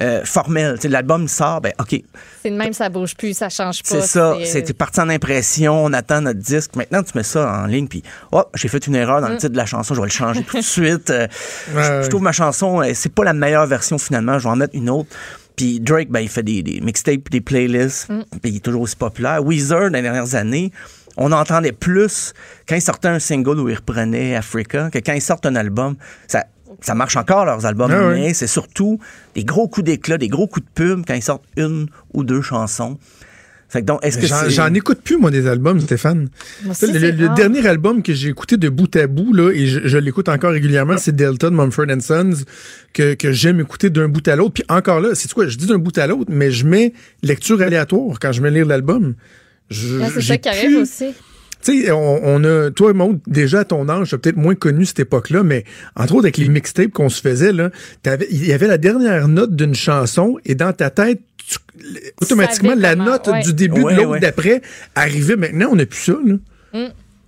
[0.00, 0.76] euh, formel.
[0.76, 2.00] Tu sais, L'album sort, ben OK,
[2.42, 3.88] C'est de même, ça bouge plus, ça change pas.
[4.00, 4.36] c'est ça.
[4.44, 6.76] C'est parti en impression, on attend notre disque.
[6.76, 8.02] Maintenant, tu mets ça en ligne, puis
[8.32, 10.42] oh, j'ai fait une erreur dans le titre de la chanson, je vais le changer
[10.44, 11.10] tout de suite.
[11.10, 11.26] Euh,
[11.70, 14.50] je- Ouais, je, trouve ma chanson, euh, c'est pas la meilleure version finalement, je vais
[14.50, 15.10] en mettre une autre.
[15.56, 18.08] Puis Drake, ben, il fait des, des mixtapes, des playlists,
[18.40, 19.44] puis il est toujours aussi populaire.
[19.44, 20.72] Weezer, dans les dernières années,
[21.18, 22.32] on entendait plus
[22.66, 25.96] quand ils sortaient un single où ils reprenaient Africa que quand ils sortent un album.
[26.26, 26.46] Ça,
[26.80, 28.98] ça marche encore, leurs albums, Ah mais c'est surtout
[29.34, 32.42] des gros coups d'éclat, des gros coups de pub quand ils sortent une ou deux
[32.42, 32.98] chansons.
[33.72, 36.28] Fait que donc, est-ce que J'en écoute plus, moi, des albums, Stéphane.
[36.68, 39.96] Aussi, le, dernier album que j'ai écouté de bout à bout, là, et je, je
[39.96, 42.44] l'écoute encore régulièrement, c'est Delta de Mumford Sons,
[42.92, 44.52] que, que j'aime écouter d'un bout à l'autre.
[44.52, 46.92] Puis encore là, c'est quoi, je dis d'un bout à l'autre, mais je mets
[47.22, 49.14] lecture aléatoire quand je mets lire l'album.
[49.70, 51.14] C'est j'ai ça qui arrive plus- aussi.
[51.62, 55.00] Tu sais, on, on a, toi, Maud, déjà à ton âge, peut-être moins connu cette
[55.00, 55.64] époque-là, mais
[55.96, 57.70] entre autres avec les mixtapes qu'on se faisait, là,
[58.30, 61.58] il y avait la dernière note d'une chanson et dans ta tête, tu-
[62.20, 63.42] automatiquement, la comment, note ouais.
[63.42, 64.20] du début Ouais, de l'autre ouais.
[64.20, 64.60] d'après
[64.94, 65.36] arrivait.
[65.36, 66.34] Maintenant, on n'a plus ça, là.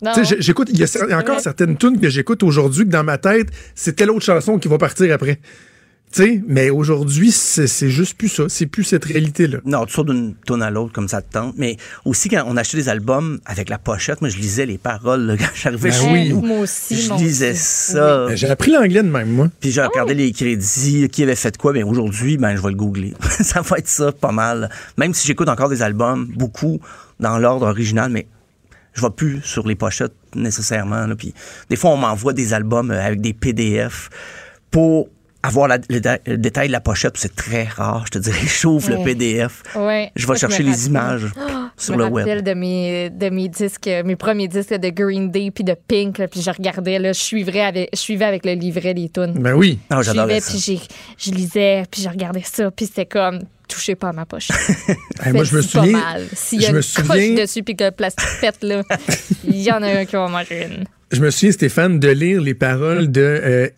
[0.03, 2.91] Non, Tu sais, j'ai- j'écoute, il y a encore certaines tunes que j'écoute aujourd'hui que
[2.91, 5.39] dans ma tête, c'est telle autre chanson qui va partir après.
[6.15, 8.45] Tu sais, mais aujourd'hui, c'est juste plus ça.
[8.49, 9.59] C'est plus cette réalité-là.
[9.65, 11.55] Non, tu sors d'une tonne à l'autre comme ça te tente.
[11.59, 15.23] Mais aussi, quand on achetait des albums avec la pochette, moi, je lisais les paroles
[15.27, 16.29] là, quand j'arrivais Ben chez oui.
[16.29, 16.41] nous.
[16.41, 17.93] Moi aussi, Je lisais aussi.
[17.93, 18.33] ça.
[18.37, 19.49] J'ai appris l'anglais de même, moi.
[19.59, 19.89] Puis j'ai Oh!
[19.91, 21.73] regardé les crédits, qui avait fait quoi.
[21.73, 23.15] Ben aujourd'hui, ben je vais le googler.
[23.41, 24.71] ça va être ça, pas mal.
[24.97, 26.79] Même si j'écoute encore des albums, beaucoup
[27.19, 28.29] dans l'ordre original, mais
[28.93, 31.09] je vais plus sur les pochettes nécessairement.
[31.09, 31.17] là.
[31.17, 31.35] Puis
[31.71, 34.11] des fois, on m'envoie des albums euh, avec des PDF
[34.71, 35.09] pour
[35.47, 37.13] avoir la- le, le détail de la pochette.
[37.15, 38.39] puis C'est très rare, je te dirais.
[38.47, 39.05] J'ouvre le Ouais.
[39.05, 39.63] PDF.
[39.77, 40.11] Ouais.
[40.17, 41.27] Je vais chercher me les images
[41.79, 42.27] Je sur me le web.
[42.27, 46.19] rappelle de mes, de mes disques, mes premiers disques de Green Day puis de Pink,
[46.19, 49.35] là, puis je regardais, là, je suivais avec, je suivais avec le livret des tunes.
[49.35, 49.79] Ben oui.
[49.91, 50.53] Ah, je j'adorais ça.
[50.53, 50.81] puis
[51.19, 54.49] je lisais, puis je regardais ça, puis c'était comme, touchez pas à ma poche.
[55.25, 55.93] Hey, moi, je me pas souviens.
[55.99, 56.23] mal?
[56.35, 58.83] S'il y a je me une souviens- coche dessus puis que le plastique pète, là,
[59.45, 60.85] il y en a un qui va en manger une.
[61.13, 63.69] Je me souviens, Stéphane, de lire les paroles de euh,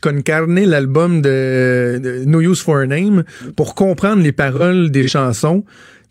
[0.00, 3.24] con carne, l'album de, de No Use for a Name,
[3.56, 5.64] pour comprendre les paroles des chansons,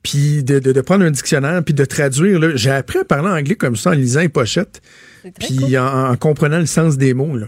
[0.04, 2.40] puis de, de- de prendre un dictionnaire, puis de traduire.
[2.40, 2.50] là.
[2.56, 4.82] J'ai appris à parler anglais comme ça en lisant les pochettes,
[5.40, 5.78] puis cool.
[5.78, 7.38] en, en comprenant le sens des mots.
[7.38, 7.48] Là.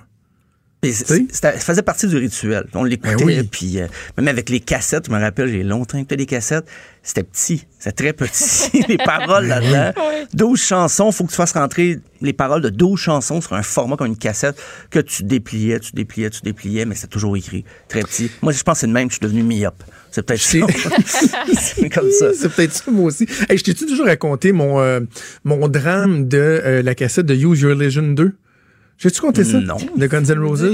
[1.32, 2.66] Ça faisait partie du rituel.
[2.74, 3.44] On l'écoutait, Ben oui.
[3.44, 3.88] puis euh,
[4.18, 6.66] même avec les cassettes, je me rappelle, j'ai longtemps écouté des cassettes.
[7.04, 10.02] C'était petit, c'était très petit, les paroles là-dedans.
[10.34, 13.98] 12 chansons, faut que tu fasses rentrer les paroles de 12 chansons sur un format
[13.98, 18.02] comme une cassette que tu dépliais, tu dépliais, tu dépliais, mais c'est toujours écrit, très
[18.02, 18.32] petit.
[18.42, 19.84] Moi, je pense que c'est le même, je suis devenu myope.
[20.12, 20.60] C'est peut-être ça.
[21.60, 22.34] c'est comme ça.
[22.34, 23.28] C'est peut-être ça, moi aussi.
[23.50, 25.02] Hey, je t'ai-tu toujours raconté mon, euh,
[25.44, 28.34] mon drame de euh, la cassette de Use Your Legend 2?
[29.00, 29.62] J'ai-tu compté ça?
[29.62, 29.78] Non.
[29.98, 30.66] De Guns N' Roses?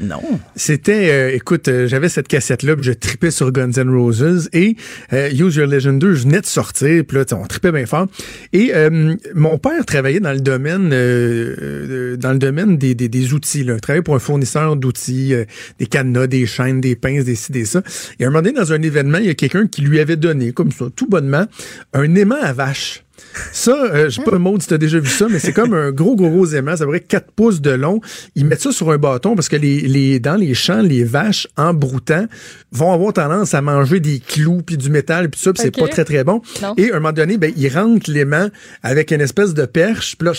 [0.00, 0.22] Non.
[0.56, 4.76] C'était, euh, écoute, euh, j'avais cette cassette-là, puis je tripais sur Guns N' Roses et
[5.12, 8.06] euh, Use Your Legend 2, je venais de sortir, puis là, on tripait bien fort.
[8.54, 13.64] Et euh, mon père travaillait dans le domaine, dans le domaine des, des, des outils.
[13.64, 13.74] Là.
[13.74, 15.44] Il travaillait pour un fournisseur d'outils, euh,
[15.78, 17.82] des cadenas, des chaînes, des pinces, des ci, des ça.
[18.18, 20.16] Et à un moment donné, dans un événement, il y a quelqu'un qui lui avait
[20.16, 21.44] donné, comme ça, tout bonnement,
[21.92, 23.03] un aimant à vache.
[23.52, 25.90] Ça, euh, je sais pas, Maud, si t'as déjà vu ça, mais c'est comme un
[25.92, 28.00] gros, gros, gros aimant, ça vrai 4 pouces de long.
[28.34, 31.46] Ils mettent ça sur un bâton parce que les, les, dans les champs, les vaches,
[31.56, 32.26] en broutant,
[32.72, 35.70] vont avoir tendance à manger des clous puis du métal puis tout ça, puis c'est
[35.70, 36.42] pas très, très bon.
[36.62, 36.74] Non.
[36.76, 38.48] Et à un moment donné, ben, ils rentrent l'aimant
[38.82, 40.32] avec une espèce de perche, puis là,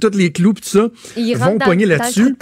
[0.00, 2.34] tous les clous puis tout ça, Il vont dans- pogner là-dessus.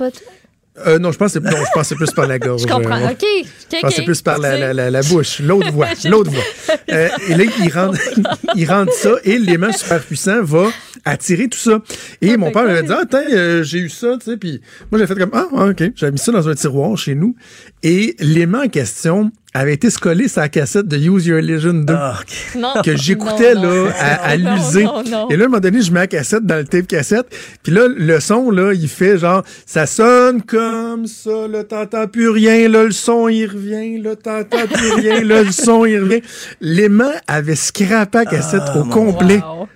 [0.87, 1.41] Euh, non, je pense que
[1.85, 2.63] c'est- plus par la gorge.
[2.63, 2.97] Je comprends.
[3.01, 3.23] euh, OK.
[3.23, 6.43] OK, je pense plus par la, la, la, la bouche, l'autre voix, l'autre voix.
[6.91, 7.99] Euh, et là, il rentre,
[8.57, 10.67] il rentre ça et l'aimant super puissant va
[11.05, 11.81] attirer tout ça.
[12.21, 14.61] Et mon père m'avait dit, ah, attends, euh, j'ai eu ça, tu sais, puis
[14.91, 15.83] moi, j'ai fait comme, ah, OK.
[15.95, 17.37] J'avais mis ça dans un tiroir chez nous.
[17.85, 21.95] Et l'aimant en question avait été scollé sur la cassette de Use Your Illusion 2
[21.97, 22.61] Ah, ok.
[22.61, 22.83] Non.
[22.85, 24.83] que j'écoutais là non, à, l'user.
[25.31, 27.27] Et là, à un moment donné, je mets la cassette dans le tape cassette.
[27.63, 32.29] Puis là, le son, là, il fait genre, ça sonne comme ça, là, t'entends plus
[32.31, 36.23] rien, là, le son, il revient, là, t'entends plus rien, là, le son, il revient.
[36.61, 39.37] L'aimant avait scrappé la cassette Ah, au complet.
[39.39, 39.69] Wow.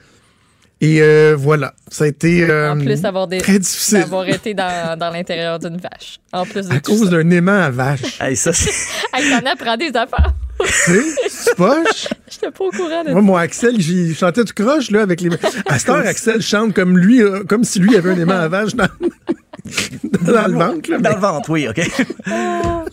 [0.81, 4.55] Et euh, voilà, ça a été euh, En plus d'avoir des- très difficile d'avoir été
[4.55, 6.21] dans, dans l'intérieur d'une vache.
[6.33, 8.21] En plus de à tout cause d'un aimant à vache.
[8.21, 8.71] Hey, ça, c'est-
[9.13, 10.33] Hey, t'en apprends des affaires.
[10.65, 12.07] tu sais, c'est poche.
[12.31, 15.31] J'étais pas au courant de Moi, mon Axel, il chantait tout croche, là, avec les.
[15.67, 18.47] À cette heure, Axel chante comme lui, euh, comme si lui avait un aimant à
[18.47, 18.87] vache dans,
[20.23, 20.99] dans le ventre, là.
[20.99, 21.81] Dans mais- le ventre, oui, OK.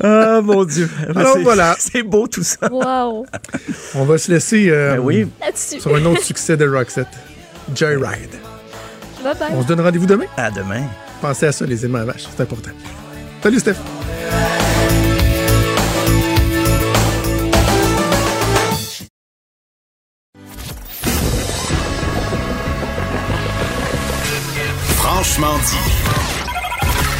[0.01, 0.89] Ah, mon Dieu.
[1.15, 1.75] Alors, C'est- voilà.
[1.77, 2.67] C'est beau tout ça.
[2.71, 3.25] Wow.
[3.93, 5.27] On va se laisser euh, Ben oui.
[5.39, 5.79] Là-dessus.
[5.79, 7.07] sur un autre succès de Roxette.
[7.73, 8.35] Joyride.
[9.23, 9.51] Bye bye.
[9.53, 10.25] On se donne rendez-vous demain.
[10.37, 10.83] À demain.
[11.21, 12.25] Pensez à ça, les aimants à vache.
[12.35, 12.71] C'est important.
[13.41, 13.75] Salut, Steph.
[24.97, 26.05] Franchement dit.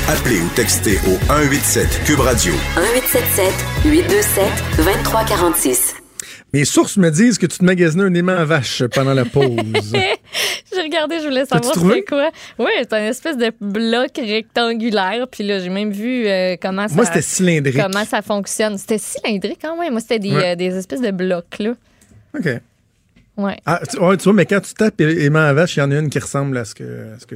[0.08, 3.54] Appelez ou textez au 187 Cube Radio 1877
[3.86, 4.46] 827
[4.78, 6.05] 2346.
[6.56, 9.50] Mes sources me disent que tu te magasinais un aimant à vache pendant la pause.
[10.74, 12.32] J'ai regardé, je voulais savoir c'était quoi.
[12.58, 15.28] Oui, c'est un espèce de bloc rectangulaire.
[15.30, 17.76] Puis là, j'ai même vu euh, comment ça Moi, c'était cylindrique.
[17.76, 18.78] comment ça fonctionne.
[18.78, 19.92] C'était cylindrique quand même.
[19.92, 20.54] Moi, c'était des, Ouais.
[20.54, 21.74] euh, des espèces de blocs, là.
[22.40, 22.48] OK.
[23.38, 23.58] Ouais.
[23.66, 25.92] Ah, tu, ouais, tu vois, mais quand tu tapes aimant à vache, il y en
[25.92, 26.84] a une qui ressemble à ce que
[27.20, 27.36] ce que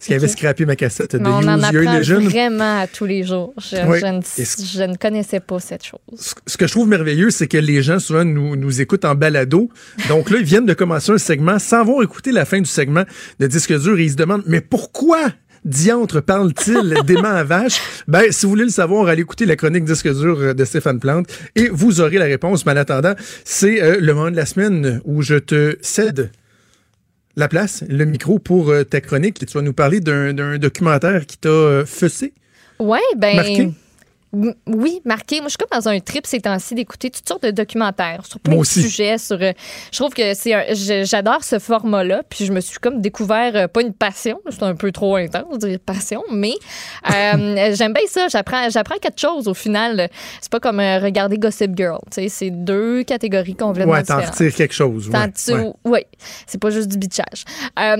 [0.00, 3.54] ce qui avait scrappé ma cassette de on en apprend vraiment à tous les jours.
[3.58, 6.00] Je, ne, je ne connaissais pas cette chose.
[6.16, 9.14] ce ce que je trouve merveilleux, c'est que les gens souvent nous, nous écoutent en
[9.14, 9.70] balado.
[10.08, 13.04] Donc là, ils viennent de commencer un segment sans avoir écouté la fin du segment
[13.38, 15.30] de disque dur et ils se demandent mais pourquoi
[15.68, 17.80] diantre parle-t-il d'aimant à vache?
[18.08, 20.98] Ben, si vous voulez le savoir, allez écouter la chronique disque dur euh, de Stéphane
[20.98, 22.66] Plante et vous aurez la réponse.
[22.66, 23.14] Mais en attendant,
[23.44, 26.30] c'est euh, le moment de la semaine où je te cède
[27.38, 29.38] la place, le micro pour euh, ta chronique.
[29.38, 32.34] Tu vas nous parler d'un d'un documentaire qui t'a euh, fessé.
[32.80, 33.36] Ouais, ben.
[33.36, 33.70] Marqué?
[34.32, 35.36] Oui, marqué.
[35.40, 38.38] Moi, je suis comme dans un trip ces temps-ci d'écouter toutes sortes de documentaires sur
[38.40, 38.82] plein Moi de aussi.
[38.82, 39.16] sujets.
[39.16, 39.52] Sur, euh,
[39.90, 40.52] je trouve que c'est
[41.04, 42.22] j'adore ce format-là.
[42.28, 45.58] Puis je me suis comme découvert, euh, pas une passion, c'est un peu trop intense
[45.58, 46.52] de dire passion, mais
[47.10, 48.28] euh, j'aime bien ça.
[48.28, 50.08] J'apprends, j'apprends quelque chose au final.
[50.42, 51.98] C'est pas comme regarder Gossip Girl.
[52.10, 54.34] tu sais, C'est deux catégories complètement Ouais, t'en différentes.
[54.38, 55.08] retires quelque chose.
[55.10, 55.24] T'en
[55.54, 55.72] ouais, ouais.
[55.84, 56.00] Oui,
[56.46, 57.44] c'est pas juste du bitchage.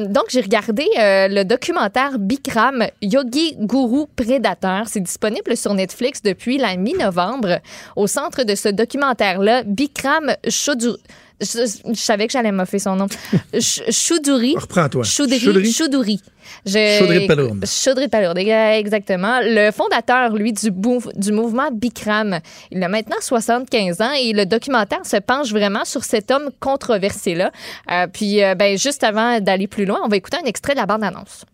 [0.08, 4.84] Donc, j'ai regardé le documentaire Bikram, Yogi Guru Prédateur.
[4.88, 7.60] C'est disponible sur Netflix depuis la mi-novembre.
[7.96, 10.98] Au centre de ce documentaire-là, Bikram Choudhury.
[11.40, 11.46] Je,
[11.92, 13.06] je savais que j'allais moffer son nom.
[13.52, 14.56] Ch- Choudhury.
[14.58, 15.04] Reprends-toi.
[15.04, 15.72] Choudhury.
[15.72, 16.20] Choudhury.
[16.66, 17.64] Chaudry de Palourde.
[17.64, 19.38] Chaudry de Palourde, exactement.
[19.42, 22.40] Le fondateur, lui, du mouvement Bikram,
[22.72, 27.52] il a maintenant 75 ans et le documentaire se penche vraiment sur cet homme controversé-là.
[27.92, 30.78] Euh, puis, euh, ben, juste avant d'aller plus loin, on va écouter un extrait de
[30.80, 31.44] la bande-annonce.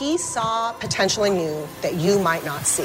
[0.00, 1.50] He saw potential in you
[1.82, 2.84] that you might not see.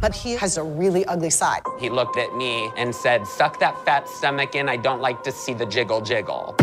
[0.00, 1.62] But he has a really ugly side.
[1.78, 4.68] He looked at me and said, Suck that fat stomach in.
[4.68, 6.54] I don't like to see the jiggle jiggle.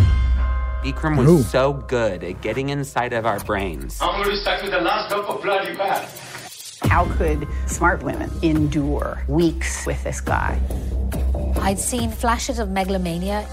[0.84, 1.44] Bikram was Ooh.
[1.44, 3.98] so good at getting inside of our brains.
[4.02, 6.08] I'm gonna stuck with the last drop of blood you had.
[6.84, 10.60] How could smart women endure weeks with this guy?
[11.58, 13.46] I'd seen flashes of megalomania,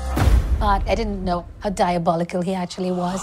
[0.61, 3.21] but I didn't know how diabolical he actually was.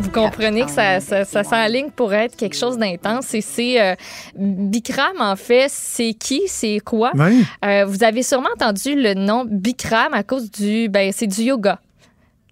[0.00, 3.34] Vous comprenez que ça, ça, ça s'enligne pour être quelque chose d'intense.
[3.34, 3.94] Et c'est euh,
[4.36, 7.12] Bikram, en fait, c'est qui, c'est quoi?
[7.64, 10.88] Euh, vous avez sûrement entendu le nom Bikram à cause du.
[10.88, 11.78] Ben, c'est du yoga.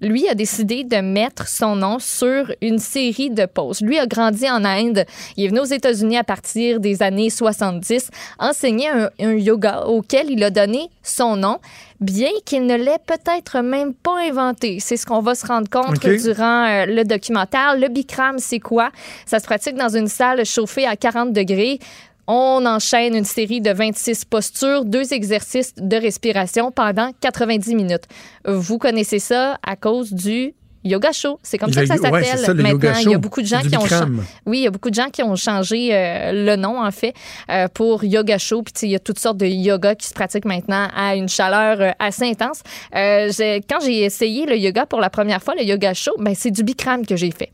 [0.02, 3.82] Lui a décidé de mettre son nom sur une série de posts.
[3.82, 5.04] Lui a grandi en Inde.
[5.36, 8.10] Il est venu aux États-Unis à partir des années 70,
[8.40, 11.58] enseigner un, un yoga auquel il a donné son nom,
[12.00, 14.78] bien qu'il ne l'ait peut-être même pas inventé.
[14.80, 17.76] C'est ce qu'on va se rendre compte durant euh, le documentaire.
[17.76, 18.90] Le Bikram, c'est quoi?
[19.24, 21.78] Ça se pratique dans une salle chauffée à 40 degrés
[22.26, 28.04] On enchaîne une série de 26 postures, deux exercices de respiration pendant 90 minutes.
[28.44, 30.54] Vous connaissez ça à cause du
[30.84, 32.92] Yoga Show, c'est comme ça que ça ouais, s'appelle maintenant.
[33.00, 34.06] Il y a beaucoup de gens qui ont cha-
[34.46, 37.14] oui, il y a beaucoup de gens qui ont changé euh, le nom en fait
[37.50, 38.62] euh, pour Yoga Show.
[38.62, 41.80] Puis il y a toutes sortes de yoga qui se pratiquent maintenant à une chaleur
[41.80, 42.62] euh, assez intense.
[42.92, 46.64] Quand j'ai essayé le yoga pour la première fois, le Yoga Show, ben c'est du
[46.64, 47.52] Bikram que j'ai fait.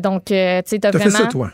[0.00, 0.98] Donc, tu sais, vraiment.
[1.04, 1.50] fait ça, toi?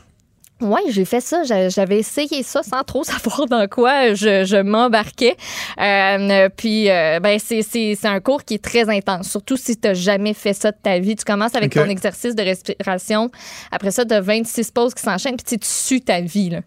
[0.61, 1.45] Oui, j'ai fait ça.
[1.45, 5.37] J'a- J'avais essayé ça sans trop savoir dans quoi je, je m'embarquais.
[5.81, 9.77] Euh, puis, euh, ben, c'est- c'est c'est un cours qui est très intense, surtout si
[9.77, 11.15] tu n'as jamais fait ça de ta vie.
[11.15, 13.31] Tu commences avec ton exercice de respiration.
[13.71, 16.51] Après ça, tu as 26 pauses qui s'enchaînent, puis tu sues ta vie.
[16.51, 16.61] Là.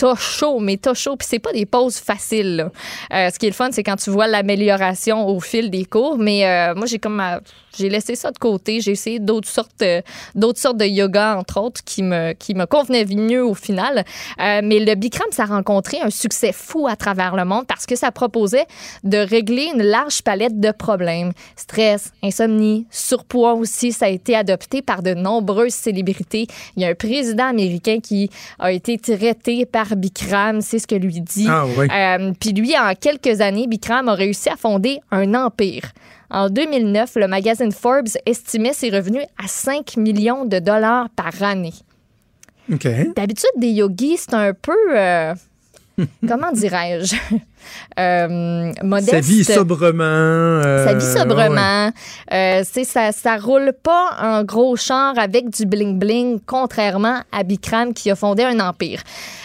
[0.00, 1.16] T'as chaud, mais t'as chaud.
[1.16, 2.56] Puis c'est pas des pauses faciles.
[2.56, 2.72] là.
[3.12, 6.16] Euh, ce qui est le fun, c'est quand tu vois l'amélioration au fil des cours.
[6.16, 7.38] Mais euh, moi, j'ai comme euh,
[7.76, 8.80] j'ai laissé ça de côté.
[8.80, 9.84] J'ai essayé d'autres sortes,
[10.34, 14.04] d'autres sortes de yoga, entre autres, qui me, qui me convenaient mieux au final.
[14.38, 17.94] Mais le Bikram, ça a rencontré un succès fou à travers le monde parce que
[17.94, 18.66] ça proposait
[19.04, 21.32] de régler une large palette de problèmes.
[21.56, 26.48] Stress, insomnie, surpoids aussi, ça a été adopté par de nombreuses célébrités.
[26.76, 30.94] Il y a un président américain qui a été traité par Bikram, c'est ce que
[30.94, 31.46] lui dit.
[31.48, 31.86] Ah oui.
[31.92, 35.92] Euh, Puis lui, en quelques années, Bikram a réussi à fonder un empire.
[36.30, 41.72] En 2009, le magazine Forbes estimait ses revenus à 5 millions de dollars par année.
[43.16, 44.72] D'habitude, des yogis, c'est un peu.
[44.96, 45.34] euh,
[46.28, 47.16] comment dirais-je?
[47.98, 49.10] Euh, modeste.
[49.10, 50.02] Sa vie sobrement.
[50.02, 51.18] euh, Sa vie ouais.
[51.20, 51.92] sobrement.
[52.32, 57.92] Euh, c'est ça, ça roule pas en gros char avec du bling-bling, contrairement à Bikram
[57.92, 59.02] qui a fondé un empire.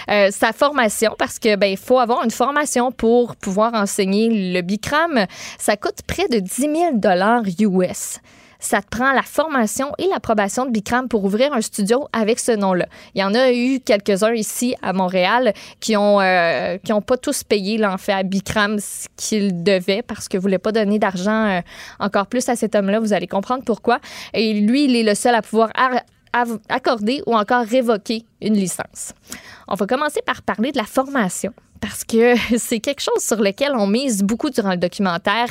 [0.10, 5.26] Euh, sa formation, parce que ben faut avoir une formation pour pouvoir enseigner le Bikram,
[5.60, 8.19] ça coûte près de 10 000 dollars US.
[8.66, 12.52] Ça te prend la formation et l'approbation de Bikram pour ouvrir un studio avec ce
[12.52, 12.88] nom-là.
[13.14, 17.16] Il y en a eu quelques-uns ici à Montréal qui ont euh, qui ont pas
[17.16, 20.98] tous payé là, en fait à Bikram ce qu'ils devaient parce que voulaient pas donner
[20.98, 21.62] d'argent euh,
[22.00, 23.00] encore plus à cet homme-là.
[23.00, 24.00] Vous allez comprendre pourquoi.
[24.34, 25.70] Et lui, il est le seul à pouvoir
[26.70, 29.14] accorder ou encore révoquer une licence.
[29.68, 33.74] On va commencer par parler de la formation parce que c'est quelque chose sur lequel
[33.76, 35.48] on mise beaucoup durant le documentaire.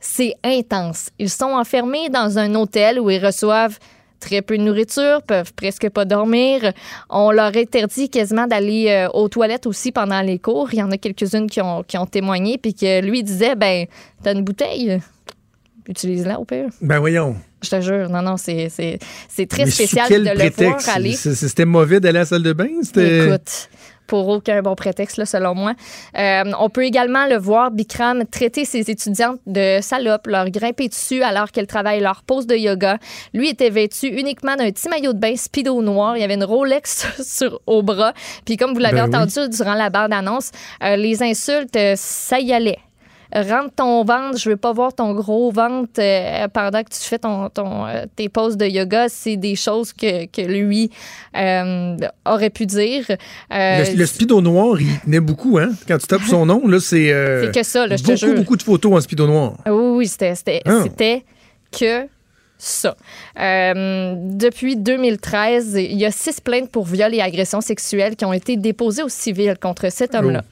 [0.00, 1.10] C'est intense.
[1.18, 3.78] Ils sont enfermés dans un hôtel où ils reçoivent
[4.18, 6.72] très peu de nourriture, peuvent presque pas dormir.
[7.10, 10.70] On leur interdit quasiment d'aller euh, aux toilettes aussi pendant les cours.
[10.72, 13.86] Il y en a quelques-unes qui ont, qui ont témoigné, puis que lui disait, ben,
[14.22, 15.00] t'as une bouteille,
[15.86, 16.68] utilise-la au pire.
[16.80, 17.36] Ben voyons.
[17.66, 18.98] Je te jure, non, non, c'est c'est-
[19.28, 20.84] c'est très Mais spécial quel de le prétexte?
[20.86, 21.12] voir aller.
[21.14, 22.68] C'était mauvais d'aller à la salle de bain?
[22.82, 23.68] C'était- Écoute,
[24.06, 25.72] pour aucun bon prétexte, là, selon moi.
[26.16, 31.24] Euh, on peut également le voir, Bikram, traiter ses étudiantes de salopes, leur grimper dessus
[31.24, 32.98] alors qu'elles travaillent leur pose de yoga.
[33.34, 36.16] Lui était vêtu uniquement d'un petit maillot de bain speedo noir.
[36.16, 38.12] Il y avait une Rolex sur, au bras.
[38.44, 39.16] Puis comme vous l'avez Ben oui.
[39.16, 40.52] entendu durant la bande-annonce,
[40.84, 42.78] euh, les insultes, euh, ça y allait.
[43.42, 47.18] Rentre ton ventre, je veux pas voir ton gros ventre euh, pendant que tu fais
[47.18, 49.08] ton, ton, euh, tes poses de yoga.
[49.08, 50.90] C'est des choses que, que lui
[51.36, 53.04] euh, aurait pu dire.
[53.50, 55.70] Le, le speedo noir, il tenait beaucoup, hein?
[55.86, 57.08] Quand tu tapes son nom, là, c'est.
[57.44, 58.34] C'est que ça, là, je te beaucoup, jure.
[58.36, 59.52] beaucoup de photos en speedo noir.
[59.64, 60.80] Ah Oui, oui, c'était, c'était, Ah.
[60.84, 61.24] c'était
[61.78, 62.08] que
[62.58, 62.96] ça.
[63.38, 68.32] Euh, depuis 2013, il y a six plaintes pour viol et agression sexuelle qui ont
[68.32, 70.42] été déposées au civil contre cet homme-là.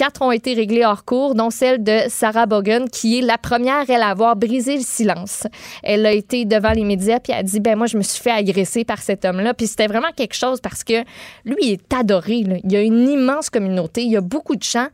[0.00, 3.84] Quatre ont été réglées hors cours, dont celle de Sarah Bogan, qui est la première,
[3.90, 5.46] à avoir brisé le silence.
[5.82, 8.30] Elle a été devant les médias, puis a dit, ben moi, je me suis fait
[8.30, 9.52] agresser par cet homme-là.
[9.52, 11.04] Puis c'était vraiment quelque chose parce que
[11.44, 12.36] lui, il est adoré.
[12.64, 14.02] Il y a une immense communauté.
[14.02, 14.86] Il y a beaucoup de gens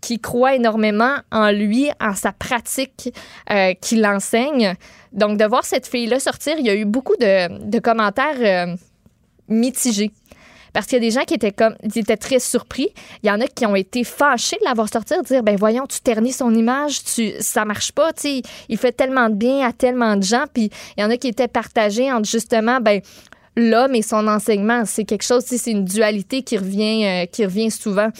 [0.00, 3.12] qui croit énormément en lui, en sa pratique
[3.50, 4.74] euh, qu'il enseigne.
[5.12, 8.76] Donc, de voir cette fille-là sortir, il y a eu beaucoup de, de commentaires euh,
[9.48, 10.12] mitigés.
[10.72, 12.88] Parce qu'il y a des gens qui étaient comme qui étaient très surpris.
[13.22, 15.86] Il y en a qui ont été fâchés de l'avoir sorti, de dire ben voyons,
[15.86, 19.72] tu ternis son image, tu ça marche pas, tu il fait tellement de bien à
[19.72, 23.00] tellement de gens, puis il y en a qui étaient partagés entre justement ben
[23.56, 27.70] l'homme et son enseignement, c'est quelque chose, c'est une dualité qui revient euh, qui revient
[27.70, 28.10] souvent.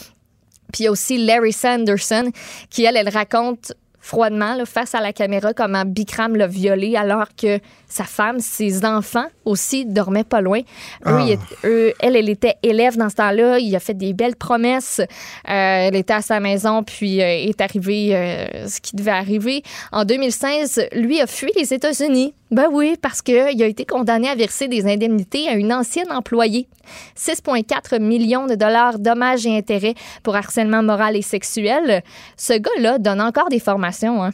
[0.73, 2.33] Puis il y a aussi Larry Sanderson,
[2.70, 7.61] qui, elle, elle raconte froidement, face à la caméra, comment Bikram l'a violée alors que
[7.93, 10.60] sa femme, ses enfants aussi dormaient pas loin.
[11.06, 11.27] Eux, Ah.
[11.64, 13.59] eux, elle, elle était élève dans ce temps-là.
[13.59, 15.01] Il a fait des belles promesses.
[15.01, 15.05] Euh,
[15.47, 19.62] elle était à sa maison, puis euh, est arrivé euh, ce qui devait arriver.
[19.93, 22.35] En 2016, lui a fui les États-Unis.
[22.51, 26.69] Ben oui, parce qu'il a été condamné à verser des indemnités à une ancienne employée.
[27.16, 32.02] 6,4 millions de dollars dommages et intérêts pour harcèlement moral et sexuel.
[32.36, 34.31] Ce gars-là donne encore des formations, hein.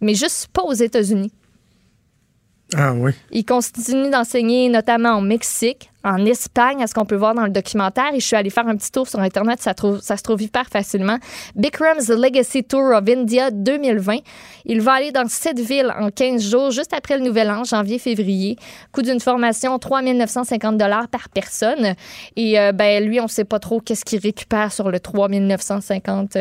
[0.00, 1.32] mais juste pas aux États-Unis.
[2.76, 3.12] Ah oui.
[3.30, 7.50] Il continue d'enseigner notamment au Mexique, en Espagne, à ce qu'on peut voir dans le
[7.50, 8.12] documentaire.
[8.12, 9.72] Et je suis allée faire un petit tour sur Internet, ça,
[10.16, 11.18] se trouve hyper facilement.
[11.54, 14.18] Bikram's Legacy Tour of India 2020.
[14.64, 18.56] Il va aller dans sept villes en 15 jours, juste après le Nouvel An, janvier-février.
[18.92, 20.78] Coût d'une formation, 3 950
[21.10, 21.94] par personne.
[22.36, 25.28] Et euh, ben, lui, on ne sait pas trop qu'est-ce qu'il récupère sur le 3
[25.28, 26.36] 950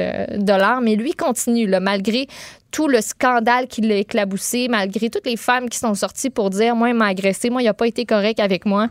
[0.82, 2.28] mais lui continue, là, malgré
[2.72, 6.76] tout le scandale qui l'a éclaboussé, malgré toutes les femmes qui sont sorties pour dire
[6.76, 8.88] Moi, il m'a agressé, moi, il n'a pas été correct avec moi.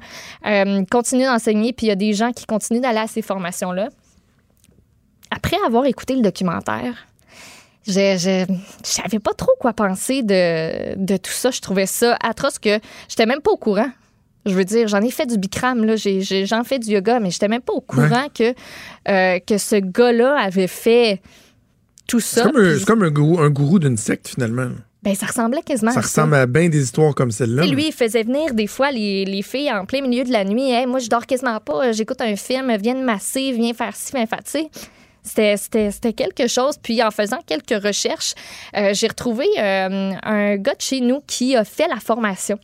[0.47, 3.89] Euh, continue d'enseigner, puis il y a des gens qui continuent d'aller à ces formations-là.
[5.31, 7.07] Après avoir écouté le documentaire,
[7.86, 11.51] je, ne savais pas trop quoi penser de, de tout ça.
[11.51, 12.78] Je trouvais ça atroce que
[13.09, 13.90] j'étais même pas au courant.
[14.47, 17.48] Je veux dire, j'en ai fait du Bikram, là, j'en fais du yoga, mais j'étais
[17.48, 18.55] même pas au courant que,
[19.09, 21.20] euh, que ce gars-là avait fait
[22.11, 22.51] tout ça.
[22.53, 24.69] C'est comme, un, gourou, un gourou d'une secte, finalement.
[25.03, 27.65] Ben, ça ressemblait quasiment ça à ressemble à bien des histoires comme celle-là.
[27.66, 30.73] Lui, il faisait venir des fois les, les, filles en plein milieu de la nuit.
[30.87, 31.93] moi, je dors quasiment pas.
[31.93, 34.59] J'écoute un film, viens de masser, viens faire ci, viens faire ça.
[35.23, 36.77] C'était quelque chose.
[36.82, 38.35] Puis en faisant quelques recherches,
[38.77, 42.59] euh, j'ai retrouvé euh, un gars de chez nous qui a fait la formation.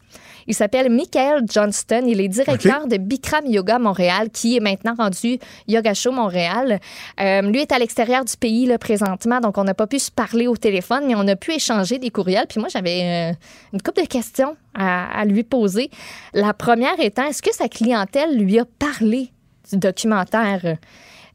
[0.47, 2.05] Il s'appelle Michael Johnston.
[2.07, 6.81] Il est directeur de Bikram Yoga Montréal, qui est maintenant rendu Yoga Show Montréal.
[7.21, 10.11] Euh, lui est à l'extérieur du pays là, présentement, donc on n'a pas pu se
[10.11, 12.47] parler au téléphone, mais on a pu échanger des courriels.
[12.49, 13.37] Puis moi, j'avais
[13.73, 15.91] une couple de questions à, à lui poser.
[16.35, 19.31] La première étant, est-ce que sa clientèle lui a parlé
[19.71, 20.77] du documentaire?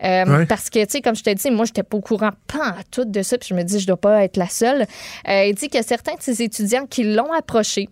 [0.03, 2.69] Euh, parce que, tu sais, comme je t'ai dit, moi, j'étais pas au courant pas
[2.69, 4.85] à tout de ça, puis je me dis, je dois pas être la seule.
[5.27, 7.89] Euh, il dit a certains de ses étudiants qui l'ont approché.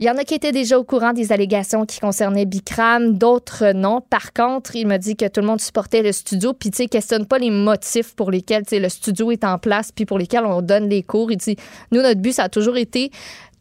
[0.00, 3.72] Il y en a qui étaient déjà au courant des allégations qui concernaient Bikram, d'autres
[3.72, 4.00] non.
[4.00, 6.86] Par contre, il me dit que tout le monde supportait le studio, puis tu sais,
[6.86, 10.62] questionne pas les motifs pour lesquels le studio est en place, puis pour lesquels on
[10.62, 11.30] donne les cours.
[11.30, 11.56] Il dit,
[11.92, 13.12] nous, notre but, ça a toujours été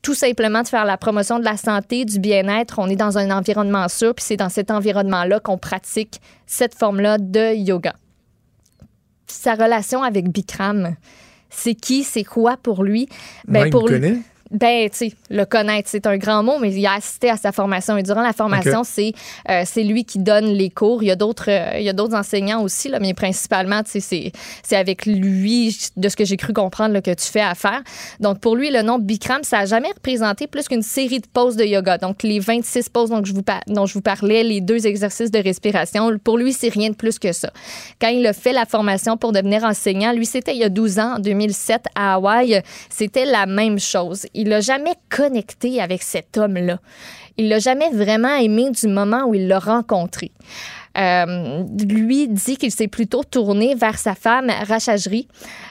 [0.01, 2.79] tout simplement de faire la promotion de la santé, du bien-être.
[2.79, 7.19] On est dans un environnement sûr, puis c'est dans cet environnement-là qu'on pratique cette forme-là
[7.19, 7.93] de yoga.
[9.27, 10.95] Sa relation avec Bikram,
[11.51, 13.07] c'est qui, c'est quoi pour lui?
[13.47, 16.93] Ben, pour lui, ben, tu sais, le connaître, c'est un grand mot, mais il a
[16.93, 17.97] assisté à sa formation.
[17.97, 19.13] Et durant la formation, c'est
[19.49, 21.01] euh, c'est lui qui donne les cours.
[21.01, 23.99] Il y a d'autres euh, il y a d'autres enseignants aussi, là, mais principalement, tu
[23.99, 27.81] sais, c'est avec lui, de ce que j'ai cru comprendre, là, que tu fais affaire.
[28.19, 31.55] Donc, pour lui, le nom Bikram, ça n'a jamais représenté plus qu'une série de poses
[31.55, 31.97] de yoga.
[31.97, 35.39] Donc, les 26 poses dont je vous, dont je vous parlais, les deux exercices de
[35.39, 37.49] respiration, pour lui, c'est rien de plus que ça.
[37.99, 40.99] Quand il a fait la formation pour devenir enseignant, lui, c'était il y a 12
[40.99, 46.37] ans, en 2007, à Hawaï, c'était la même chose il l'a jamais connecté avec cet
[46.37, 46.79] homme-là.
[47.37, 50.31] Il l'a jamais vraiment aimé du moment où il l'a rencontré.
[50.95, 55.27] Euh, lui dit qu'il s'est plutôt tourné vers sa femme Rachagerie.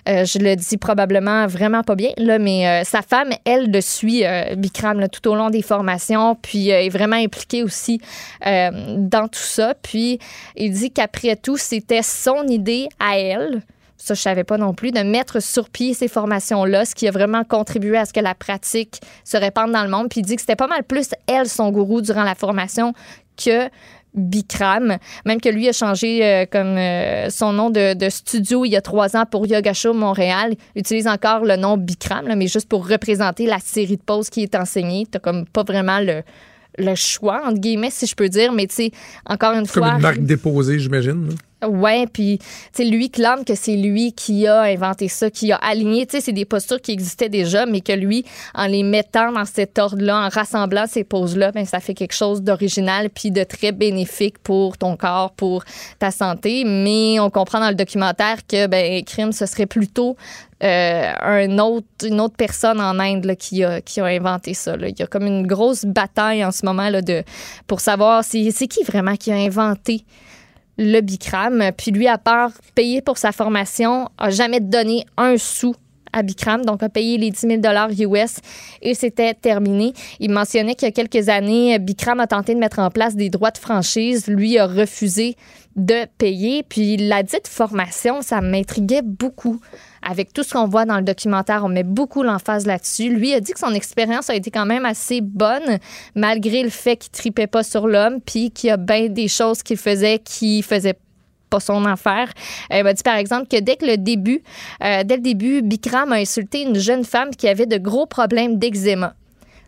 [0.08, 3.80] Euh, je le dis probablement vraiment pas bien, là, mais euh, sa femme, elle, le
[3.80, 4.24] suit
[4.56, 8.00] Bikram tout au long des formations, puis est vraiment impliquée aussi
[8.44, 9.74] dans tout ça.
[9.80, 10.18] Puis
[10.56, 13.62] il dit qu'après tout, c'était son idée à elle
[14.02, 17.12] ça je savais pas non plus, de mettre sur pied ces formations-là, ce qui a
[17.12, 20.08] vraiment contribué à ce que la pratique se répande dans le monde.
[20.08, 22.94] Puis il dit que c'était pas mal plus elle, son gourou, durant la formation,
[23.36, 23.68] que
[24.14, 28.76] Bikram, même que lui a changé euh, comme euh, son nom de, studio il y
[28.76, 30.54] a trois ans pour Yoga Show Montréal.
[30.74, 34.42] Il utilise encore le nom Bikram, mais juste pour représenter la série de poses qui
[34.42, 35.06] est enseignée.
[35.08, 36.22] T'as comme pas vraiment le,
[36.76, 38.90] le choix, entre guillemets, si je peux dire, mais tu sais,
[39.26, 39.86] encore une fois...
[39.86, 41.28] Comme une marque déposée, j'imagine.
[41.66, 42.40] Ouais, puis
[42.74, 46.20] tu lui clame que c'est lui qui a inventé ça, qui a aligné, tu sais,
[46.20, 48.24] c'est des postures qui existaient déjà, mais que lui,
[48.54, 52.42] en les mettant dans cet ordre-là, en rassemblant ces poses-là, ben ça fait quelque chose
[52.42, 55.64] d'original puis de très bénéfique pour ton corps, pour
[56.00, 56.64] ta santé.
[56.64, 60.16] Mais on comprend dans le documentaire que ben crime, ce serait plutôt
[60.64, 64.76] euh, un autre, une autre personne en Inde qui, a, qui a inventé ça.
[64.80, 67.22] Il y a comme une grosse bataille en ce moment là, de,
[67.66, 70.04] pour savoir c'est, c'est qui vraiment qui a inventé
[70.78, 71.70] le Bikram.
[71.76, 75.74] Puis lui, à part payer pour sa formation, a jamais donné un sou
[76.12, 78.36] à Bikram, donc a payé les 10 000 US
[78.82, 79.94] et c'était terminé.
[80.20, 83.30] Il mentionnait qu'il y a quelques années, Bikram a tenté de mettre en place des
[83.30, 84.26] droits de franchise.
[84.26, 85.36] Lui a refusé
[85.76, 86.62] de payer.
[86.62, 89.60] Puis la dite formation, ça m'intriguait beaucoup
[90.02, 91.64] avec tout ce qu'on voit dans le documentaire.
[91.64, 93.10] On met beaucoup l'emphase là-dessus.
[93.10, 95.78] Lui a dit que son expérience a été quand même assez bonne,
[96.14, 99.62] malgré le fait qu'il tripait pas sur l'homme, puis qu'il y a bien des choses
[99.62, 100.98] qu'il faisait qui faisaient
[101.50, 102.32] pas son affaire.
[102.70, 104.42] Elle m'a dit par exemple que dès que le début,
[104.82, 108.58] euh, dès le début, Bikram a insulté une jeune femme qui avait de gros problèmes
[108.58, 109.14] d'eczéma.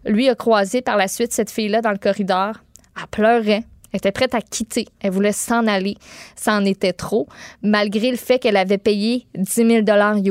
[0.06, 2.54] Lui a croisé par la suite cette fille-là dans le corridor.
[2.96, 3.64] Elle pleurait.
[3.94, 4.88] Elle était prête à quitter.
[5.00, 5.96] Elle voulait s'en aller.
[6.34, 7.28] Ça en était trop,
[7.62, 9.68] malgré le fait qu'elle avait payé 10 000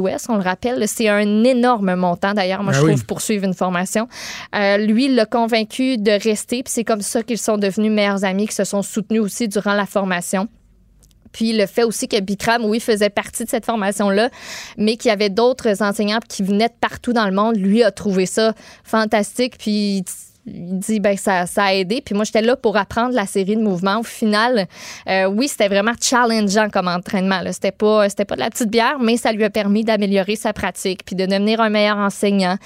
[0.06, 0.26] US.
[0.28, 2.34] On le rappelle, c'est un énorme montant.
[2.34, 2.92] D'ailleurs, moi, Ah je oui.
[2.92, 4.10] trouve, pour suivre une formation.
[4.54, 6.62] Euh, lui, il l'a convaincu de rester.
[6.62, 9.76] Puis c'est comme ça qu'ils sont devenus meilleurs amis, qui se sont soutenus aussi durant
[9.76, 10.50] la formation.
[11.32, 14.30] Puis le fait aussi que Bikram, oui, faisait partie de cette formation-là,
[14.78, 17.92] mais qu'il y avait d'autres enseignants qui venaient de partout dans le monde, lui a
[17.92, 18.54] trouvé ça
[18.84, 19.58] fantastique.
[19.58, 20.04] Puis
[20.46, 22.02] il dit ben ça, ça a aidé.
[22.02, 24.00] Puis moi, j'étais là pour apprendre la série de mouvements.
[24.00, 24.68] Au final,
[25.08, 27.42] euh, oui, c'était vraiment challengeant comme entraînement.
[27.52, 30.54] C'était pas, c'était pas de la petite bière, mais ça lui a permis d'améliorer sa
[30.54, 32.58] pratique puis de devenir un meilleur enseignant.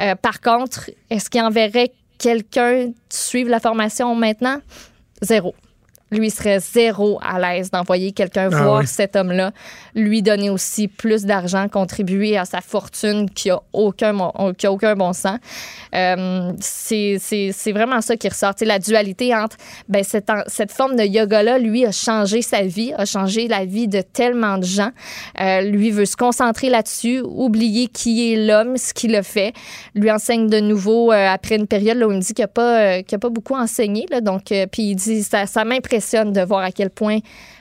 [0.00, 4.60] Euh, par contre, est-ce qu'il enverrait quelqu'un suivre la formation maintenant?
[5.20, 5.54] Zéro.
[6.12, 8.86] Lui serait zéro à l'aise d'envoyer quelqu'un Ah voir oui.
[8.86, 9.50] cet homme-là,
[9.96, 14.16] lui donner aussi plus d'argent, contribuer à sa fortune qui a aucun,
[14.56, 15.38] qui a aucun bon sens.
[15.96, 18.54] Euh, c'est vraiment ça qui ressort.
[18.54, 19.56] Tu sais, la dualité entre
[19.88, 23.88] ben, cette, cette forme de yoga-là, lui, a changé sa vie, a changé la vie
[23.88, 24.90] de tellement de gens.
[25.40, 29.54] Euh, lui veut se concentrer là-dessus, oublier qui est l'homme, ce qu'il a fait.
[29.96, 32.48] Lui enseigne de nouveau euh, après une période là, où il me dit qu'il n'a
[32.48, 34.06] pas, euh, qu'il a pas beaucoup enseigné.
[34.08, 37.18] Là, donc, puis il dit ça, ça m'impressionne de voir à quel point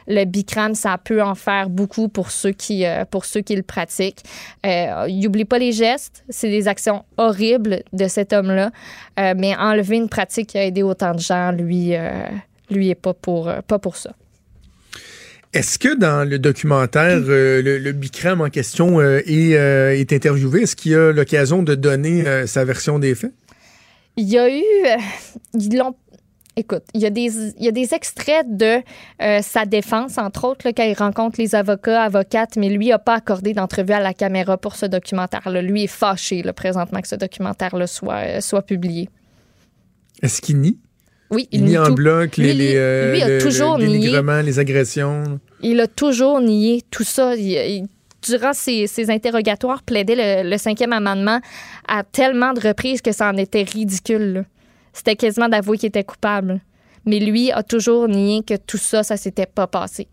[0.08, 3.64] le Bikram, ça peut en faire beaucoup pour ceux qui, euh, pour ceux qui le
[3.64, 4.24] pratiquent.
[4.66, 6.24] Euh, il n'oublie pas les gestes.
[6.30, 8.72] C'est des actions horribles de cet homme-là.
[9.20, 12.12] Euh, mais enlever une pratique qui a aidé autant de gens, lui, euh,
[12.70, 14.12] lui est pas pour, pas pour ça.
[15.56, 20.12] Est-ce que dans le documentaire, euh, le, le Bikram en question euh, est, euh, est
[20.12, 20.64] interviewé?
[20.64, 23.32] Est-ce qu'il a l'occasion de donner sa version des faits?
[24.18, 24.62] Il y a eu.
[25.54, 25.96] ils l'ont.
[26.58, 28.78] Écoute, il y, a des, il y a des extraits de
[29.22, 32.98] euh, sa défense, entre autres, là, quand il rencontre les avocats, avocates, mais lui n'a
[33.00, 35.62] pas accordé d'entrevue à la caméra pour ce documentaire-là.
[35.62, 39.10] Lui est fâché, là, présentement, que ce documentaire-là soit, euh, soit publié.
[40.22, 40.78] Est-ce qu'il nie?
[41.30, 41.96] Oui, Il, il nie nie en tout.
[41.96, 44.22] bloc les, Lui, les, euh, lui a le- toujours le nié.
[44.44, 45.40] les agressions.
[45.62, 47.36] Il a toujours nié tout ça.
[47.36, 47.88] Il- il-
[48.22, 51.42] durant ses, ses interrogatoires, plaidait le, le cinquième amendement
[51.88, 54.34] à tellement de reprises que ça en était ridicule.
[54.34, 54.42] là.
[54.96, 56.62] C'était quasiment d'avouer qu'il était coupable.
[57.06, 60.08] Mais lui a toujours nié que tout ça, ça s'était pas passé.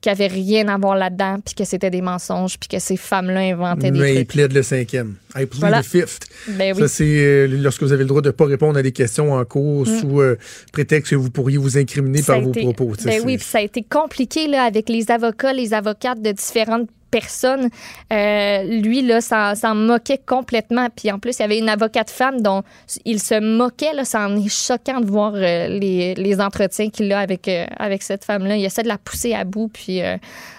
[0.00, 2.96] Qu'il n'y avait rien à voir là-dedans, puis que c'était des mensonges, puis que ces
[2.96, 5.16] femmes-là inventaient des Mais il plaide le cinquième.
[5.34, 5.82] I plead Voilà.
[5.82, 6.26] the fifth.
[6.48, 6.82] Ben oui.
[6.82, 9.32] Ça, c'est euh, lorsque vous avez le droit de ne pas répondre à des questions
[9.32, 10.00] en cours Mm.
[10.00, 10.38] sous euh,
[10.72, 12.92] prétexte que vous pourriez vous incriminer Ça par vos propos.
[13.04, 16.88] Ben oui, puis ça a été compliqué là, avec les avocats, les avocates de différentes
[17.10, 17.68] personnes.
[18.12, 20.88] Euh, lui, là, ça- s'en moquait complètement.
[20.94, 22.62] Puis en plus, il y avait une avocate femme dont
[23.04, 23.92] il se moquait.
[23.94, 27.66] Là, ça en est choquant de voir euh, les, les entretiens qu'il a avec, euh,
[27.78, 28.56] avec cette femme-là.
[28.56, 29.68] Il essaie de la pousser à bout.
[29.68, 30.00] Puis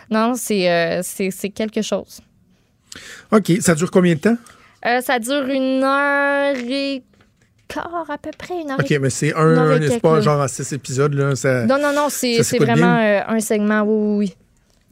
[0.09, 2.21] non, c'est c'est c'est quelque chose.
[3.31, 3.51] OK.
[3.59, 4.37] Ça dure combien de temps?
[5.01, 7.03] Ça dure une heure et
[7.67, 8.61] quart, à peu près.
[8.61, 11.13] Une heure OK, et- mais c'est un, et c'est pas genre à six épisodes.
[11.13, 11.65] Là, ça...
[11.65, 13.25] Non, non, non, c'est ça c'est vraiment bien?
[13.27, 14.35] un segment, oui, oui, oui.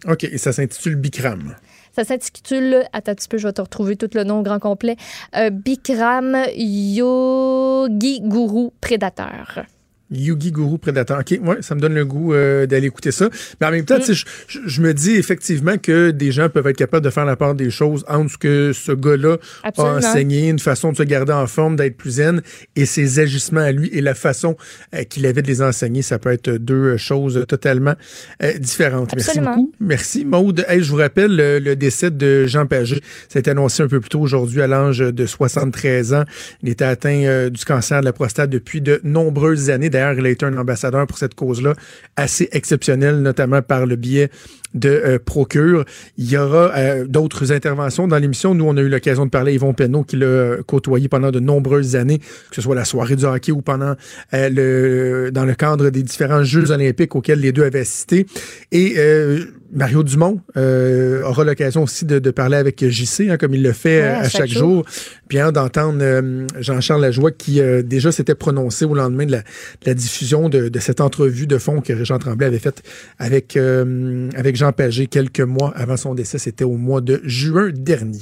[0.08, 1.56] OK, et ça s'intitule Bikram.
[1.96, 4.98] Ça s'intitule, attends un petit peu, je vais te retrouver tout le nom grand complet,
[5.36, 9.66] euh, Bikram Yogi Guru Prédateur.
[10.12, 11.20] Yugi Guru Predator.
[11.20, 13.30] OK, ouais, ça me donne le goût euh, d'aller écouter ça.
[13.60, 13.86] Mais en même Mm.
[13.86, 17.10] temps, sais, je, je- je me dis effectivement que des gens peuvent être capables de
[17.10, 20.98] faire la part des choses entre ce que ce gars-là a enseigné, une façon de
[20.98, 22.42] se garder en forme, d'être plus zen,
[22.76, 24.56] et ses agissements à lui et la façon
[24.94, 26.02] euh, qu'il avait de les enseigner.
[26.02, 27.96] Ça peut être deux euh, choses totalement
[28.44, 29.14] euh, différentes.
[29.14, 29.46] Absolument.
[29.56, 29.72] Merci beaucoup.
[29.80, 30.66] Merci, Maude.
[30.68, 33.02] Hey, je vous rappelle le, le décès de Jean Pagé.
[33.30, 36.24] Ça a été annoncé un peu plus tôt aujourd'hui à l'âge de 73 ans.
[36.64, 39.90] Il était atteint du cancer de la prostate depuis de nombreuses années.
[39.96, 41.74] Il a été un ambassadeur pour cette cause-là
[42.16, 44.30] assez exceptionnel, notamment par le biais
[44.76, 45.86] de euh, Procure.
[46.18, 48.54] Il y aura euh, d'autres interventions dans l'émission.
[48.54, 51.40] Nous, on a eu l'occasion de parler à Yvon Penneau, qui l'a côtoyé pendant de
[51.40, 53.96] nombreuses années, que ce soit la soirée du hockey ou pendant
[54.34, 58.28] euh, le dans le cadre des différents Jeux olympiques auxquels les deux avaient assisté.
[58.72, 59.46] Et euh,
[59.76, 63.74] Mario Dumont euh, aura l'occasion aussi de, de parler avec JC, hein, comme il le
[63.74, 64.86] fait Ouais, à chaque, jour.
[65.28, 69.40] Puis hein, d'entendre euh, Jean-Charles Lajoie qui euh, déjà s'était prononcé au lendemain de la,
[69.40, 72.84] de la diffusion de, de cette entrevue de fond que Jean Tremblay avait faite
[73.20, 76.38] avec, euh, avec Jean Pagé quelques mois avant son décès.
[76.38, 78.20] C'était au mois de juin dernier.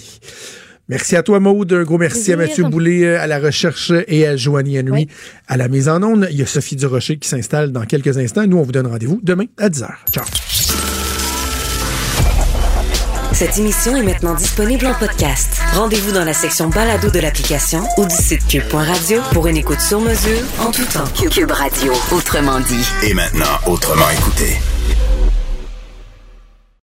[0.90, 1.72] Merci à toi, Maude.
[1.72, 2.38] Un gros merci à.
[2.38, 5.08] Mathieu Boulay euh, à la recherche et à Joanie Henry
[5.48, 6.28] à la mise en onde.
[6.30, 8.46] Il y a Sophie Durocher qui s'installe dans quelques instants.
[8.46, 9.88] Nous, on vous donne rendez-vous demain à 10h.
[10.12, 10.26] Ciao.
[13.34, 15.60] Cette émission est maintenant disponible en podcast.
[15.74, 20.00] Rendez-vous dans la section balado de l'application ou du site cube.radio pour une écoute sur
[20.00, 21.30] mesure en tout temps.
[21.32, 22.86] Cube Radio, autrement dit.
[23.02, 24.60] Et maintenant, autrement écouté.